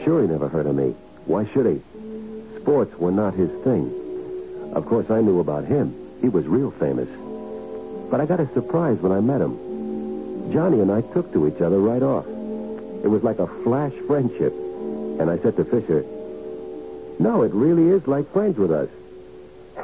Sure, 0.05 0.21
he 0.21 0.27
never 0.27 0.47
heard 0.47 0.67
of 0.67 0.75
me. 0.75 0.93
Why 1.25 1.47
should 1.47 1.65
he? 1.65 1.81
Sports 2.61 2.95
were 2.99 3.11
not 3.11 3.33
his 3.33 3.49
thing. 3.63 3.91
Of 4.73 4.85
course, 4.85 5.09
I 5.09 5.21
knew 5.21 5.39
about 5.39 5.65
him. 5.65 5.95
He 6.21 6.29
was 6.29 6.45
real 6.45 6.69
famous. 6.69 7.09
But 8.11 8.21
I 8.21 8.27
got 8.27 8.39
a 8.39 8.53
surprise 8.53 8.99
when 8.99 9.11
I 9.11 9.19
met 9.19 9.41
him. 9.41 10.53
Johnny 10.53 10.79
and 10.79 10.91
I 10.91 11.01
took 11.01 11.33
to 11.33 11.47
each 11.47 11.59
other 11.59 11.79
right 11.79 12.03
off. 12.03 12.27
It 13.03 13.07
was 13.07 13.23
like 13.23 13.39
a 13.39 13.47
flash 13.63 13.93
friendship. 14.05 14.53
And 14.53 15.27
I 15.27 15.39
said 15.39 15.57
to 15.57 15.65
Fisher, 15.65 16.05
No, 17.17 17.41
it 17.41 17.51
really 17.51 17.89
is 17.89 18.05
like 18.05 18.31
friends 18.31 18.59
with 18.59 18.71
us. 18.71 18.89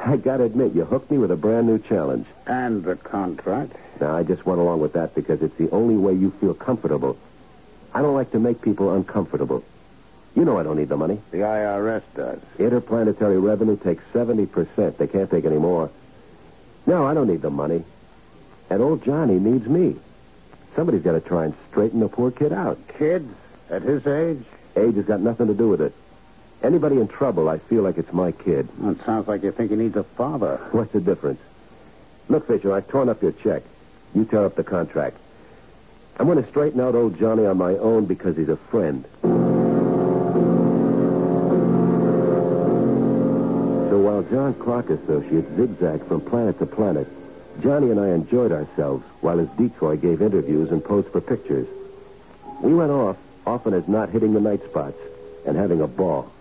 I 0.04 0.18
gotta 0.18 0.44
admit, 0.44 0.72
you 0.72 0.84
hooked 0.84 1.10
me 1.10 1.18
with 1.18 1.32
a 1.32 1.36
brand 1.36 1.66
new 1.66 1.80
challenge. 1.80 2.26
And 2.46 2.84
the 2.84 2.94
contract. 2.94 3.74
Now, 4.00 4.16
I 4.16 4.22
just 4.22 4.46
went 4.46 4.60
along 4.60 4.80
with 4.80 4.92
that 4.92 5.16
because 5.16 5.42
it's 5.42 5.56
the 5.56 5.70
only 5.70 5.96
way 5.96 6.12
you 6.12 6.30
feel 6.40 6.54
comfortable. 6.54 7.18
I 7.92 8.02
don't 8.02 8.14
like 8.14 8.30
to 8.32 8.38
make 8.38 8.62
people 8.62 8.94
uncomfortable. 8.94 9.64
You 10.34 10.44
know 10.44 10.58
I 10.58 10.62
don't 10.62 10.76
need 10.76 10.88
the 10.88 10.96
money. 10.96 11.20
The 11.30 11.38
IRS 11.38 12.02
does. 12.16 12.40
Interplanetary 12.58 13.38
revenue 13.38 13.76
takes 13.76 14.02
70%. 14.14 14.96
They 14.96 15.06
can't 15.06 15.30
take 15.30 15.44
any 15.44 15.58
more. 15.58 15.90
No, 16.86 17.06
I 17.06 17.14
don't 17.14 17.28
need 17.28 17.42
the 17.42 17.50
money. 17.50 17.84
And 18.70 18.82
old 18.82 19.04
Johnny 19.04 19.38
needs 19.38 19.66
me. 19.66 19.96
Somebody's 20.74 21.02
got 21.02 21.12
to 21.12 21.20
try 21.20 21.44
and 21.44 21.54
straighten 21.70 22.00
the 22.00 22.08
poor 22.08 22.30
kid 22.30 22.52
out. 22.52 22.78
Kids 22.98 23.30
at 23.70 23.82
his 23.82 24.06
age? 24.06 24.42
Age 24.74 24.94
has 24.96 25.04
got 25.04 25.20
nothing 25.20 25.48
to 25.48 25.54
do 25.54 25.68
with 25.68 25.82
it. 25.82 25.92
Anybody 26.62 26.98
in 26.98 27.08
trouble, 27.08 27.48
I 27.48 27.58
feel 27.58 27.82
like 27.82 27.98
it's 27.98 28.12
my 28.12 28.32
kid. 28.32 28.68
Well, 28.78 28.92
it 28.92 29.04
sounds 29.04 29.28
like 29.28 29.42
you 29.42 29.52
think 29.52 29.70
he 29.70 29.76
needs 29.76 29.96
a 29.96 30.04
father. 30.04 30.58
What's 30.70 30.92
the 30.92 31.00
difference? 31.00 31.40
Look, 32.28 32.46
Fisher, 32.46 32.72
I've 32.72 32.88
torn 32.88 33.08
up 33.08 33.20
your 33.20 33.32
check. 33.32 33.64
You 34.14 34.24
tear 34.24 34.46
up 34.46 34.54
the 34.54 34.64
contract. 34.64 35.18
I'm 36.18 36.26
going 36.26 36.42
to 36.42 36.48
straighten 36.48 36.80
out 36.80 36.94
old 36.94 37.18
Johnny 37.18 37.44
on 37.44 37.58
my 37.58 37.76
own 37.76 38.06
because 38.06 38.36
he's 38.36 38.48
a 38.48 38.56
friend. 38.56 39.04
John 44.32 44.54
Clark 44.54 44.88
Associates 44.88 45.46
zigzagged 45.56 46.06
from 46.06 46.22
planet 46.22 46.58
to 46.58 46.64
planet, 46.64 47.06
Johnny 47.60 47.90
and 47.90 48.00
I 48.00 48.12
enjoyed 48.12 48.50
ourselves 48.50 49.04
while 49.20 49.36
his 49.36 49.48
decoy 49.58 49.98
gave 49.98 50.22
interviews 50.22 50.70
and 50.70 50.82
posed 50.82 51.08
for 51.08 51.20
pictures. 51.20 51.68
We 52.62 52.72
went 52.72 52.92
off, 52.92 53.18
often 53.46 53.74
as 53.74 53.86
not 53.86 54.08
hitting 54.08 54.32
the 54.32 54.40
night 54.40 54.64
spots, 54.64 54.96
and 55.46 55.54
having 55.54 55.82
a 55.82 55.86
ball, 55.86 56.32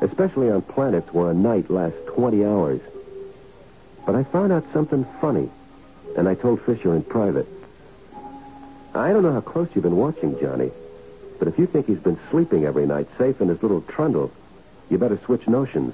especially 0.00 0.50
on 0.50 0.62
planets 0.62 1.12
where 1.12 1.32
a 1.32 1.34
night 1.34 1.68
lasts 1.68 1.98
20 2.14 2.46
hours. 2.46 2.80
But 4.06 4.14
I 4.14 4.24
found 4.24 4.50
out 4.50 4.64
something 4.72 5.04
funny, 5.20 5.50
and 6.16 6.26
I 6.26 6.36
told 6.36 6.62
Fisher 6.62 6.94
in 6.94 7.02
private. 7.02 7.46
I 8.94 9.12
don't 9.12 9.22
know 9.22 9.34
how 9.34 9.42
close 9.42 9.68
you've 9.74 9.84
been 9.84 9.98
watching 9.98 10.40
Johnny, 10.40 10.70
but 11.38 11.48
if 11.48 11.58
you 11.58 11.66
think 11.66 11.88
he's 11.88 11.98
been 11.98 12.18
sleeping 12.30 12.64
every 12.64 12.86
night 12.86 13.08
safe 13.18 13.42
in 13.42 13.48
his 13.48 13.62
little 13.62 13.82
trundle, 13.82 14.32
you 14.88 14.96
better 14.96 15.18
switch 15.26 15.46
notions. 15.46 15.92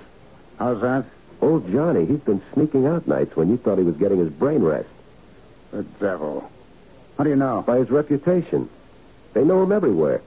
How's 0.57 0.81
that? 0.83 1.07
Old 1.41 1.71
Johnny, 1.73 2.05
he's 2.05 2.21
been 2.21 2.43
sneaking 2.53 2.87
out 2.87 3.07
nights 3.07 3.35
when 3.35 3.49
you 3.49 3.57
thought 3.57 3.79
he 3.79 3.85
was 3.85 3.97
getting 3.97 4.19
his 4.19 4.29
brain 4.29 4.63
rest. 4.63 4.89
The 5.71 5.83
devil. 5.99 6.51
How 7.17 7.25
do 7.25 7.31
you 7.31 7.37
know? 7.37 7.63
By 7.67 7.79
his 7.79 7.91
reputation. 7.91 8.69
They 9.33 9.45
know 9.45 9.63
him 9.63 9.73
everywhere. 9.73 10.21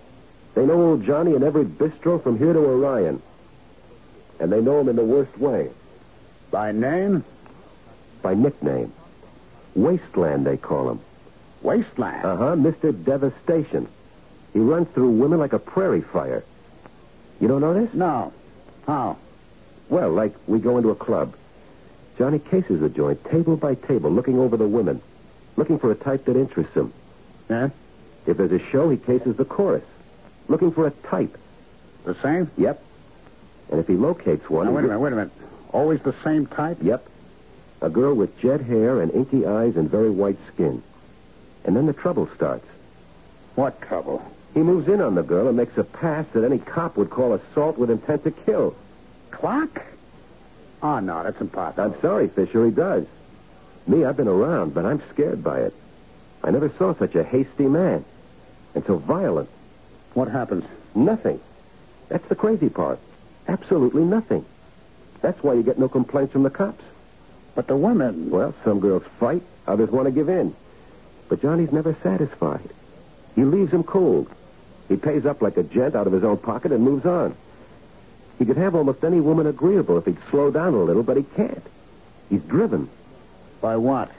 They 0.56 0.66
know 0.66 0.82
old 0.82 1.06
Johnny 1.06 1.36
in 1.36 1.44
every 1.44 1.66
bistro 1.66 2.22
from 2.22 2.38
here 2.38 2.54
to 2.54 2.60
Orion. 2.60 3.22
And 4.40 4.52
they 4.52 4.62
know 4.62 4.80
him 4.80 4.90
in 4.90 4.96
the 4.96 5.04
worst 5.04 5.38
way. 5.38 5.70
By 6.52 6.72
name? 6.72 7.24
By 8.22 8.34
nickname. 8.34 8.92
Wasteland, 9.76 10.46
they 10.46 10.58
call 10.58 10.90
him. 10.90 11.00
Wasteland. 11.62 12.26
Uh-huh, 12.26 12.56
Mr. 12.56 12.92
Devastation. 13.04 13.88
He 14.54 14.60
runs 14.60 14.88
through 14.90 15.10
women 15.10 15.40
like 15.40 15.54
a 15.54 15.60
prairie 15.60 16.02
fire. 16.02 16.44
You 17.40 17.48
don't 17.48 17.62
know 17.62 17.74
this? 17.74 17.94
No. 17.94 18.32
How? 18.86 19.18
Well, 19.94 20.10
like 20.10 20.34
we 20.48 20.58
go 20.58 20.78
into 20.78 20.90
a 20.90 20.96
club. 20.96 21.36
Johnny 22.18 22.40
cases 22.40 22.82
the 22.82 22.90
joint, 22.90 23.24
table 23.26 23.56
by 23.56 23.76
table, 23.76 24.10
looking 24.10 24.40
over 24.40 24.58
the 24.58 24.68
women, 24.68 25.00
looking 25.56 25.78
for 25.78 25.92
a 25.92 25.96
type 25.96 26.26
that 26.26 26.36
interests 26.36 26.74
him. 26.74 26.92
Yeah? 27.48 27.70
If 28.26 28.38
there's 28.38 28.54
a 28.54 28.72
show, 28.72 28.90
he 28.90 28.98
cases 28.98 29.36
the 29.36 29.46
chorus, 29.46 29.84
looking 30.48 30.72
for 30.72 30.88
a 30.88 30.90
type. 30.90 31.38
The 32.06 32.16
same? 32.24 32.50
Yep. 32.58 32.82
And 33.70 33.80
if 33.80 33.86
he 33.86 33.94
locates 33.94 34.50
one... 34.50 34.66
Now, 34.66 34.72
wait 34.72 34.80
a 34.80 34.88
minute, 34.88 35.00
wait 35.00 35.14
a 35.14 35.16
minute. 35.16 35.32
Always 35.72 36.02
the 36.02 36.16
same 36.24 36.48
type? 36.48 36.80
Yep. 36.82 37.08
A 37.82 37.90
girl 37.92 38.16
with 38.16 38.36
jet 38.40 38.62
hair 38.62 39.00
and 39.00 39.12
inky 39.14 39.46
eyes 39.46 39.76
and 39.76 39.92
very 39.92 40.10
white 40.10 40.40
skin. 40.52 40.82
And 41.66 41.76
then 41.76 41.86
the 41.86 41.94
trouble 41.94 42.28
starts. 42.34 42.66
What 43.54 43.80
trouble? 43.80 44.26
He 44.56 44.62
moves 44.62 44.88
in 44.88 45.02
on 45.02 45.14
the 45.14 45.22
girl 45.22 45.50
and 45.50 45.56
makes 45.56 45.78
a 45.78 45.84
pass 45.84 46.26
that 46.34 46.44
any 46.44 46.58
cop 46.58 46.98
would 46.98 47.12
call 47.12 47.36
assault 47.36 47.78
with 47.78 47.92
intent 47.92 48.24
to 48.24 48.32
kill. 48.32 48.76
Clark? 49.44 49.86
Oh, 50.82 50.88
ah, 50.88 51.00
no, 51.02 51.22
that's 51.22 51.42
impossible. 51.42 51.84
I'm 51.84 52.00
sorry, 52.00 52.30
Fisher, 52.30 52.64
he 52.64 52.72
does. 52.72 53.06
Me, 53.86 54.06
I've 54.06 54.16
been 54.16 54.30
around, 54.30 54.74
but 54.74 54.86
I'm 54.86 55.02
scared 55.12 55.44
by 55.44 55.60
it. 55.60 55.74
I 56.42 56.52
never 56.52 56.70
saw 56.78 56.96
such 56.96 57.14
a 57.16 57.26
hasty 57.26 57.68
man. 57.68 58.06
And 58.74 58.86
so 58.86 59.00
violent. 59.00 59.50
What 60.14 60.30
happens? 60.30 60.64
Nothing. 60.96 61.42
That's 62.08 62.26
the 62.30 62.36
crazy 62.36 62.70
part. 62.70 63.00
Absolutely 63.46 64.06
nothing. 64.06 64.46
That's 65.20 65.44
why 65.44 65.56
you 65.56 65.64
get 65.64 65.78
no 65.78 65.90
complaints 65.90 66.32
from 66.32 66.44
the 66.44 66.50
cops. 66.50 66.86
But 67.54 67.68
the 67.68 67.76
women. 67.76 68.30
Well, 68.30 68.56
some 68.64 68.80
girls 68.80 69.04
fight, 69.20 69.44
others 69.68 69.92
want 69.92 70.06
to 70.06 70.12
give 70.14 70.30
in. 70.30 70.56
But 71.28 71.42
Johnny's 71.42 71.74
never 71.74 71.98
satisfied. 72.02 72.70
He 73.36 73.44
leaves 73.44 73.72
them 73.72 73.84
cold. 73.84 74.32
He 74.88 74.96
pays 74.96 75.26
up 75.26 75.42
like 75.42 75.58
a 75.58 75.64
gent 75.64 75.96
out 75.96 76.08
of 76.08 76.14
his 76.14 76.24
own 76.24 76.38
pocket 76.38 76.72
and 76.72 76.82
moves 76.82 77.06
on. 77.06 77.36
He 78.40 78.46
could 78.46 78.58
have 78.58 78.76
almost 78.76 79.04
any 79.04 79.22
woman 79.22 79.48
agreeable 79.48 79.98
if 79.98 80.06
he'd 80.06 80.18
slow 80.30 80.52
down 80.52 80.74
a 80.74 80.84
little, 80.84 81.04
but 81.04 81.18
he 81.18 81.24
can't. 81.24 81.64
He's 82.30 82.42
driven. 82.42 82.90
By 83.62 83.78
what? 83.78 84.12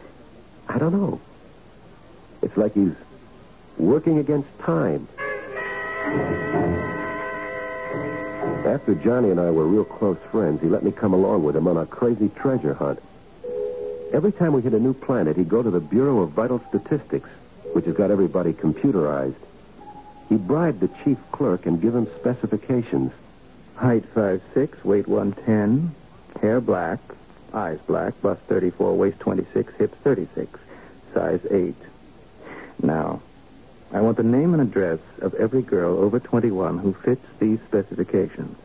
I 0.69 0.79
don't 0.79 0.93
know. 0.93 1.21
It's 2.43 2.57
like 2.57 2.75
he's 2.75 2.95
working 3.77 4.19
against 4.19 4.49
time. 4.61 5.09
After 8.65 8.95
Johnny 8.95 9.31
and 9.31 9.39
I 9.39 9.51
were 9.51 9.67
real 9.67 9.85
close 9.85 10.19
friends, 10.31 10.63
he 10.63 10.69
let 10.69 10.83
me 10.83 10.91
come 10.91 11.13
along 11.13 11.45
with 11.45 11.57
him 11.57 11.69
on 11.69 11.77
a 11.77 11.87
crazy 11.87 12.31
treasure 12.31 12.75
hunt. 12.75 13.01
Every 14.13 14.33
time 14.33 14.53
we 14.53 14.63
hit 14.63 14.73
a 14.73 14.81
new 14.81 14.95
planet, 14.95 15.37
he'd 15.37 15.49
go 15.49 15.63
to 15.63 15.71
the 15.71 15.81
Bureau 15.81 16.21
of 16.21 16.31
Vital 16.31 16.63
Statistics, 16.69 17.29
which 17.73 17.85
has 17.85 17.95
got 17.95 18.11
everybody 18.11 18.53
computerized. 18.53 19.35
He'd 20.29 20.47
bribe 20.47 20.81
the 20.81 20.89
chief 21.03 21.19
clerk 21.33 21.67
and 21.67 21.81
give 21.83 21.95
him 21.95 22.07
specifications. 22.19 23.13
Height 23.77 24.05
five 24.15 24.41
six, 24.53 24.85
weight 24.85 25.09
110, 25.09 25.95
hair 26.41 26.61
black, 26.61 27.01
eyes 27.53 27.79
black, 27.87 28.21
bust 28.23 28.41
34, 28.43 28.97
waist 28.97 29.19
26, 29.21 29.75
hips 29.75 29.97
36, 30.05 30.61
size 31.13 31.41
8. 31.51 31.75
Now, 32.83 33.21
I 33.93 34.01
want 34.01 34.17
the 34.17 34.23
name 34.23 34.55
and 34.55 34.63
address 34.63 35.01
of 35.21 35.35
every 35.35 35.63
girl 35.63 35.99
over 35.99 36.19
21 36.21 36.79
who 36.79 36.93
fits 36.95 37.25
these 37.39 37.61
specifications. 37.67 38.57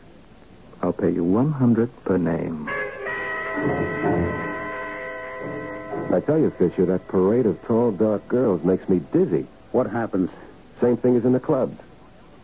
I'll 0.82 0.93
pay 0.93 1.10
you 1.12 1.24
100 1.24 1.89
per 2.06 2.17
name. 2.17 2.69
I 6.12 6.22
tell 6.26 6.39
you, 6.39 6.50
Fisher, 6.52 6.86
that 6.86 7.08
parade 7.08 7.45
of 7.45 7.62
tall, 7.65 7.91
dark 7.91 8.28
girls 8.28 8.63
makes 8.63 8.88
me 8.89 9.00
dizzy. 9.12 9.45
What 9.72 9.89
happens? 9.89 10.32
Same 10.82 10.98
thing 10.98 11.15
as 11.15 11.26
in 11.26 11.34
the 11.34 11.39
clubs. 11.39 11.80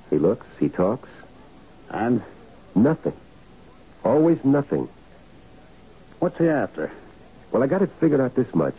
He 0.09 0.17
looks, 0.19 0.45
he 0.59 0.69
talks, 0.69 1.09
And 1.89 2.21
nothing. 2.75 3.13
Always 4.03 4.43
nothing. 4.43 4.87
what's 6.19 6.37
he 6.37 6.47
after? 6.47 6.91
Well, 7.51 7.63
I 7.63 7.67
got 7.67 7.81
it 7.81 7.89
figured 7.99 8.21
out 8.21 8.35
this 8.35 8.53
much. 8.53 8.75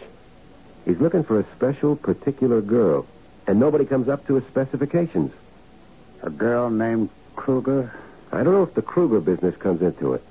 He's 0.84 1.00
looking 1.00 1.24
for 1.24 1.40
a 1.40 1.46
special, 1.56 1.96
particular 1.96 2.60
girl, 2.60 3.06
and 3.46 3.58
nobody 3.58 3.84
comes 3.84 4.08
up 4.08 4.26
to 4.26 4.34
his 4.34 4.44
specifications. 4.44 5.32
A 6.22 6.30
girl 6.30 6.70
named 6.70 7.10
Kruger? 7.34 7.92
I 8.32 8.42
don't 8.44 8.54
know 8.54 8.62
if 8.62 8.74
the 8.74 8.82
Kruger 8.82 9.20
business 9.20 9.56
comes 9.56 9.82
into 9.82 10.14
it. 10.14 10.22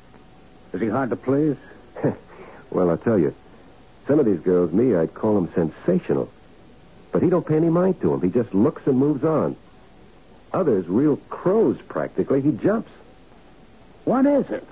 Is 0.74 0.82
he 0.82 0.88
hard 0.88 1.10
to 1.10 1.16
please? 1.16 1.58
Well, 2.72 2.90
I'll 2.90 2.98
tell 2.98 3.18
you. 3.18 3.34
Some 4.06 4.20
of 4.20 4.26
these 4.26 4.40
girls, 4.42 4.74
me, 4.74 4.96
I'd 4.96 5.14
call 5.14 5.36
them 5.36 5.50
sensational. 5.54 6.30
But 7.14 7.24
he 7.24 7.30
don't 7.30 7.48
pay 7.48 7.56
any 7.56 7.70
mind 7.70 8.02
to 8.02 8.10
them. 8.10 8.22
He 8.22 8.30
just 8.30 8.54
looks 8.54 8.86
and 8.86 8.98
moves 9.00 9.24
on. 9.24 9.56
Others, 10.52 10.88
real 10.88 11.16
crows, 11.30 11.78
practically. 11.88 12.42
He 12.42 12.52
jumps. 12.52 12.92
What 14.06 14.26
is 14.26 14.50
it? 14.50 14.66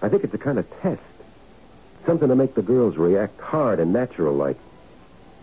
I 0.00 0.08
think 0.08 0.24
it's 0.24 0.34
a 0.34 0.38
kind 0.38 0.58
of 0.58 0.66
test. 0.80 1.00
Something 2.06 2.28
to 2.28 2.34
make 2.34 2.54
the 2.54 2.62
girls 2.62 2.96
react 2.96 3.40
hard 3.40 3.78
and 3.78 3.92
natural 3.92 4.34
like. 4.34 4.56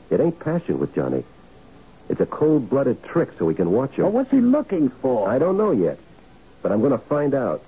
It 0.10 0.20
ain't 0.20 0.40
passion 0.40 0.80
with 0.80 0.94
Johnny. 0.94 1.24
It's 2.10 2.20
a 2.20 2.26
cold-blooded 2.26 3.04
trick 3.04 3.30
so 3.38 3.46
we 3.46 3.54
can 3.54 3.72
watch 3.72 3.94
him. 3.94 4.04
Well, 4.04 4.12
what's 4.12 4.32
he 4.32 4.42
looking 4.42 4.90
for? 4.90 5.30
I 5.30 5.38
don't 5.38 5.58
know 5.58 5.72
yet, 5.72 6.00
but 6.62 6.72
I'm 6.72 6.80
going 6.80 6.92
to 6.92 6.98
find 6.98 7.36
out. 7.36 7.64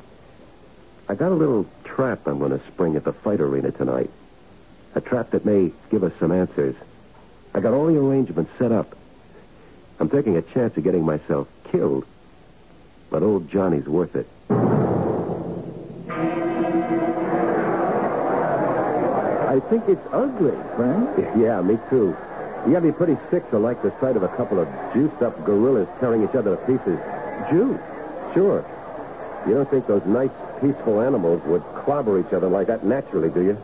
I 1.08 1.14
got 1.14 1.32
a 1.32 1.36
little 1.36 1.68
trap 1.84 2.28
I'm 2.28 2.40
going 2.40 2.58
to 2.58 2.66
spring 2.68 2.96
at 2.96 3.04
the 3.04 3.14
fight 3.14 3.40
arena 3.40 3.72
tonight. 3.72 4.10
A 4.96 5.02
trap 5.02 5.30
that 5.32 5.46
may 5.46 5.72
give 5.90 6.04
us 6.04 6.12
some 6.20 6.32
answers. 6.32 6.76
I 7.54 7.60
got 7.60 7.74
all 7.74 7.86
the 7.86 8.00
arrangements 8.00 8.52
set 8.58 8.72
up. 8.72 8.98
I'm 10.00 10.10
taking 10.10 10.36
a 10.36 10.42
chance 10.42 10.76
of 10.76 10.84
getting 10.84 11.06
myself 11.06 11.48
killed, 11.72 12.06
but 13.12 13.22
old 13.22 13.50
Johnny's 13.50 13.86
worth 13.86 14.16
it. 14.16 14.28
Think 19.72 19.88
it's 19.88 20.06
ugly, 20.12 20.52
Frank. 20.76 21.18
Yeah, 21.40 21.62
me 21.62 21.80
too. 21.90 22.14
You 22.68 22.74
gotta 22.74 22.88
be 22.88 22.92
pretty 22.92 23.18
sick 23.32 23.50
to 23.52 23.58
like 23.58 23.82
the 23.82 23.94
sight 24.02 24.18
of 24.18 24.24
a 24.24 24.28
couple 24.28 24.60
of 24.60 24.68
juiced-up 24.94 25.46
gorillas 25.46 25.88
tearing 26.02 26.24
each 26.28 26.36
other 26.36 26.58
to 26.58 26.62
pieces. 26.68 27.00
Juice? 27.50 27.80
Sure. 28.34 28.66
You 29.48 29.54
don't 29.56 29.70
think 29.72 29.88
those 29.88 30.06
nice, 30.06 30.30
peaceful 30.60 31.00
animals 31.00 31.42
would 31.46 31.64
clobber 31.86 32.20
each 32.20 32.34
other 32.34 32.50
like 32.50 32.68
that 32.68 32.84
naturally, 32.84 33.30
do 33.30 33.42
you? 33.42 33.58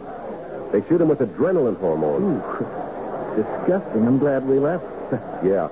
They 0.71 0.81
shoot 0.87 0.97
them 0.99 1.09
with 1.09 1.19
adrenaline 1.19 1.77
hormones. 1.77 2.41
Ooh, 2.41 3.43
Disgusting. 3.43 4.07
I'm 4.07 4.17
glad 4.17 4.47
we 4.47 4.59
left. 4.59 4.85
Yeah. 5.43 5.67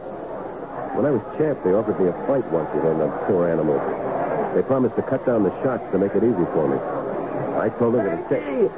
When 0.95 1.05
I 1.05 1.11
was 1.11 1.21
champ, 1.37 1.63
they 1.63 1.73
offered 1.73 1.99
me 1.99 2.07
a 2.07 2.13
fight 2.27 2.45
once 2.51 2.69
with 2.73 2.83
one 2.83 2.93
of 2.93 2.99
them 2.99 3.11
poor 3.25 3.49
animals. 3.49 3.81
They 4.53 4.61
promised 4.61 4.95
to 4.95 5.01
cut 5.01 5.25
down 5.25 5.43
the 5.43 5.51
shots 5.63 5.83
to 5.91 5.97
make 5.97 6.13
it 6.15 6.23
easy 6.23 6.45
for 6.53 6.67
me. 6.69 6.77
I 7.59 7.69
told 7.79 7.95
them 7.95 8.05
it 8.05 8.27
Hey, 8.29 8.69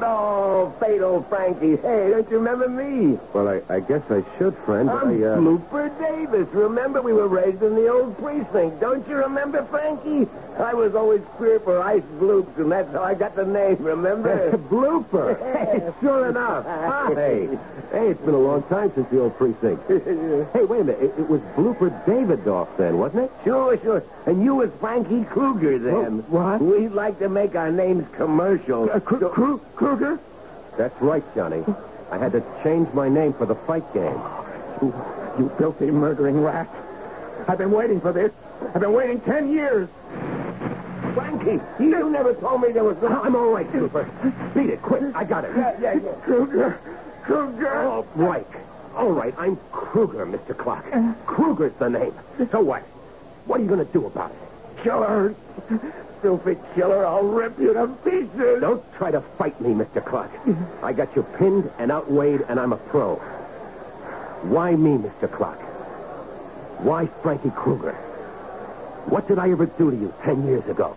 good 0.00 0.06
old 0.06 0.80
fatal 0.80 1.22
Frankie. 1.28 1.76
Hey, 1.76 2.10
don't 2.10 2.28
you 2.30 2.38
remember 2.38 2.68
me? 2.68 3.18
Well, 3.32 3.48
I, 3.48 3.60
I 3.68 3.80
guess 3.80 4.02
I 4.10 4.24
should, 4.38 4.56
friend. 4.58 4.88
I'm 4.88 5.08
I, 5.08 5.26
uh... 5.26 5.36
Blooper 5.38 5.90
Davis. 6.00 6.48
Remember, 6.52 7.02
we 7.02 7.12
were 7.12 7.28
raised 7.28 7.62
in 7.62 7.74
the 7.74 7.88
old 7.88 8.16
precinct. 8.18 8.80
Don't 8.80 9.06
you 9.08 9.16
remember, 9.16 9.64
Frankie? 9.66 10.28
I 10.60 10.74
was 10.74 10.94
always 10.94 11.22
queer 11.36 11.58
for 11.60 11.80
ice 11.82 12.02
bloops, 12.18 12.56
and 12.58 12.70
that's 12.70 12.90
how 12.92 13.02
I 13.02 13.14
got 13.14 13.34
the 13.34 13.44
name, 13.46 13.76
remember? 13.80 14.50
Blooper. 14.70 15.94
sure 16.00 16.28
enough. 16.28 16.66
Hey, 17.20 17.48
hey, 17.92 18.08
it's 18.10 18.20
been 18.20 18.34
a 18.34 18.38
long 18.38 18.62
time 18.64 18.92
since 18.94 19.08
the 19.10 19.20
old 19.20 19.36
precinct. 19.36 19.82
hey, 20.52 20.64
wait 20.64 20.80
a 20.80 20.84
minute. 20.84 21.00
It, 21.02 21.12
it 21.18 21.28
was 21.28 21.40
Blooper 21.56 21.90
Davidoff 22.04 22.68
then, 22.76 22.98
wasn't 22.98 23.24
it? 23.24 23.32
Sure, 23.44 23.76
sure. 23.80 24.04
And 24.26 24.44
you 24.44 24.54
was 24.56 24.70
Frankie 24.80 25.24
Kruger 25.24 25.78
then. 25.78 26.18
what? 26.30 26.60
We'd 26.60 26.92
like 26.92 27.18
to 27.18 27.28
make 27.28 27.56
our 27.56 27.72
names 27.72 28.06
commercial. 28.14 28.90
Uh, 28.90 29.00
Kru- 29.00 29.28
Kru- 29.28 29.60
Kruger? 29.74 30.20
That's 30.76 30.98
right, 31.02 31.24
Johnny. 31.34 31.64
I 32.10 32.18
had 32.18 32.32
to 32.32 32.42
change 32.62 32.92
my 32.92 33.08
name 33.08 33.32
for 33.32 33.46
the 33.46 33.56
fight 33.56 33.92
game. 33.92 34.20
You, 34.80 34.94
you 35.38 35.52
filthy 35.58 35.90
murdering 35.90 36.40
rat. 36.40 36.68
I've 37.48 37.58
been 37.58 37.72
waiting 37.72 38.00
for 38.00 38.12
this. 38.12 38.30
I've 38.74 38.80
been 38.80 38.92
waiting 38.92 39.20
ten 39.20 39.50
years. 39.52 39.88
Frankie, 41.20 41.60
you 41.82 42.10
never 42.10 42.34
told 42.34 42.62
me 42.62 42.72
there 42.72 42.84
was 42.84 43.00
no... 43.02 43.08
I'm 43.08 43.34
all 43.36 43.52
right, 43.52 43.70
Blooper. 43.72 44.54
Beat 44.54 44.70
it, 44.70 44.82
quick. 44.82 45.02
I 45.14 45.24
got 45.24 45.44
it. 45.44 45.50
Yeah, 45.56 45.78
yeah, 45.80 45.94
yeah. 45.94 46.12
Kruger. 46.22 46.78
Kruger. 47.22 47.82
Oh, 47.82 48.06
right. 48.14 48.46
All 48.96 49.12
right, 49.12 49.34
I'm 49.38 49.56
Kruger, 49.70 50.26
Mr. 50.26 50.56
Clark. 50.56 50.84
Uh. 50.92 51.12
Kruger's 51.26 51.72
the 51.78 51.88
name. 51.90 52.14
So 52.50 52.60
what? 52.60 52.82
What 53.46 53.60
are 53.60 53.62
you 53.62 53.68
going 53.68 53.84
to 53.86 53.92
do 53.92 54.06
about 54.06 54.30
it? 54.30 54.82
Killer. 54.82 55.34
Filthy 56.22 56.56
killer, 56.74 57.06
I'll 57.06 57.22
rip 57.24 57.58
you 57.58 57.72
to 57.72 57.88
pieces. 58.04 58.60
Don't 58.60 58.82
try 58.94 59.10
to 59.10 59.20
fight 59.38 59.58
me, 59.60 59.70
Mr. 59.70 60.04
Clark. 60.04 60.30
I 60.82 60.92
got 60.92 61.14
you 61.16 61.22
pinned 61.38 61.70
and 61.78 61.90
outweighed, 61.90 62.42
and 62.48 62.60
I'm 62.60 62.72
a 62.72 62.76
pro. 62.76 63.16
Why 64.42 64.74
me, 64.74 64.98
Mr. 64.98 65.30
Clark? 65.30 65.58
Why 66.80 67.06
Frankie 67.22 67.50
Kruger? 67.50 67.96
What 69.10 69.26
did 69.26 69.40
I 69.40 69.50
ever 69.50 69.66
do 69.66 69.90
to 69.90 69.96
you 69.96 70.14
ten 70.22 70.46
years 70.46 70.64
ago? 70.68 70.96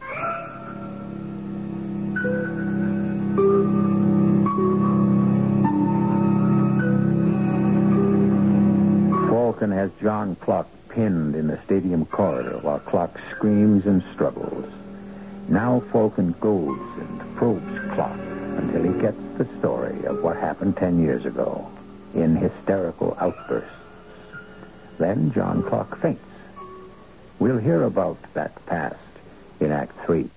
Falcon 9.30 9.72
has 9.72 9.90
John 10.00 10.36
Clark 10.36 10.68
pinned 10.90 11.36
in 11.36 11.48
the 11.48 11.60
stadium 11.66 12.06
corridor 12.06 12.60
while 12.60 12.78
Clark 12.78 13.20
screams 13.32 13.88
and 13.88 14.04
struggles. 14.14 14.72
Now 15.50 15.82
Falcon 15.92 16.36
goes 16.40 16.80
and 17.00 17.36
probes 17.36 17.94
Clark 17.96 18.20
until 18.58 18.84
he 18.84 19.02
gets 19.02 19.18
the 19.40 19.48
story 19.58 20.06
of 20.06 20.22
what 20.22 20.38
happened 20.38 20.78
ten 20.78 21.02
years 21.02 21.26
ago 21.26 21.68
in 22.14 22.36
hysterical 22.36 23.18
outbursts. 23.20 23.72
Then 25.00 25.34
John 25.34 25.64
Clark 25.64 26.00
faints. 26.00 26.33
We'll 27.44 27.58
hear 27.58 27.84
about 27.84 28.16
that 28.36 28.66
past 28.68 28.96
in 29.60 29.74
Act 29.74 29.92
Three. 30.06 30.30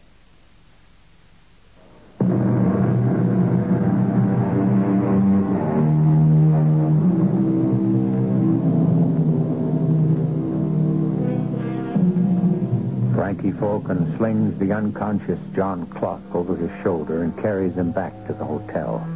Frankie 13.15 13.53
Falcon 13.53 14.17
slings 14.19 14.59
the 14.59 14.73
unconscious 14.73 15.39
John 15.55 15.87
Clark 15.87 16.35
over 16.35 16.57
his 16.57 16.73
shoulder 16.83 17.23
and 17.23 17.41
carries 17.41 17.75
him 17.75 17.93
back 17.93 18.15
to 18.27 18.33
the 18.33 18.45
hotel. 18.45 19.07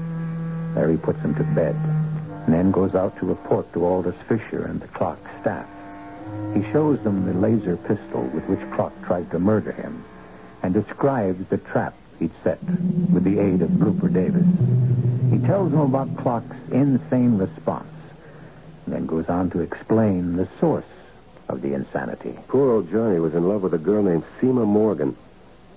There 0.77 0.89
he 0.89 0.97
puts 0.97 1.19
him 1.19 1.35
to 1.35 1.43
bed 1.43 1.75
and 1.75 2.55
then 2.55 2.71
goes 2.71 2.95
out 2.95 3.19
to 3.19 3.27
report 3.27 3.73
to 3.73 3.85
Aldous 3.85 4.15
Fisher 4.29 4.67
and 4.67 4.81
the 4.81 4.87
Clark 4.87 5.19
staff. 5.41 5.67
He 6.55 6.63
shows 6.73 7.01
them 7.01 7.27
the 7.27 7.35
laser 7.35 7.77
pistol 7.77 8.23
with 8.25 8.45
which 8.45 8.71
Clark 8.73 8.93
tried 9.05 9.31
to 9.31 9.39
murder 9.39 9.73
him 9.73 10.05
and 10.63 10.75
describes 10.75 11.47
the 11.49 11.59
trap 11.59 11.95
he'd 12.19 12.31
set 12.43 12.63
with 12.63 13.25
the 13.25 13.39
aid 13.39 13.63
of 13.63 13.71
Blooper 13.71 14.13
Davis. 14.13 14.47
He 15.31 15.47
tells 15.47 15.71
them 15.71 15.81
about 15.81 16.17
Clark's 16.17 16.57
insane 16.71 17.39
response 17.39 17.87
and 18.85 18.95
then 18.95 19.07
goes 19.07 19.29
on 19.29 19.51
to 19.51 19.61
explain 19.61 20.37
the 20.37 20.49
source 20.59 20.85
of 21.49 21.63
the 21.63 21.75
insanity. 21.75 22.37
Poor 22.49 22.73
old 22.73 22.91
Johnny 22.91 23.19
was 23.21 23.35
in 23.35 23.49
love 23.49 23.63
with 23.63 23.75
a 23.75 23.79
girl 23.79 24.03
named 24.03 24.25
Seema 24.41 24.67
Morgan. 24.67 25.17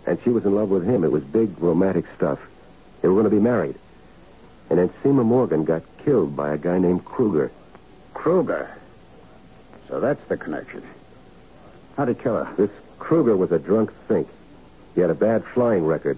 And 0.06 0.20
she 0.24 0.30
was 0.30 0.46
in 0.46 0.54
love 0.54 0.70
with 0.70 0.86
him. 0.86 1.04
It 1.04 1.12
was 1.12 1.24
big 1.24 1.58
romantic 1.60 2.06
stuff. 2.16 2.40
They 3.02 3.08
were 3.08 3.14
going 3.14 3.26
to 3.26 3.30
be 3.30 3.40
married. 3.40 3.76
And 4.70 4.80
then 4.80 4.90
Seema 5.02 5.24
Morgan 5.24 5.64
got 5.64 5.84
killed 6.04 6.36
by 6.36 6.54
a 6.54 6.58
guy 6.58 6.80
named 6.80 7.06
Kruger. 7.06 7.52
Kruger. 8.14 8.70
So 9.94 10.00
that's 10.00 10.28
the 10.28 10.38
connection. 10.38 10.82
How'd 11.96 12.08
he 12.08 12.16
kill 12.16 12.44
her? 12.44 12.52
This 12.56 12.72
Kruger 12.98 13.38
was 13.38 13.52
a 13.52 13.60
drunk 13.60 13.94
think. 14.08 14.28
He 14.96 15.02
had 15.02 15.12
a 15.12 15.14
bad 15.14 15.46
flying 15.46 15.86
record. 15.86 16.18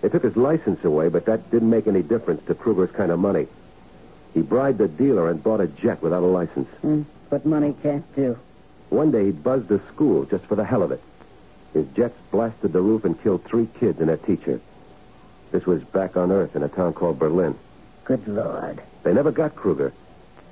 They 0.00 0.08
took 0.08 0.22
his 0.22 0.36
license 0.36 0.84
away, 0.84 1.08
but 1.08 1.24
that 1.24 1.50
didn't 1.50 1.70
make 1.70 1.88
any 1.88 2.02
difference 2.02 2.46
to 2.46 2.54
Kruger's 2.54 2.92
kind 2.92 3.10
of 3.10 3.18
money. 3.18 3.48
He 4.32 4.42
bribed 4.42 4.78
the 4.78 4.86
dealer 4.86 5.28
and 5.28 5.42
bought 5.42 5.60
a 5.60 5.66
jet 5.66 6.02
without 6.02 6.22
a 6.22 6.26
license. 6.26 6.68
Hmm. 6.82 7.02
What 7.28 7.44
money 7.44 7.74
can't 7.82 8.04
do. 8.14 8.38
One 8.90 9.10
day 9.10 9.24
he 9.24 9.30
buzzed 9.32 9.72
a 9.72 9.80
school 9.88 10.24
just 10.24 10.44
for 10.44 10.54
the 10.54 10.64
hell 10.64 10.84
of 10.84 10.92
it. 10.92 11.02
His 11.72 11.88
jets 11.96 12.16
blasted 12.30 12.72
the 12.72 12.80
roof 12.80 13.04
and 13.04 13.20
killed 13.20 13.42
three 13.42 13.66
kids 13.80 14.00
and 14.00 14.08
a 14.08 14.18
teacher. 14.18 14.60
This 15.50 15.66
was 15.66 15.82
back 15.82 16.16
on 16.16 16.30
Earth 16.30 16.54
in 16.54 16.62
a 16.62 16.68
town 16.68 16.92
called 16.92 17.18
Berlin. 17.18 17.58
Good 18.04 18.28
Lord. 18.28 18.80
They 19.02 19.12
never 19.12 19.32
got 19.32 19.56
Kruger. 19.56 19.92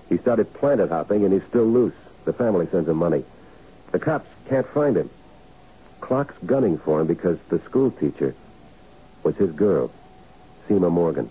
He 0.08 0.18
started 0.18 0.52
planet 0.54 0.90
hopping, 0.90 1.22
and 1.22 1.32
he's 1.32 1.48
still 1.48 1.66
loose. 1.66 1.94
The 2.24 2.32
family 2.32 2.66
sends 2.70 2.88
him 2.88 2.96
money. 2.96 3.24
The 3.92 3.98
cops 3.98 4.28
can't 4.48 4.66
find 4.68 4.96
him. 4.96 5.10
Clark's 6.00 6.36
gunning 6.44 6.78
for 6.78 7.00
him 7.00 7.06
because 7.06 7.38
the 7.48 7.58
school 7.60 7.90
teacher 7.90 8.34
was 9.22 9.36
his 9.36 9.50
girl, 9.52 9.90
Seema 10.68 10.90
Morgan. 10.90 11.30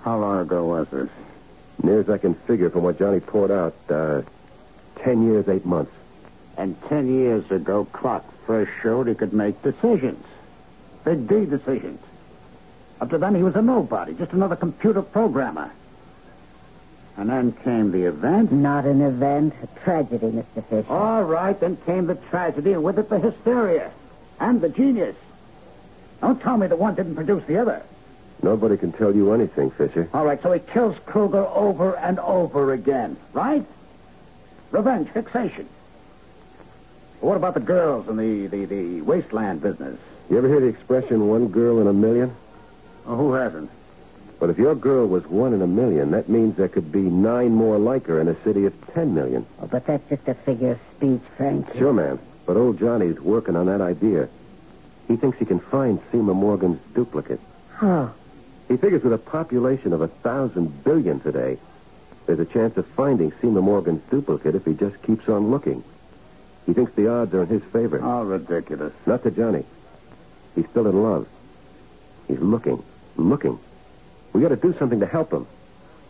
How 0.00 0.18
long 0.18 0.40
ago 0.40 0.66
was 0.66 0.88
this? 0.88 1.08
Near 1.82 2.00
as 2.00 2.08
I 2.08 2.18
can 2.18 2.34
figure 2.34 2.70
from 2.70 2.82
what 2.82 2.98
Johnny 2.98 3.20
poured 3.20 3.50
out, 3.50 3.74
uh, 3.90 4.22
ten 4.96 5.26
years, 5.26 5.48
eight 5.48 5.66
months. 5.66 5.92
And 6.56 6.80
ten 6.88 7.12
years 7.14 7.50
ago, 7.50 7.84
Clark 7.92 8.24
first 8.46 8.72
showed 8.82 9.08
he 9.08 9.14
could 9.14 9.32
make 9.32 9.62
decisions. 9.62 10.24
Big 11.04 11.28
D 11.28 11.44
decisions. 11.46 12.00
Up 13.00 13.10
to 13.10 13.18
then, 13.18 13.34
he 13.34 13.42
was 13.42 13.54
a 13.54 13.62
nobody, 13.62 14.14
just 14.14 14.32
another 14.32 14.56
computer 14.56 15.02
programmer. 15.02 15.70
And 17.18 17.28
then 17.28 17.52
came 17.64 17.90
the 17.90 18.04
event. 18.04 18.52
Not 18.52 18.84
an 18.84 19.02
event, 19.02 19.52
a 19.60 19.80
tragedy, 19.80 20.26
Mr. 20.28 20.64
Fisher. 20.70 20.86
All 20.88 21.24
right, 21.24 21.58
then 21.58 21.76
came 21.84 22.06
the 22.06 22.14
tragedy, 22.14 22.72
and 22.72 22.84
with 22.84 22.96
it 22.96 23.10
the 23.10 23.18
hysteria. 23.18 23.90
And 24.38 24.60
the 24.60 24.68
genius. 24.68 25.16
Don't 26.20 26.40
tell 26.40 26.56
me 26.56 26.68
that 26.68 26.78
one 26.78 26.94
didn't 26.94 27.16
produce 27.16 27.44
the 27.46 27.56
other. 27.56 27.82
Nobody 28.40 28.76
can 28.76 28.92
tell 28.92 29.12
you 29.14 29.32
anything, 29.32 29.72
Fisher. 29.72 30.08
All 30.14 30.24
right, 30.24 30.40
so 30.40 30.52
he 30.52 30.60
kills 30.60 30.96
Kruger 31.06 31.44
over 31.46 31.96
and 31.96 32.20
over 32.20 32.72
again, 32.72 33.16
right? 33.32 33.66
Revenge, 34.70 35.08
fixation. 35.08 35.68
What 37.20 37.36
about 37.36 37.54
the 37.54 37.60
girls 37.60 38.06
and 38.06 38.16
the, 38.16 38.46
the, 38.46 38.64
the 38.64 39.00
wasteland 39.00 39.60
business? 39.60 39.98
You 40.30 40.38
ever 40.38 40.46
hear 40.46 40.60
the 40.60 40.68
expression, 40.68 41.26
one 41.26 41.48
girl 41.48 41.80
in 41.80 41.88
a 41.88 41.92
million? 41.92 42.32
Oh, 43.06 43.16
who 43.16 43.32
hasn't? 43.32 43.70
But 44.38 44.50
if 44.50 44.58
your 44.58 44.74
girl 44.74 45.06
was 45.06 45.26
one 45.26 45.52
in 45.52 45.62
a 45.62 45.66
million, 45.66 46.12
that 46.12 46.28
means 46.28 46.56
there 46.56 46.68
could 46.68 46.92
be 46.92 47.00
nine 47.00 47.52
more 47.54 47.78
like 47.78 48.06
her 48.06 48.20
in 48.20 48.28
a 48.28 48.40
city 48.44 48.66
of 48.66 48.74
ten 48.94 49.14
million. 49.14 49.44
Oh, 49.60 49.66
but 49.66 49.86
that's 49.86 50.08
just 50.08 50.28
a 50.28 50.34
figure 50.34 50.72
of 50.72 50.78
speech, 50.96 51.22
Frank. 51.36 51.66
Sure, 51.76 51.92
man. 51.92 52.18
But 52.46 52.56
old 52.56 52.78
Johnny's 52.78 53.20
working 53.20 53.56
on 53.56 53.66
that 53.66 53.80
idea. 53.80 54.28
He 55.08 55.16
thinks 55.16 55.38
he 55.38 55.44
can 55.44 55.58
find 55.58 56.00
Seema 56.12 56.34
Morgan's 56.34 56.80
duplicate. 56.94 57.40
How? 57.74 58.12
He 58.68 58.76
figures 58.76 59.02
with 59.02 59.12
a 59.12 59.18
population 59.18 59.92
of 59.92 60.02
a 60.02 60.08
thousand 60.08 60.84
billion 60.84 61.20
today, 61.20 61.58
there's 62.28 62.38
a 62.38 62.44
chance 62.44 62.76
of 62.76 62.86
finding 62.88 63.30
Seema 63.32 63.62
Morgan's 63.62 64.02
duplicate 64.10 64.54
if 64.54 64.66
he 64.66 64.74
just 64.74 65.00
keeps 65.02 65.30
on 65.30 65.50
looking. 65.50 65.82
He 66.66 66.74
thinks 66.74 66.92
the 66.92 67.08
odds 67.08 67.32
are 67.32 67.44
in 67.44 67.48
his 67.48 67.62
favor. 67.72 67.98
Oh, 68.02 68.22
ridiculous. 68.24 68.92
Not 69.06 69.22
to 69.22 69.30
Johnny. 69.30 69.64
He's 70.54 70.68
still 70.68 70.86
in 70.86 71.02
love. 71.02 71.26
He's 72.26 72.38
looking, 72.38 72.82
looking. 73.16 73.58
We 74.38 74.42
got 74.42 74.50
to 74.50 74.56
do 74.56 74.72
something 74.78 75.00
to 75.00 75.06
help 75.06 75.32
him. 75.32 75.48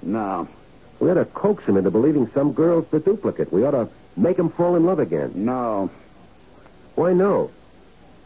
No. 0.03 0.47
We 1.01 1.11
ought 1.11 1.15
to 1.15 1.25
coax 1.25 1.65
him 1.65 1.79
into 1.79 1.91
believing 1.91 2.31
some 2.35 2.53
girl's 2.53 2.87
the 2.89 3.01
duplicate. 3.01 3.51
We 3.51 3.65
ought 3.65 3.71
to 3.71 3.89
make 4.19 4.39
him 4.39 4.51
fall 4.51 4.77
in 4.77 4.85
love 4.85 4.99
again. 4.99 5.33
No. 5.35 5.89
Why 6.95 7.15
no? 7.15 7.51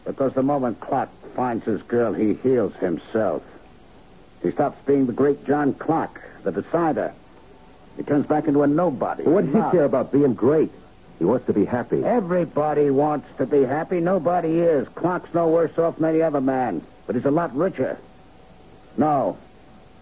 Because 0.05 0.33
the 0.33 0.43
moment 0.43 0.81
Clark 0.81 1.07
finds 1.37 1.63
his 1.63 1.81
girl, 1.83 2.11
he 2.11 2.33
heals 2.33 2.75
himself. 2.75 3.43
He 4.41 4.51
stops 4.51 4.77
being 4.85 5.05
the 5.05 5.13
great 5.13 5.45
John 5.45 5.73
Clark, 5.73 6.21
the 6.43 6.51
decider. 6.51 7.13
He 7.95 8.03
turns 8.03 8.25
back 8.25 8.49
into 8.49 8.61
a 8.63 8.67
nobody. 8.67 9.23
What 9.23 9.45
does 9.45 9.53
he 9.53 9.61
ah. 9.61 9.71
care 9.71 9.85
about 9.85 10.11
being 10.11 10.33
great? 10.33 10.71
He 11.17 11.23
wants 11.23 11.45
to 11.45 11.53
be 11.53 11.63
happy. 11.63 12.03
Everybody 12.03 12.89
wants 12.89 13.29
to 13.37 13.45
be 13.45 13.61
happy. 13.61 14.01
Nobody 14.01 14.59
is. 14.59 14.85
Clark's 14.89 15.33
no 15.33 15.47
worse 15.47 15.77
off 15.77 15.95
than 15.95 16.09
any 16.09 16.21
other 16.21 16.41
man, 16.41 16.81
but 17.07 17.15
he's 17.15 17.23
a 17.23 17.31
lot 17.31 17.55
richer. 17.55 17.97
No. 18.97 19.37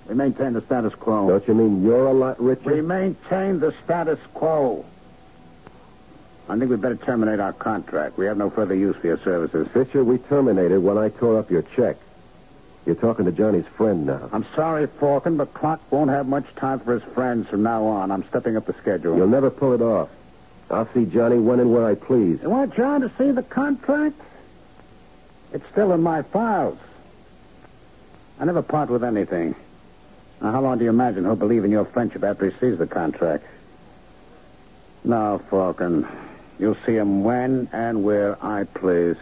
We 0.07 0.15
maintain 0.15 0.53
the 0.53 0.61
status 0.61 0.93
quo. 0.95 1.29
Don't 1.29 1.47
you 1.47 1.53
mean 1.53 1.83
you're 1.83 2.07
a 2.07 2.13
lot 2.13 2.41
richer? 2.41 2.73
We 2.75 2.81
maintain 2.81 3.59
the 3.59 3.73
status 3.83 4.19
quo. 4.33 4.85
I 6.49 6.57
think 6.57 6.69
we'd 6.69 6.81
better 6.81 6.97
terminate 6.97 7.39
our 7.39 7.53
contract. 7.53 8.17
We 8.17 8.25
have 8.25 8.37
no 8.37 8.49
further 8.49 8.75
use 8.75 8.95
for 8.97 9.07
your 9.07 9.19
services. 9.19 9.67
Fisher, 9.73 10.03
we 10.03 10.17
terminated 10.17 10.79
when 10.79 10.97
I 10.97 11.09
tore 11.09 11.39
up 11.39 11.49
your 11.49 11.61
check. 11.61 11.97
You're 12.85 12.95
talking 12.95 13.25
to 13.25 13.31
Johnny's 13.31 13.67
friend 13.77 14.07
now. 14.07 14.27
I'm 14.33 14.45
sorry, 14.55 14.87
Falcon, 14.87 15.37
but 15.37 15.53
Clark 15.53 15.79
won't 15.91 16.09
have 16.09 16.27
much 16.27 16.45
time 16.55 16.79
for 16.79 16.93
his 16.99 17.03
friends 17.13 17.47
from 17.47 17.63
now 17.63 17.85
on. 17.85 18.11
I'm 18.11 18.27
stepping 18.27 18.57
up 18.57 18.65
the 18.65 18.73
schedule. 18.73 19.15
You'll 19.15 19.27
never 19.27 19.51
pull 19.51 19.73
it 19.73 19.81
off. 19.81 20.09
I'll 20.69 20.91
see 20.93 21.05
Johnny 21.05 21.37
when 21.37 21.59
and 21.59 21.71
where 21.71 21.85
I 21.85 21.95
please. 21.95 22.41
You 22.41 22.49
want 22.49 22.75
John 22.75 23.01
to 23.01 23.11
see 23.17 23.31
the 23.31 23.43
contract? 23.43 24.19
It's 25.53 25.67
still 25.71 25.91
in 25.91 26.01
my 26.01 26.23
files. 26.23 26.79
I 28.39 28.45
never 28.45 28.61
part 28.61 28.89
with 28.89 29.03
anything. 29.03 29.55
Now, 30.41 30.51
how 30.53 30.61
long 30.61 30.79
do 30.79 30.83
you 30.83 30.89
imagine 30.89 31.23
he'll 31.23 31.35
believe 31.35 31.63
in 31.63 31.71
your 31.71 31.85
friendship 31.85 32.23
after 32.23 32.49
he 32.49 32.57
sees 32.59 32.79
the 32.79 32.87
contract? 32.87 33.45
Now, 35.03 35.37
Falcon. 35.37 36.07
You'll 36.57 36.77
see 36.85 36.95
him 36.95 37.23
when 37.23 37.69
and 37.71 38.03
where 38.03 38.43
I 38.43 38.63
please. 38.65 39.17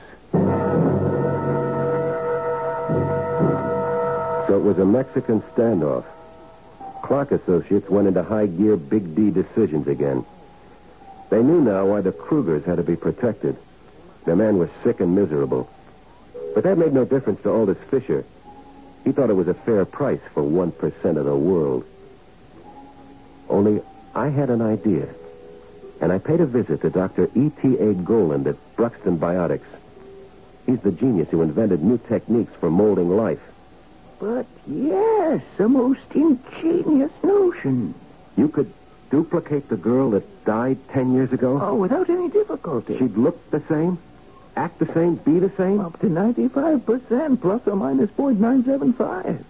So 4.48 4.58
it 4.58 4.64
was 4.64 4.78
a 4.78 4.86
Mexican 4.86 5.42
standoff. 5.54 6.06
Clark 7.04 7.32
Associates 7.32 7.90
went 7.90 8.08
into 8.08 8.24
high 8.24 8.48
gear 8.48 8.78
Big 8.78 9.16
D 9.16 9.30
decisions 9.32 9.88
again. 9.88 10.26
They 11.30 11.42
knew 11.44 11.62
now 11.62 11.86
why 11.86 12.02
the 12.02 12.12
Krugers 12.12 12.66
had 12.66 12.78
to 12.78 12.84
be 12.84 12.96
protected. 12.96 13.56
Their 14.26 14.36
man 14.36 14.58
was 14.58 14.70
sick 14.84 15.00
and 15.00 15.16
miserable. 15.16 15.70
But 16.56 16.64
that 16.64 16.78
made 16.78 16.94
no 16.94 17.06
difference 17.06 17.42
to 17.44 17.52
Aldous 17.52 17.78
Fisher. 17.90 18.26
He 19.04 19.12
thought 19.12 19.30
it 19.30 19.36
was 19.36 19.48
a 19.48 19.54
fair 19.54 19.86
price 19.86 20.20
for 20.34 20.44
1% 20.44 21.18
of 21.18 21.26
the 21.26 21.36
world. 21.36 21.86
Only 23.50 23.82
I 24.14 24.28
had 24.30 24.50
an 24.50 24.62
idea. 24.62 25.08
And 26.02 26.12
I 26.12 26.18
paid 26.18 26.42
a 26.42 26.46
visit 26.46 26.82
to 26.82 26.90
Dr. 26.90 27.30
E.T.A. 27.36 27.94
Goland 27.94 28.48
at 28.48 28.56
Bruxton 28.76 29.18
Biotics. 29.18 29.66
He's 30.66 30.80
the 30.80 30.92
genius 30.92 31.30
who 31.30 31.42
invented 31.42 31.84
new 31.84 31.98
techniques 31.98 32.54
for 32.60 32.70
molding 32.70 33.10
life. 33.10 33.42
But 34.20 34.46
yes, 34.68 35.42
a 35.58 35.68
most 35.68 36.02
ingenious 36.14 37.12
notion. 37.24 37.96
You 38.38 38.50
could 38.50 38.72
duplicate 39.10 39.70
the 39.70 39.78
girl 39.78 40.12
that 40.12 40.46
died 40.46 40.78
ten 40.90 41.14
years 41.14 41.34
ago? 41.34 41.60
Oh, 41.62 41.76
without 41.76 42.10
any 42.10 42.30
difficulty. 42.30 42.98
She'd 42.98 43.18
look 43.18 43.50
the 43.50 43.62
same? 43.68 43.98
Act 44.56 44.80
the 44.80 44.94
same? 44.94 45.16
Be 45.16 45.40
the 45.40 45.52
same? 45.58 45.80
Up 45.80 46.00
to 46.02 46.08
95%, 46.08 47.40
plus 47.42 47.62
or 47.66 47.76
minus 47.76 48.10
0.975. 48.12 49.44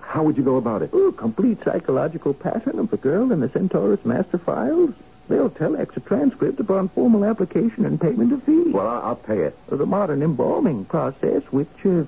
How 0.00 0.22
would 0.22 0.36
you 0.36 0.44
go 0.44 0.56
about 0.56 0.82
it? 0.82 0.90
Oh, 0.92 1.10
complete 1.12 1.58
psychological 1.64 2.34
pattern 2.34 2.78
of 2.78 2.90
the 2.90 2.96
girl 2.96 3.32
in 3.32 3.40
the 3.40 3.48
Centaurus 3.48 4.04
master 4.04 4.38
files. 4.38 4.94
They'll 5.28 5.50
telex 5.50 5.96
a 5.96 6.00
transcript 6.00 6.60
upon 6.60 6.88
formal 6.90 7.24
application 7.24 7.84
and 7.86 8.00
payment 8.00 8.32
of 8.32 8.42
fees. 8.44 8.72
Well, 8.72 8.86
I'll, 8.86 9.02
I'll 9.02 9.16
pay 9.16 9.40
it. 9.40 9.56
the 9.68 9.86
modern 9.86 10.22
embalming 10.22 10.84
process, 10.84 11.42
which 11.50 11.68
uh, 11.86 12.04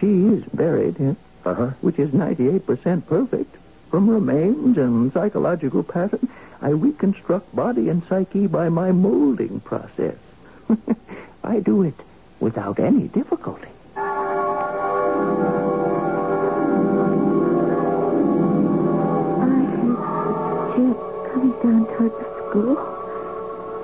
she 0.00 0.26
is 0.26 0.44
buried, 0.54 0.96
yeah, 0.98 1.14
Uh-huh. 1.44 1.70
which 1.80 1.98
is 1.98 2.10
98% 2.10 3.04
perfect. 3.06 3.56
From 3.90 4.08
remains 4.08 4.78
and 4.78 5.12
psychological 5.12 5.82
pattern, 5.82 6.28
I 6.62 6.68
reconstruct 6.70 7.54
body 7.54 7.88
and 7.90 8.02
psyche 8.08 8.46
by 8.46 8.68
my 8.70 8.92
molding 8.92 9.60
process. 9.60 10.14
I 11.44 11.60
do 11.60 11.82
it 11.82 11.94
without 12.40 12.78
any 12.78 13.08
difficulty. 13.08 13.68
I 13.96 14.02
heard 19.74 20.76
Jeep 20.76 20.96
coming 21.32 21.54
down 21.62 21.86
toward 21.96 22.12
the 22.12 22.24
school. 22.48 22.76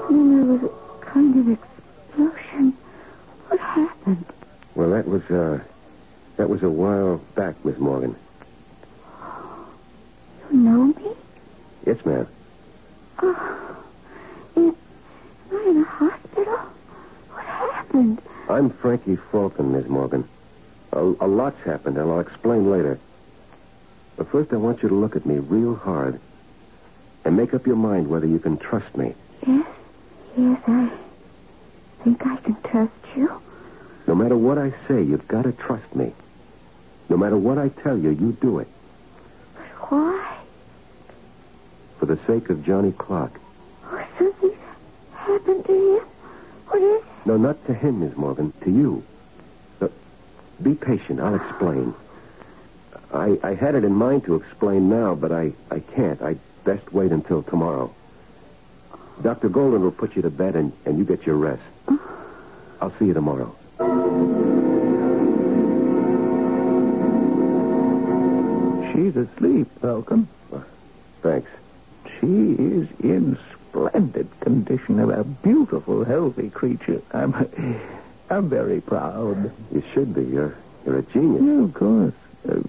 And 0.08 0.16
then 0.18 0.28
there 0.30 0.46
was 0.58 0.62
a 0.62 1.04
kind 1.04 1.36
of 1.36 1.48
explosion. 1.50 2.72
What 3.48 3.60
happened? 3.60 4.24
Well, 4.74 4.90
that 4.90 5.06
was, 5.08 5.22
uh, 5.30 5.60
that 6.36 6.48
was 6.48 6.62
a 6.62 6.70
while 6.70 7.18
back, 7.34 7.62
Miss 7.64 7.78
Morgan. 7.78 8.14
You 10.50 10.56
know 10.58 10.84
me? 10.86 11.12
Yes, 11.86 12.04
ma'am. 12.04 12.26
Oh, 13.20 13.76
am 14.56 14.74
I 15.52 15.70
in 15.70 15.76
a 15.78 15.84
hospital? 15.84 16.56
What 17.32 17.44
happened? 17.98 18.22
I'm 18.48 18.70
Frankie 18.70 19.16
Falcon, 19.16 19.72
Miss 19.72 19.86
Morgan. 19.88 20.28
A, 20.92 21.00
a 21.00 21.26
lot's 21.26 21.60
happened, 21.64 21.98
and 21.98 22.10
I'll 22.10 22.20
explain 22.20 22.70
later. 22.70 22.98
But 24.16 24.30
first, 24.30 24.52
I 24.52 24.56
want 24.56 24.82
you 24.82 24.88
to 24.88 24.94
look 24.94 25.16
at 25.16 25.26
me 25.26 25.38
real 25.38 25.74
hard. 25.74 26.20
And 27.24 27.36
make 27.36 27.54
up 27.54 27.66
your 27.66 27.76
mind 27.76 28.08
whether 28.08 28.26
you 28.26 28.38
can 28.38 28.56
trust 28.56 28.96
me. 28.96 29.14
Yes, 29.46 29.66
yes, 30.36 30.62
I 30.66 30.90
think 32.04 32.26
I 32.26 32.36
can 32.36 32.56
trust 32.62 32.92
you. 33.16 33.42
No 34.06 34.14
matter 34.14 34.36
what 34.36 34.56
I 34.56 34.72
say, 34.86 35.02
you've 35.02 35.28
got 35.28 35.42
to 35.42 35.52
trust 35.52 35.94
me. 35.94 36.12
No 37.08 37.16
matter 37.16 37.36
what 37.36 37.58
I 37.58 37.68
tell 37.68 37.98
you, 37.98 38.10
you 38.10 38.32
do 38.40 38.60
it. 38.60 38.68
But 39.54 39.90
why? 39.90 40.38
For 41.98 42.06
the 42.06 42.18
sake 42.26 42.48
of 42.48 42.64
Johnny 42.64 42.92
Clark. 42.92 43.32
Oh, 43.84 44.06
something's 44.18 44.54
happened 45.12 45.64
to 45.66 45.96
him. 45.98 46.07
What 47.28 47.34
is 47.34 47.40
it? 47.40 47.42
No, 47.42 47.48
not 47.48 47.66
to 47.66 47.74
him, 47.74 48.00
Miss 48.00 48.16
Morgan. 48.16 48.52
To 48.64 48.70
you. 48.70 49.02
Look, 49.80 49.92
be 50.62 50.74
patient. 50.74 51.20
I'll 51.20 51.34
explain. 51.34 51.94
I, 53.12 53.38
I 53.42 53.54
had 53.54 53.74
it 53.74 53.84
in 53.84 53.94
mind 53.94 54.24
to 54.24 54.34
explain 54.36 54.88
now, 54.88 55.14
but 55.14 55.32
I, 55.32 55.52
I 55.70 55.80
can't. 55.80 56.20
I'd 56.22 56.38
best 56.64 56.92
wait 56.92 57.12
until 57.12 57.42
tomorrow. 57.42 57.94
Dr. 59.22 59.48
Goland 59.48 59.82
will 59.82 59.90
put 59.90 60.16
you 60.16 60.22
to 60.22 60.30
bed 60.30 60.56
and, 60.56 60.72
and 60.84 60.98
you 60.98 61.04
get 61.04 61.26
your 61.26 61.36
rest. 61.36 61.62
I'll 62.80 62.96
see 62.98 63.06
you 63.06 63.14
tomorrow. 63.14 63.54
She's 68.92 69.16
asleep, 69.16 69.68
Falcon. 69.80 70.28
Thanks. 71.22 71.50
She 72.20 72.52
is 72.52 72.88
in 73.00 73.38
splendid 73.68 74.28
condition. 74.40 75.00
Of 75.00 75.10
a 75.10 75.24
beautiful, 75.24 76.04
healthy 76.04 76.50
creature. 76.50 77.02
I'm, 77.12 77.34
I'm 78.30 78.48
very 78.48 78.80
proud. 78.80 79.52
You 79.72 79.82
should 79.92 80.14
be. 80.14 80.24
You're, 80.24 80.54
you're 80.84 80.98
a 80.98 81.02
genius. 81.02 81.42
Yeah, 81.42 81.64
of 81.64 81.74
course. 81.74 82.14
Uh, 82.48 82.60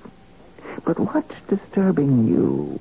but 0.86 1.00
what's 1.00 1.36
disturbing 1.47 2.28
you? 2.28 2.80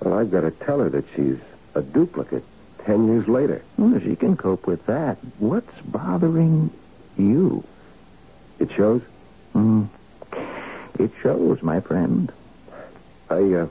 Well, 0.00 0.14
I've 0.18 0.30
got 0.30 0.42
to 0.42 0.50
tell 0.50 0.80
her 0.80 0.90
that 0.90 1.04
she's 1.14 1.38
a 1.74 1.82
duplicate 1.82 2.44
ten 2.84 3.06
years 3.08 3.28
later. 3.28 3.62
Well, 3.76 4.00
she 4.00 4.16
can 4.16 4.36
cope 4.36 4.66
with 4.66 4.86
that. 4.86 5.18
What's 5.38 5.80
bothering 5.82 6.70
you? 7.16 7.64
It 8.58 8.70
shows? 8.72 9.02
Hmm. 9.52 9.84
It 10.98 11.12
shows, 11.22 11.62
my 11.62 11.80
friend. 11.80 12.32
I, 13.30 13.52
uh, 13.52 13.68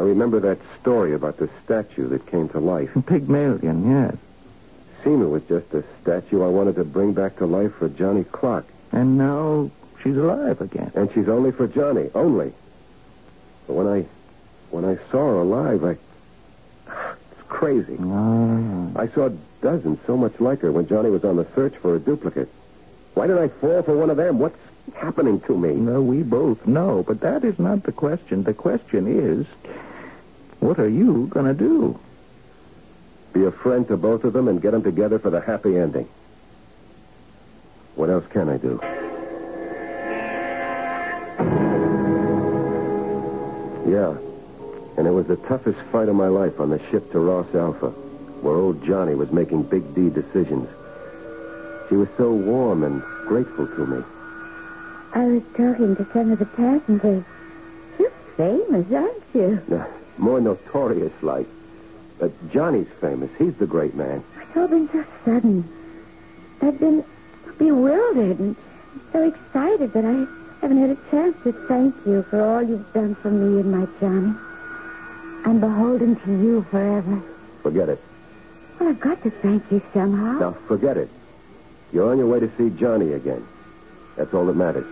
I 0.00 0.02
remember 0.02 0.40
that 0.40 0.56
story 0.80 1.12
about 1.12 1.36
the 1.36 1.50
statue 1.62 2.08
that 2.08 2.26
came 2.26 2.48
to 2.48 2.58
life. 2.58 2.88
Pygmalion, 3.04 3.90
yes. 3.90 4.16
Seema 5.04 5.28
was 5.30 5.42
just 5.42 5.74
a 5.74 5.84
statue 6.00 6.42
I 6.42 6.48
wanted 6.48 6.76
to 6.76 6.84
bring 6.84 7.12
back 7.12 7.36
to 7.36 7.44
life 7.44 7.74
for 7.74 7.90
Johnny 7.90 8.24
Clark. 8.24 8.64
And 8.92 9.18
now 9.18 9.70
she's 10.02 10.16
alive 10.16 10.62
again. 10.62 10.90
And 10.94 11.12
she's 11.12 11.28
only 11.28 11.52
for 11.52 11.68
Johnny, 11.68 12.08
only. 12.14 12.54
But 13.66 13.74
when 13.74 13.86
I, 13.86 14.06
when 14.70 14.86
I 14.86 14.96
saw 15.10 15.18
her 15.18 15.40
alive, 15.42 15.84
I, 15.84 15.98
it's 17.32 17.42
crazy. 17.48 17.98
Ah. 18.00 18.88
I 18.96 19.06
saw 19.08 19.28
dozens 19.60 19.98
so 20.06 20.16
much 20.16 20.40
like 20.40 20.60
her 20.60 20.72
when 20.72 20.88
Johnny 20.88 21.10
was 21.10 21.26
on 21.26 21.36
the 21.36 21.46
search 21.54 21.76
for 21.76 21.94
a 21.94 22.00
duplicate. 22.00 22.48
Why 23.12 23.26
did 23.26 23.36
I 23.36 23.48
fall 23.48 23.82
for 23.82 23.98
one 23.98 24.08
of 24.08 24.16
them? 24.16 24.38
What's 24.38 24.56
happening 24.94 25.40
to 25.40 25.58
me? 25.58 25.74
No, 25.74 26.00
we 26.00 26.22
both 26.22 26.66
know, 26.66 27.02
but 27.06 27.20
that 27.20 27.44
is 27.44 27.58
not 27.58 27.82
the 27.82 27.92
question. 27.92 28.44
The 28.44 28.54
question 28.54 29.06
is, 29.06 29.46
what 30.60 30.78
are 30.78 30.88
you 30.88 31.26
going 31.30 31.46
to 31.46 31.54
do? 31.54 31.98
Be 33.32 33.44
a 33.44 33.50
friend 33.50 33.86
to 33.88 33.96
both 33.96 34.24
of 34.24 34.32
them 34.32 34.48
and 34.48 34.60
get 34.60 34.72
them 34.72 34.82
together 34.82 35.18
for 35.18 35.30
the 35.30 35.40
happy 35.40 35.78
ending. 35.78 36.08
What 37.96 38.10
else 38.10 38.26
can 38.28 38.48
I 38.48 38.56
do? 38.56 38.80
Yeah. 43.90 44.16
And 44.96 45.06
it 45.06 45.10
was 45.10 45.26
the 45.26 45.36
toughest 45.36 45.78
fight 45.90 46.08
of 46.08 46.14
my 46.14 46.28
life 46.28 46.60
on 46.60 46.70
the 46.70 46.80
ship 46.90 47.10
to 47.12 47.18
Ross 47.18 47.54
Alpha, 47.54 47.90
where 48.42 48.54
old 48.54 48.84
Johnny 48.84 49.14
was 49.14 49.32
making 49.32 49.64
big 49.64 49.94
D 49.94 50.10
decisions. 50.10 50.68
She 51.88 51.96
was 51.96 52.08
so 52.16 52.32
warm 52.32 52.84
and 52.84 53.02
grateful 53.26 53.66
to 53.66 53.86
me. 53.86 54.04
I 55.12 55.24
was 55.26 55.42
talking 55.54 55.96
to 55.96 56.06
some 56.12 56.30
of 56.30 56.38
the 56.38 56.46
passengers. 56.46 57.24
You're 57.98 58.12
famous, 58.36 58.92
aren't 58.92 59.22
you? 59.34 59.84
More 60.20 60.40
notorious, 60.40 61.12
like. 61.22 61.46
But 62.18 62.52
Johnny's 62.52 62.88
famous. 63.00 63.30
He's 63.38 63.54
the 63.54 63.66
great 63.66 63.94
man. 63.94 64.22
It's 64.42 64.56
all 64.56 64.68
been 64.68 64.88
so 64.90 65.04
sudden. 65.24 65.64
I've 66.60 66.78
been 66.78 67.02
bewildered 67.58 68.38
and 68.38 68.56
so 69.12 69.22
excited 69.22 69.94
that 69.94 70.04
I 70.04 70.26
haven't 70.60 70.78
had 70.78 70.90
a 70.90 71.10
chance 71.10 71.36
to 71.44 71.52
thank 71.66 71.94
you 72.04 72.22
for 72.24 72.42
all 72.42 72.62
you've 72.62 72.92
done 72.92 73.14
for 73.14 73.30
me 73.30 73.60
and 73.60 73.72
my 73.72 73.86
Johnny. 73.98 74.34
I'm 75.46 75.58
beholden 75.58 76.16
to 76.16 76.30
you 76.30 76.66
forever. 76.70 77.22
Forget 77.62 77.88
it. 77.88 78.00
Well, 78.78 78.90
I've 78.90 79.00
got 79.00 79.22
to 79.22 79.30
thank 79.30 79.70
you 79.70 79.80
somehow. 79.94 80.38
Now, 80.38 80.52
forget 80.68 80.98
it. 80.98 81.08
You're 81.92 82.10
on 82.12 82.18
your 82.18 82.26
way 82.26 82.40
to 82.40 82.50
see 82.58 82.68
Johnny 82.78 83.14
again. 83.14 83.46
That's 84.16 84.34
all 84.34 84.44
that 84.46 84.56
matters. 84.56 84.86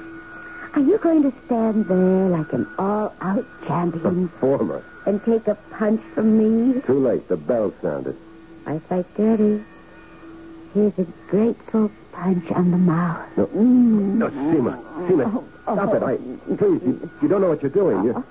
Are 0.74 0.80
you 0.80 0.96
going 0.98 1.22
to 1.22 1.32
stand 1.44 1.86
there 1.86 2.28
like 2.28 2.52
an 2.54 2.66
all-out 2.78 3.44
champion 3.66 4.28
Former. 4.40 4.82
And 5.08 5.24
take 5.24 5.48
a 5.48 5.54
punch 5.54 6.02
from 6.14 6.36
me? 6.38 6.82
Too 6.82 7.00
late. 7.00 7.28
The 7.28 7.36
bell 7.38 7.72
sounded. 7.80 8.14
I 8.66 8.78
fight 8.78 9.06
dirty. 9.16 9.64
Here's 10.74 10.98
a 10.98 11.04
grateful 11.30 11.90
punch 12.12 12.50
on 12.50 12.70
the 12.70 12.76
mouth. 12.76 13.26
No, 13.38 13.46
no, 13.46 14.28
Seema. 14.28 15.08
Seema, 15.08 15.44
oh, 15.66 15.74
stop 15.74 15.94
it. 15.94 16.02
Oh. 16.02 16.06
I, 16.06 16.16
please, 16.56 16.82
you, 16.82 17.10
you 17.22 17.28
don't 17.28 17.40
know 17.40 17.48
what 17.48 17.62
you're 17.62 17.70
doing. 17.70 18.04
You, 18.04 18.12
oh. 18.16 18.24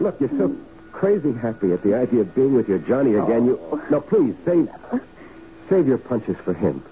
look, 0.00 0.18
you're 0.20 0.30
so 0.30 0.56
crazy 0.92 1.34
happy 1.34 1.72
at 1.72 1.82
the 1.82 1.94
idea 1.94 2.22
of 2.22 2.34
being 2.34 2.54
with 2.54 2.66
your 2.66 2.78
Johnny 2.78 3.14
again. 3.14 3.44
You, 3.44 3.82
no, 3.90 4.00
please, 4.00 4.34
save, 4.46 4.70
save 5.68 5.86
your 5.86 5.98
punches 5.98 6.38
for 6.38 6.54
him. 6.54 6.82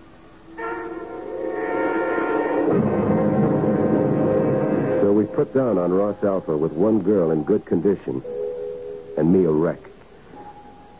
So 5.01 5.14
we 5.14 5.24
put 5.24 5.55
down 5.55 5.78
on 5.78 5.95
Ross 5.95 6.22
Alpha 6.22 6.55
with 6.55 6.72
one 6.72 7.01
girl 7.01 7.30
in 7.30 7.43
good 7.43 7.64
condition 7.64 8.22
and 9.21 9.33
me 9.33 9.45
a 9.45 9.51
wreck. 9.51 9.79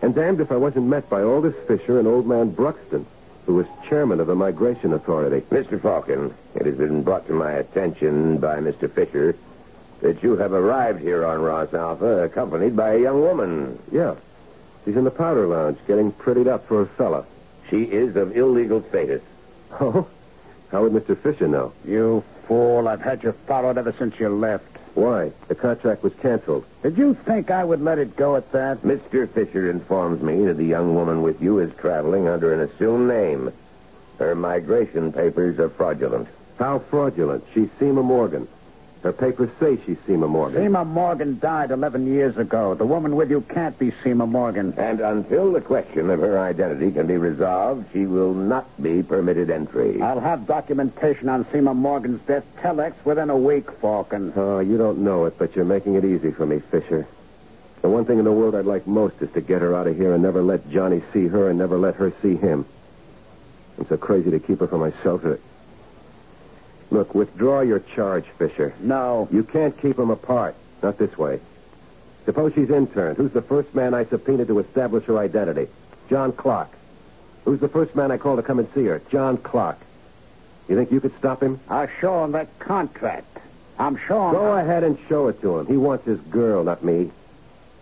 And 0.03 0.15
damned 0.15 0.41
if 0.41 0.53
I 0.53 0.57
wasn't 0.57 0.87
met 0.87 1.09
by 1.09 1.23
Aldous 1.23 1.57
Fisher 1.67 1.99
and 1.99 2.07
old 2.07 2.27
man 2.27 2.51
Bruxton, 2.51 3.07
who 3.47 3.55
was 3.55 3.67
chairman 3.89 4.21
of 4.21 4.27
the 4.27 4.35
Migration 4.35 4.93
Authority. 4.93 5.41
Mr. 5.51 5.81
Falcon, 5.81 6.35
it 6.55 6.67
has 6.67 6.77
been 6.77 7.03
brought 7.03 7.27
to 7.27 7.33
my 7.33 7.53
attention 7.53 8.37
by 8.37 8.59
Mr. 8.59 8.91
Fisher 8.91 9.37
that 10.03 10.23
you 10.23 10.37
have 10.37 10.53
arrived 10.53 11.01
here 11.01 11.25
on 11.25 11.41
Ross 11.41 11.73
Alpha 11.73 12.23
accompanied 12.23 12.77
by 12.77 12.93
a 12.93 13.01
young 13.01 13.21
woman. 13.23 13.79
Yeah. 13.91 14.15
She's 14.85 14.97
in 14.97 15.05
the 15.05 15.11
powder 15.11 15.47
lounge 15.47 15.79
getting 15.87 16.13
prettied 16.13 16.47
up 16.47 16.69
for 16.69 16.83
a 16.83 16.87
fella. 16.87 17.25
She 17.71 17.85
is 17.85 18.17
of 18.17 18.37
illegal 18.37 18.85
status. 18.89 19.23
Oh? 19.73 20.07
How 20.71 20.83
would 20.83 20.93
Mr. 20.93 21.17
Fisher 21.17 21.49
know? 21.49 21.73
You 21.87 22.23
fool. 22.47 22.87
I've 22.87 23.01
had 23.01 23.23
you 23.23 23.33
followed 23.47 23.79
ever 23.79 23.95
since 23.99 24.19
you 24.21 24.29
left. 24.29 24.70
Why? 24.95 25.33
The 25.49 25.55
contract 25.55 26.03
was 26.03 26.13
canceled. 26.15 26.65
Did 26.83 26.99
you 26.99 27.15
think 27.15 27.51
I 27.51 27.65
would 27.65 27.81
let 27.81 27.99
it 27.99 28.17
go 28.17 28.37
at 28.37 28.51
that? 28.53 28.83
Mr. 28.83 29.29
Fisher 29.29 29.71
informs 29.71 30.23
me 30.23 30.45
that 30.47 30.57
the 30.57 30.65
young 30.65 30.95
woman 30.95 31.23
with 31.23 31.41
you 31.41 31.59
is 31.59 31.73
traveling 31.77 32.29
under 32.29 32.53
an 32.53 32.61
assumed 32.61 33.09
name. 33.09 33.53
Her 34.19 34.35
migration 34.35 35.13
papers 35.13 35.59
are 35.59 35.71
fraudulent. 35.71 36.29
How 36.59 36.81
fraudulent. 36.81 37.45
She's 37.55 37.69
Seema 37.81 38.05
Morgan. 38.05 38.49
Her 39.03 39.13
papers 39.15 39.49
say 39.59 39.79
she's 39.87 39.97
Seema 40.07 40.29
Morgan. 40.29 40.63
Seema 40.63 40.87
Morgan 40.87 41.39
died 41.39 41.71
11 41.71 42.07
years 42.07 42.37
ago. 42.37 42.75
The 42.75 42.85
woman 42.85 43.17
with 43.17 43.31
you 43.31 43.41
can't 43.41 43.79
be 43.79 43.93
Seema 43.93 44.29
Morgan. 44.29 44.75
And 44.77 45.01
until 45.01 45.53
the 45.53 45.63
question 45.63 46.11
of 46.11 46.21
her 46.21 46.39
identity 46.39 46.93
can 46.93 47.07
be 47.07 47.17
resolved, 47.17 47.87
she 47.95 48.05
will 48.05 48.35
not 48.35 48.67
be 48.83 49.03
permitted 49.03 49.49
entry. 49.49 50.03
I'll 50.03 50.21
have 50.21 50.47
documentation 50.47 51.31
on 51.31 51.47
Seema 51.47 51.75
Morgan's 51.75 52.21
death 52.27 52.45
telex 52.59 52.93
within 53.05 53.31
a 53.31 53.37
week, 53.39 53.71
Falcon. 53.81 54.35
Oh, 54.37 54.59
you 54.59 54.77
don't 54.77 54.99
know 54.99 55.25
it, 55.25 55.39
but 55.39 55.57
you're 55.57 55.65
making 55.65 55.95
it 55.95 56.05
easy 56.05 56.31
for 56.31 56.45
me, 56.45 56.59
Fisher. 56.59 57.07
The 57.81 57.89
one 57.89 58.05
thing 58.05 58.19
in 58.19 58.27
the 58.27 58.33
world 58.33 58.55
I'd 58.55 58.67
like 58.67 58.87
most 58.87 59.23
is 59.23 59.33
to 59.33 59.41
get 59.41 59.63
her 59.63 59.75
out 59.75 59.87
of 59.87 59.97
here 59.97 60.13
and 60.13 60.23
never 60.23 60.43
let 60.43 60.71
Johnny 60.71 61.03
see 61.15 61.27
her 61.29 61.49
and 61.49 61.59
never 61.59 61.79
let 61.79 61.95
her 61.95 62.13
see 62.21 62.37
him. 62.37 62.67
I'm 63.79 63.89
so 63.89 63.97
crazy 63.97 64.31
to 64.33 64.39
keep 64.39 64.61
her 64.61 64.67
for 64.67 64.77
myself 64.77 65.23
that... 65.23 65.41
Look, 66.91 67.15
withdraw 67.15 67.61
your 67.61 67.81
charge, 67.81 68.25
Fisher. 68.39 68.75
No. 68.81 69.29
You 69.31 69.45
can't 69.45 69.81
keep 69.81 69.97
them 69.97 70.11
apart. 70.11 70.55
Not 70.83 70.99
this 70.99 71.17
way. 71.17 71.41
Suppose 72.25 72.53
she's 72.55 72.71
interned. 72.71 73.17
Who's 73.17 73.33
the 73.33 73.43
first 73.43 73.75
man 73.75 73.95
I 73.95 74.05
subpoenaed 74.05 74.49
to 74.49 74.59
establish 74.59 75.05
her 75.05 75.19
identity? 75.19 75.69
John 76.09 76.33
Clark. 76.33 76.69
Who's 77.45 77.61
the 77.61 77.69
first 77.69 77.95
man 77.95 78.11
I 78.11 78.19
called 78.19 78.39
to 78.39 78.43
come 78.43 78.59
and 78.59 78.69
see 78.75 78.85
her? 78.85 79.01
John 79.11 79.37
Clark. 79.37 79.79
You 80.69 80.77
think 80.77 80.93
you 80.93 81.01
could 81.01 81.17
stop 81.19 81.43
him? 81.43 81.61
I'll 81.69 81.89
show 82.01 82.25
him 82.25 82.33
that 82.33 82.59
contract. 82.59 83.39
I'm 83.79 83.97
showing 83.97 84.35
Go 84.35 84.57
ahead 84.57 84.85
and 84.85 84.99
show 85.09 85.29
it 85.29 85.41
to 85.41 85.59
him. 85.59 85.67
He 85.67 85.77
wants 85.77 86.05
his 86.05 86.21
girl, 86.21 86.65
not 86.65 86.85
me. 86.85 87.11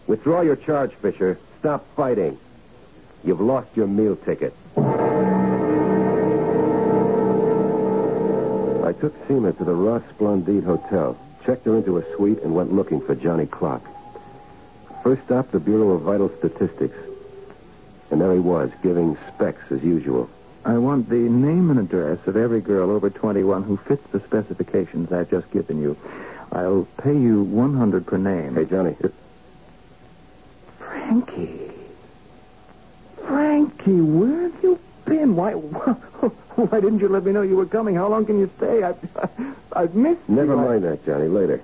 Withdraw 0.06 0.42
your 0.42 0.56
charge, 0.56 0.92
Fisher. 0.92 1.38
Stop 1.59 1.84
fighting. 1.96 2.38
You've 3.24 3.40
lost 3.40 3.68
your 3.74 3.88
meal 3.88 4.16
ticket. 4.16 4.54
Took 9.01 9.14
Seema 9.26 9.57
to 9.59 9.64
the 9.64 9.74
Ross 9.74 10.03
Splendide 10.12 10.64
Hotel, 10.64 11.16
checked 11.44 11.66
her 11.66 11.76
into 11.76 11.99
a 11.99 12.16
suite, 12.16 12.42
and 12.42 12.55
went 12.55 12.72
looking 12.72 13.01
for 13.01 13.14
Johnny 13.14 13.46
Clark. 13.46 13.82
First 15.03 15.22
stop, 15.24 15.51
the 15.51 15.61
Bureau 15.61 15.90
of 15.90 16.03
Vital 16.03 16.30
Statistics. 16.38 16.96
And 18.11 18.20
there 18.20 18.32
he 18.32 18.40
was, 18.40 18.70
giving 18.82 19.16
specs 19.34 19.70
as 19.70 19.82
usual. 19.82 20.28
I 20.64 20.76
want 20.78 21.09
the 21.09 21.16
name 21.16 21.70
and 21.70 21.78
address 21.78 22.18
of 22.26 22.36
every 22.36 22.61
girl 22.61 22.90
over 22.90 23.11
21 23.11 23.62
who 23.62 23.76
fits 23.76 24.07
the 24.11 24.20
specifications 24.20 25.12
I've 25.12 25.30
just 25.30 25.51
given 25.51 25.80
you. 25.80 25.96
I'll 26.51 26.86
pay 26.99 27.16
you 27.16 27.42
100 27.42 28.07
per 28.07 28.18
name. 28.18 28.55
Hey, 28.55 28.64
Johnny. 28.64 28.96
Frankie. 30.78 31.70
Frankie, 33.26 34.01
where 34.01 34.51
have 34.51 34.62
you 34.62 34.78
been? 35.09 35.36
Why, 35.36 35.52
why 35.52 36.80
didn't 36.80 37.00
you 37.00 37.09
let 37.09 37.24
me 37.24 37.32
know 37.32 37.42
you 37.42 37.56
were 37.56 37.66
coming? 37.66 37.94
How 37.94 38.09
long 38.09 38.26
can 38.26 38.38
you 38.38 38.50
stay? 38.59 38.82
I've, 38.82 38.96
I've 39.72 39.94
missed 39.94 40.28
Never 40.28 40.52
you. 40.54 40.59
mind 40.61 40.84
that, 40.84 41.04
Johnny. 41.06 41.28
Later. 41.28 41.61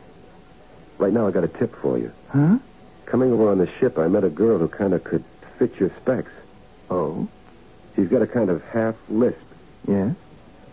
Right 0.99 1.13
now, 1.13 1.27
I 1.27 1.31
got 1.31 1.45
a 1.45 1.49
tip 1.49 1.75
for 1.77 1.99
you. 1.99 2.13
Huh? 2.31 2.59
Coming 3.07 3.33
over 3.33 3.51
on 3.51 3.59
the 3.59 3.69
ship, 3.79 3.99
I 3.99 4.09
met 4.09 4.25
a 4.25 4.31
girl 4.31 4.59
who 4.59 4.69
kind 4.69 4.95
of 4.95 5.05
could 5.05 5.25
fit 5.59 5.79
your 5.79 5.91
specs. 6.01 6.31
Oh, 6.91 7.29
She's 7.97 8.09
got 8.09 8.23
a 8.23 8.27
kind 8.27 8.51
of 8.51 8.63
half 8.65 8.97
lisp 9.09 9.39
yes, 9.87 10.17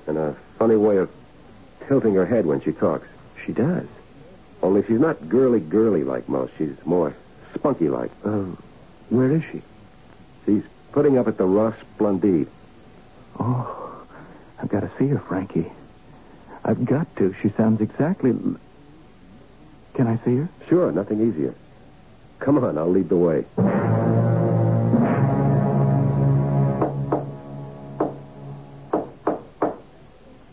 and 0.08 0.18
a 0.18 0.36
funny 0.58 0.76
way 0.76 0.98
of 0.98 1.08
tilting 1.88 2.16
her 2.16 2.26
head 2.26 2.48
when 2.48 2.62
she 2.62 2.72
talks. 2.72 3.08
she 3.46 3.52
does. 3.54 3.86
Only 4.64 4.84
she's 4.88 5.00
not 5.00 5.30
girly 5.30 5.60
girly 5.60 6.04
like 6.04 6.28
most. 6.28 6.52
She's 6.58 6.76
more 6.84 7.16
spunky 7.54 7.90
like. 7.90 8.10
Oh, 8.26 8.58
where 9.10 9.30
is 9.32 9.44
she? 9.52 9.62
She's 10.48 10.64
putting 10.92 11.18
up 11.20 11.28
at 11.28 11.38
the 11.38 11.46
Ross 11.46 11.76
Splendide. 11.98 12.48
Oh, 13.40 14.06
I've 14.60 14.70
got 14.70 14.82
to 14.82 14.92
see 15.00 15.08
her, 15.08 15.20
Frankie. 15.20 15.72
I've 16.64 16.86
got 16.86 17.14
to. 17.18 17.34
She 17.42 17.50
sounds 17.58 17.82
exactly. 17.82 18.32
Can 19.94 20.08
I 20.08 20.18
see 20.24 20.38
her? 20.38 20.50
Sure, 20.70 20.92
nothing 20.92 21.22
easier. 21.28 21.54
Come 22.40 22.58
on, 22.64 22.78
I'll 22.78 22.90
lead 22.90 23.10
the 23.10 23.16
way. 23.18 23.46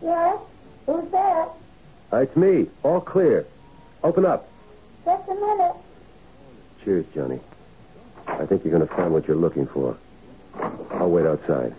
Yes? 0.03 0.39
Who's 0.87 1.11
there? 1.11 1.47
Uh, 2.13 2.17
it's 2.19 2.37
me. 2.37 2.69
All 2.83 3.01
clear. 3.01 3.47
Open 4.03 4.25
up. 4.25 4.49
Just 5.05 5.29
a 5.29 5.35
minute. 5.35 5.77
Cheers, 6.85 7.07
Johnny. 7.15 7.41
I 8.27 8.47
think 8.47 8.65
you're 8.65 8.77
going 8.77 8.87
to 8.87 8.95
find 8.95 9.13
what 9.13 9.27
you're 9.27 9.37
looking 9.37 9.67
for. 9.67 9.97
I'll 10.93 11.11
wait 11.11 11.27
outside. 11.27 11.75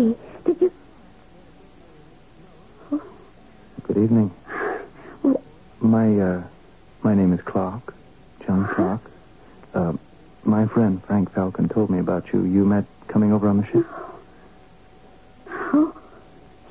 Did 0.00 0.16
you... 0.62 0.72
Good 3.82 3.98
evening. 3.98 4.30
My, 5.82 6.18
uh, 6.18 6.42
my 7.02 7.14
name 7.14 7.34
is 7.34 7.40
Clark. 7.42 7.94
John 8.46 8.66
Clark. 8.68 9.02
Uh, 9.74 9.92
my 10.42 10.66
friend 10.68 11.04
Frank 11.04 11.30
Falcon 11.34 11.68
told 11.68 11.90
me 11.90 11.98
about 11.98 12.32
you. 12.32 12.44
You 12.44 12.64
met 12.64 12.86
coming 13.08 13.30
over 13.30 13.46
on 13.46 13.58
the 13.58 13.66
ship? 13.66 13.84
Oh, 15.50 15.94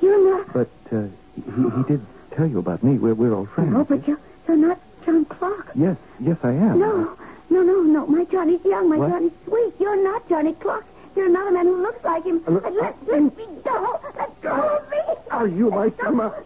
you're 0.00 0.36
not... 0.36 0.52
But, 0.52 0.70
uh, 0.90 1.02
he, 1.36 1.76
he 1.76 1.82
did 1.84 2.04
tell 2.32 2.48
you 2.48 2.58
about 2.58 2.82
me. 2.82 2.98
We're, 2.98 3.14
we're 3.14 3.32
old 3.32 3.50
friends. 3.50 3.72
No, 3.72 3.84
but 3.84 4.08
you're, 4.08 4.18
you're 4.48 4.56
not 4.56 4.80
John 5.06 5.24
Clark. 5.26 5.70
Yes, 5.76 5.96
yes, 6.18 6.36
I 6.42 6.50
am. 6.50 6.80
No, 6.80 7.16
no, 7.48 7.62
no, 7.62 7.82
no. 7.82 8.06
My 8.08 8.24
Johnny's 8.24 8.64
young. 8.64 8.88
My 8.88 8.96
What? 8.96 9.10
Johnny's 9.10 9.32
sweet. 9.46 9.74
You're 9.78 10.02
not 10.02 10.28
Johnny 10.28 10.54
Clark. 10.54 10.84
You're 11.16 11.26
another 11.26 11.50
man 11.52 11.66
who 11.66 11.82
looks 11.82 12.04
like 12.04 12.24
him. 12.24 12.42
look- 12.46 12.64
let, 12.64 12.96
let 13.08 13.22
me 13.36 13.46
go. 13.64 14.00
Let 14.16 14.40
go 14.40 14.50
of 14.76 14.88
me. 14.90 14.98
Are 15.30 15.46
you 15.48 15.70
my 15.70 15.90
Seema? 15.90 16.44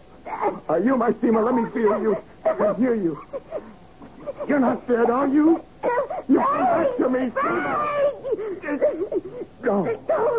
Are 0.69 0.79
you 0.79 0.97
my 0.97 1.11
Seema? 1.11 1.43
Let 1.45 1.55
me 1.55 1.69
feel 1.71 2.01
you 2.01 2.17
and 2.45 2.77
hear 2.77 2.95
you. 2.95 3.17
You're 4.47 4.59
not 4.59 4.87
dead, 4.87 5.09
are 5.09 5.27
you? 5.27 5.63
You 6.27 6.39
come 6.39 6.65
back 6.65 6.97
to 6.97 7.09
me, 7.09 7.19
Seema. 7.29 7.85
Go. 9.61 9.85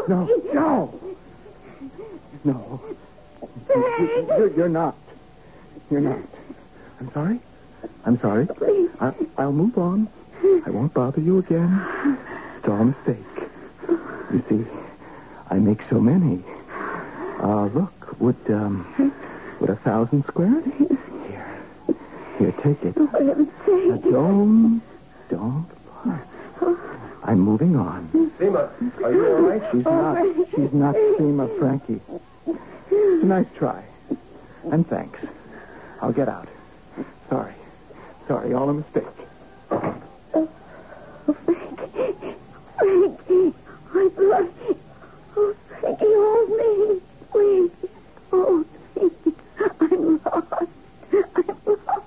No, 0.08 0.28
no. 0.52 1.00
No. 2.44 2.82
You- 3.74 4.26
You're, 4.36 4.52
you're 4.56 4.68
not. 4.68 4.96
You're 5.90 6.00
not. 6.00 6.18
I'm 7.00 7.10
sorry. 7.12 7.40
I'm 8.04 8.18
sorry. 8.20 8.48
I, 9.00 9.12
I'll 9.38 9.52
move 9.52 9.76
on. 9.78 10.08
I 10.66 10.70
won't 10.70 10.92
bother 10.94 11.20
you 11.20 11.38
again. 11.38 11.86
It's 12.58 12.68
all 12.68 12.80
a 12.80 12.84
mistake. 12.84 13.35
You 14.32 14.42
see, 14.48 14.66
I 15.50 15.54
make 15.58 15.80
so 15.88 16.00
many. 16.00 16.42
Uh, 17.40 17.66
look, 17.66 18.20
would, 18.20 18.36
um, 18.50 19.12
would 19.60 19.70
a 19.70 19.76
thousand 19.76 20.24
square? 20.26 20.62
Here. 21.28 21.48
Here, 22.38 22.52
take 22.62 22.82
it. 22.82 22.94
For 22.94 23.06
heaven's 23.08 23.50
sake. 23.64 24.04
Now, 24.04 24.10
don't, 24.10 24.82
don't. 25.30 25.66
I'm 27.24 27.40
moving 27.40 27.76
on. 27.76 28.08
Seema, 28.38 28.70
are 29.02 29.12
you 29.12 29.26
all 29.26 29.42
right? 29.42 29.62
She's 29.72 29.84
not, 29.84 30.16
she's 30.54 30.72
not 30.72 30.94
Seema 30.94 31.58
Frankie. 31.58 32.00
It's 32.46 33.22
a 33.22 33.26
nice 33.26 33.46
try. 33.56 33.84
And 34.70 34.88
thanks. 34.88 35.18
I'll 36.00 36.12
get 36.12 36.28
out. 36.28 36.48
Sorry. 37.28 37.54
Sorry, 38.28 38.54
all 38.54 38.70
a 38.70 38.74
mistake. 38.74 39.04
Oh, 39.70 39.94
Frankie. 41.44 42.34
Frankie. 42.78 43.54
I 43.94 44.10
love 44.18 44.48
you. 44.68 44.76
Oh, 45.36 45.54
Frankie, 46.36 46.50
hold 46.50 46.50
me. 46.50 47.00
Please. 47.32 47.70
Hold 48.30 48.66
me. 48.96 49.32
Oh, 49.58 49.70
I'm 49.80 50.20
lost. 50.24 50.52
I'm 51.36 51.76
lost. 51.86 52.02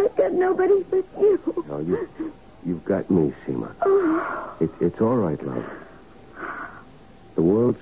I've 0.00 0.16
got 0.16 0.32
nobody 0.32 0.82
but 0.90 1.04
you. 1.20 1.64
No, 1.68 1.78
you, 1.80 2.08
you've 2.64 2.84
got 2.84 3.10
me, 3.10 3.32
Seema. 3.46 3.74
Oh, 3.82 4.56
It, 4.60 4.70
it's 4.80 5.00
all 5.00 5.16
right, 5.16 5.42
love. 5.44 5.64
The 7.34 7.42
world's 7.42 7.80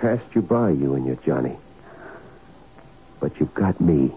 passed 0.00 0.34
you 0.34 0.42
by, 0.42 0.70
you 0.70 0.94
and 0.94 1.06
your 1.06 1.16
Johnny. 1.16 1.56
But 3.20 3.38
you've 3.40 3.54
got 3.54 3.80
me. 3.80 4.12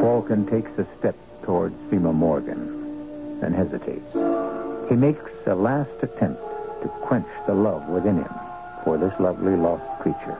Falcon 0.00 0.46
takes 0.46 0.70
a 0.78 0.86
step 0.98 1.16
towards 1.44 1.74
Seema 1.90 2.14
Morgan, 2.14 2.79
then 3.40 3.52
hesitates. 3.52 4.12
He 4.88 4.96
makes 4.96 5.30
a 5.46 5.54
last 5.54 5.90
attempt 6.02 6.42
to 6.82 6.88
quench 7.02 7.28
the 7.46 7.54
love 7.54 7.88
within 7.88 8.16
him 8.16 8.34
for 8.84 8.98
this 8.98 9.12
lovely 9.20 9.56
lost 9.56 9.84
creature, 10.00 10.38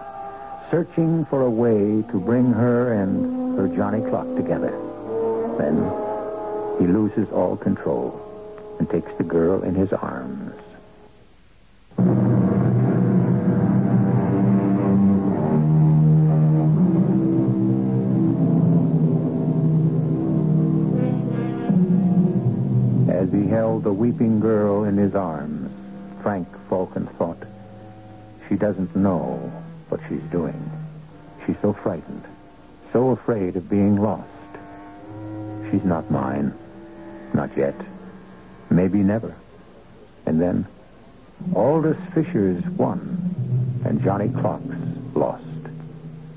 searching 0.71 1.25
for 1.27 1.43
a 1.43 1.51
way 1.51 2.03
to 2.11 2.21
bring 2.21 2.53
her 2.53 2.93
and 2.93 3.59
her 3.59 3.69
Johnny 3.69 4.01
Clark 4.09 4.35
together. 4.37 4.73
Then 5.59 5.77
he 6.79 6.87
loses 6.87 7.31
all 7.31 7.57
control 7.57 8.21
and 8.79 8.89
takes 8.89 9.13
the 9.19 9.25
girl 9.25 9.63
in 9.63 9.75
his 9.75 9.93
arms. 9.93 10.55
Held 23.81 23.97
the 23.97 23.99
weeping 23.99 24.41
girl 24.41 24.85
in 24.85 24.99
his 24.99 25.15
arms, 25.15 25.73
Frank 26.23 26.47
Falcon 26.69 27.07
thought, 27.17 27.43
she 28.47 28.55
doesn't 28.55 28.95
know 28.95 29.51
what 29.89 30.01
she's 30.07 30.21
doing. 30.31 30.71
She's 31.47 31.57
so 31.63 31.73
frightened, 31.73 32.25
so 32.93 33.09
afraid 33.09 33.57
of 33.57 33.71
being 33.71 33.97
lost. 33.97 34.29
She's 35.71 35.83
not 35.83 36.11
mine. 36.11 36.53
Not 37.33 37.57
yet. 37.57 37.75
Maybe 38.69 38.99
never. 38.99 39.35
And 40.27 40.39
then, 40.39 40.67
Aldous 41.55 41.97
Fisher's 42.13 42.63
won, 42.77 43.81
and 43.87 44.03
Johnny 44.03 44.29
Clark's 44.29 44.77
lost. 45.15 45.43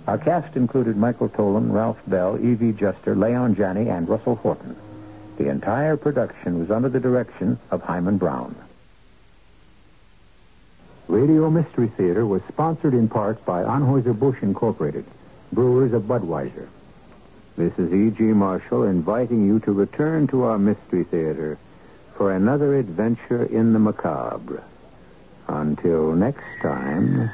Our 0.08 0.18
cast 0.18 0.56
included 0.56 0.96
Michael 0.96 1.28
Tolan, 1.28 1.74
Ralph 1.74 2.00
Bell, 2.08 2.40
Evie 2.40 2.72
Juster, 2.72 3.18
Leon 3.18 3.56
Janney, 3.56 3.90
and 3.90 4.08
Russell 4.08 4.38
Horton. 4.38 4.78
The 5.38 5.50
entire 5.50 5.98
production 5.98 6.60
was 6.60 6.70
under 6.70 6.90
the 6.90 7.00
direction 7.00 7.60
of 7.72 7.82
Himan 7.82 8.18
Brown. 8.18 8.56
Radio 11.08 11.50
Mystery 11.50 11.88
Theater 11.88 12.26
was 12.26 12.42
sponsored 12.48 12.94
in 12.94 13.08
part 13.08 13.44
by 13.46 13.64
Anheuser-Busch 13.64 14.42
Incorporated, 14.42 15.06
brewers 15.52 15.94
of 15.94 16.04
Budweiser. 16.04 16.68
This 17.58 17.78
is 17.78 17.94
E.G. 17.94 18.24
Marshall 18.24 18.84
inviting 18.84 19.46
you 19.46 19.60
to 19.60 19.72
return 19.72 20.28
to 20.28 20.44
our 20.44 20.58
Mystery 20.58 21.04
Theater 21.04 21.58
for 22.16 22.32
another 22.32 22.78
adventure 22.78 23.44
in 23.44 23.74
the 23.74 23.80
macabre. 23.80 24.64
Until 25.48 26.14
next 26.14 26.46
time, 26.62 27.30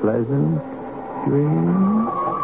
pleasant 0.00 0.62
dreams. 1.26 2.35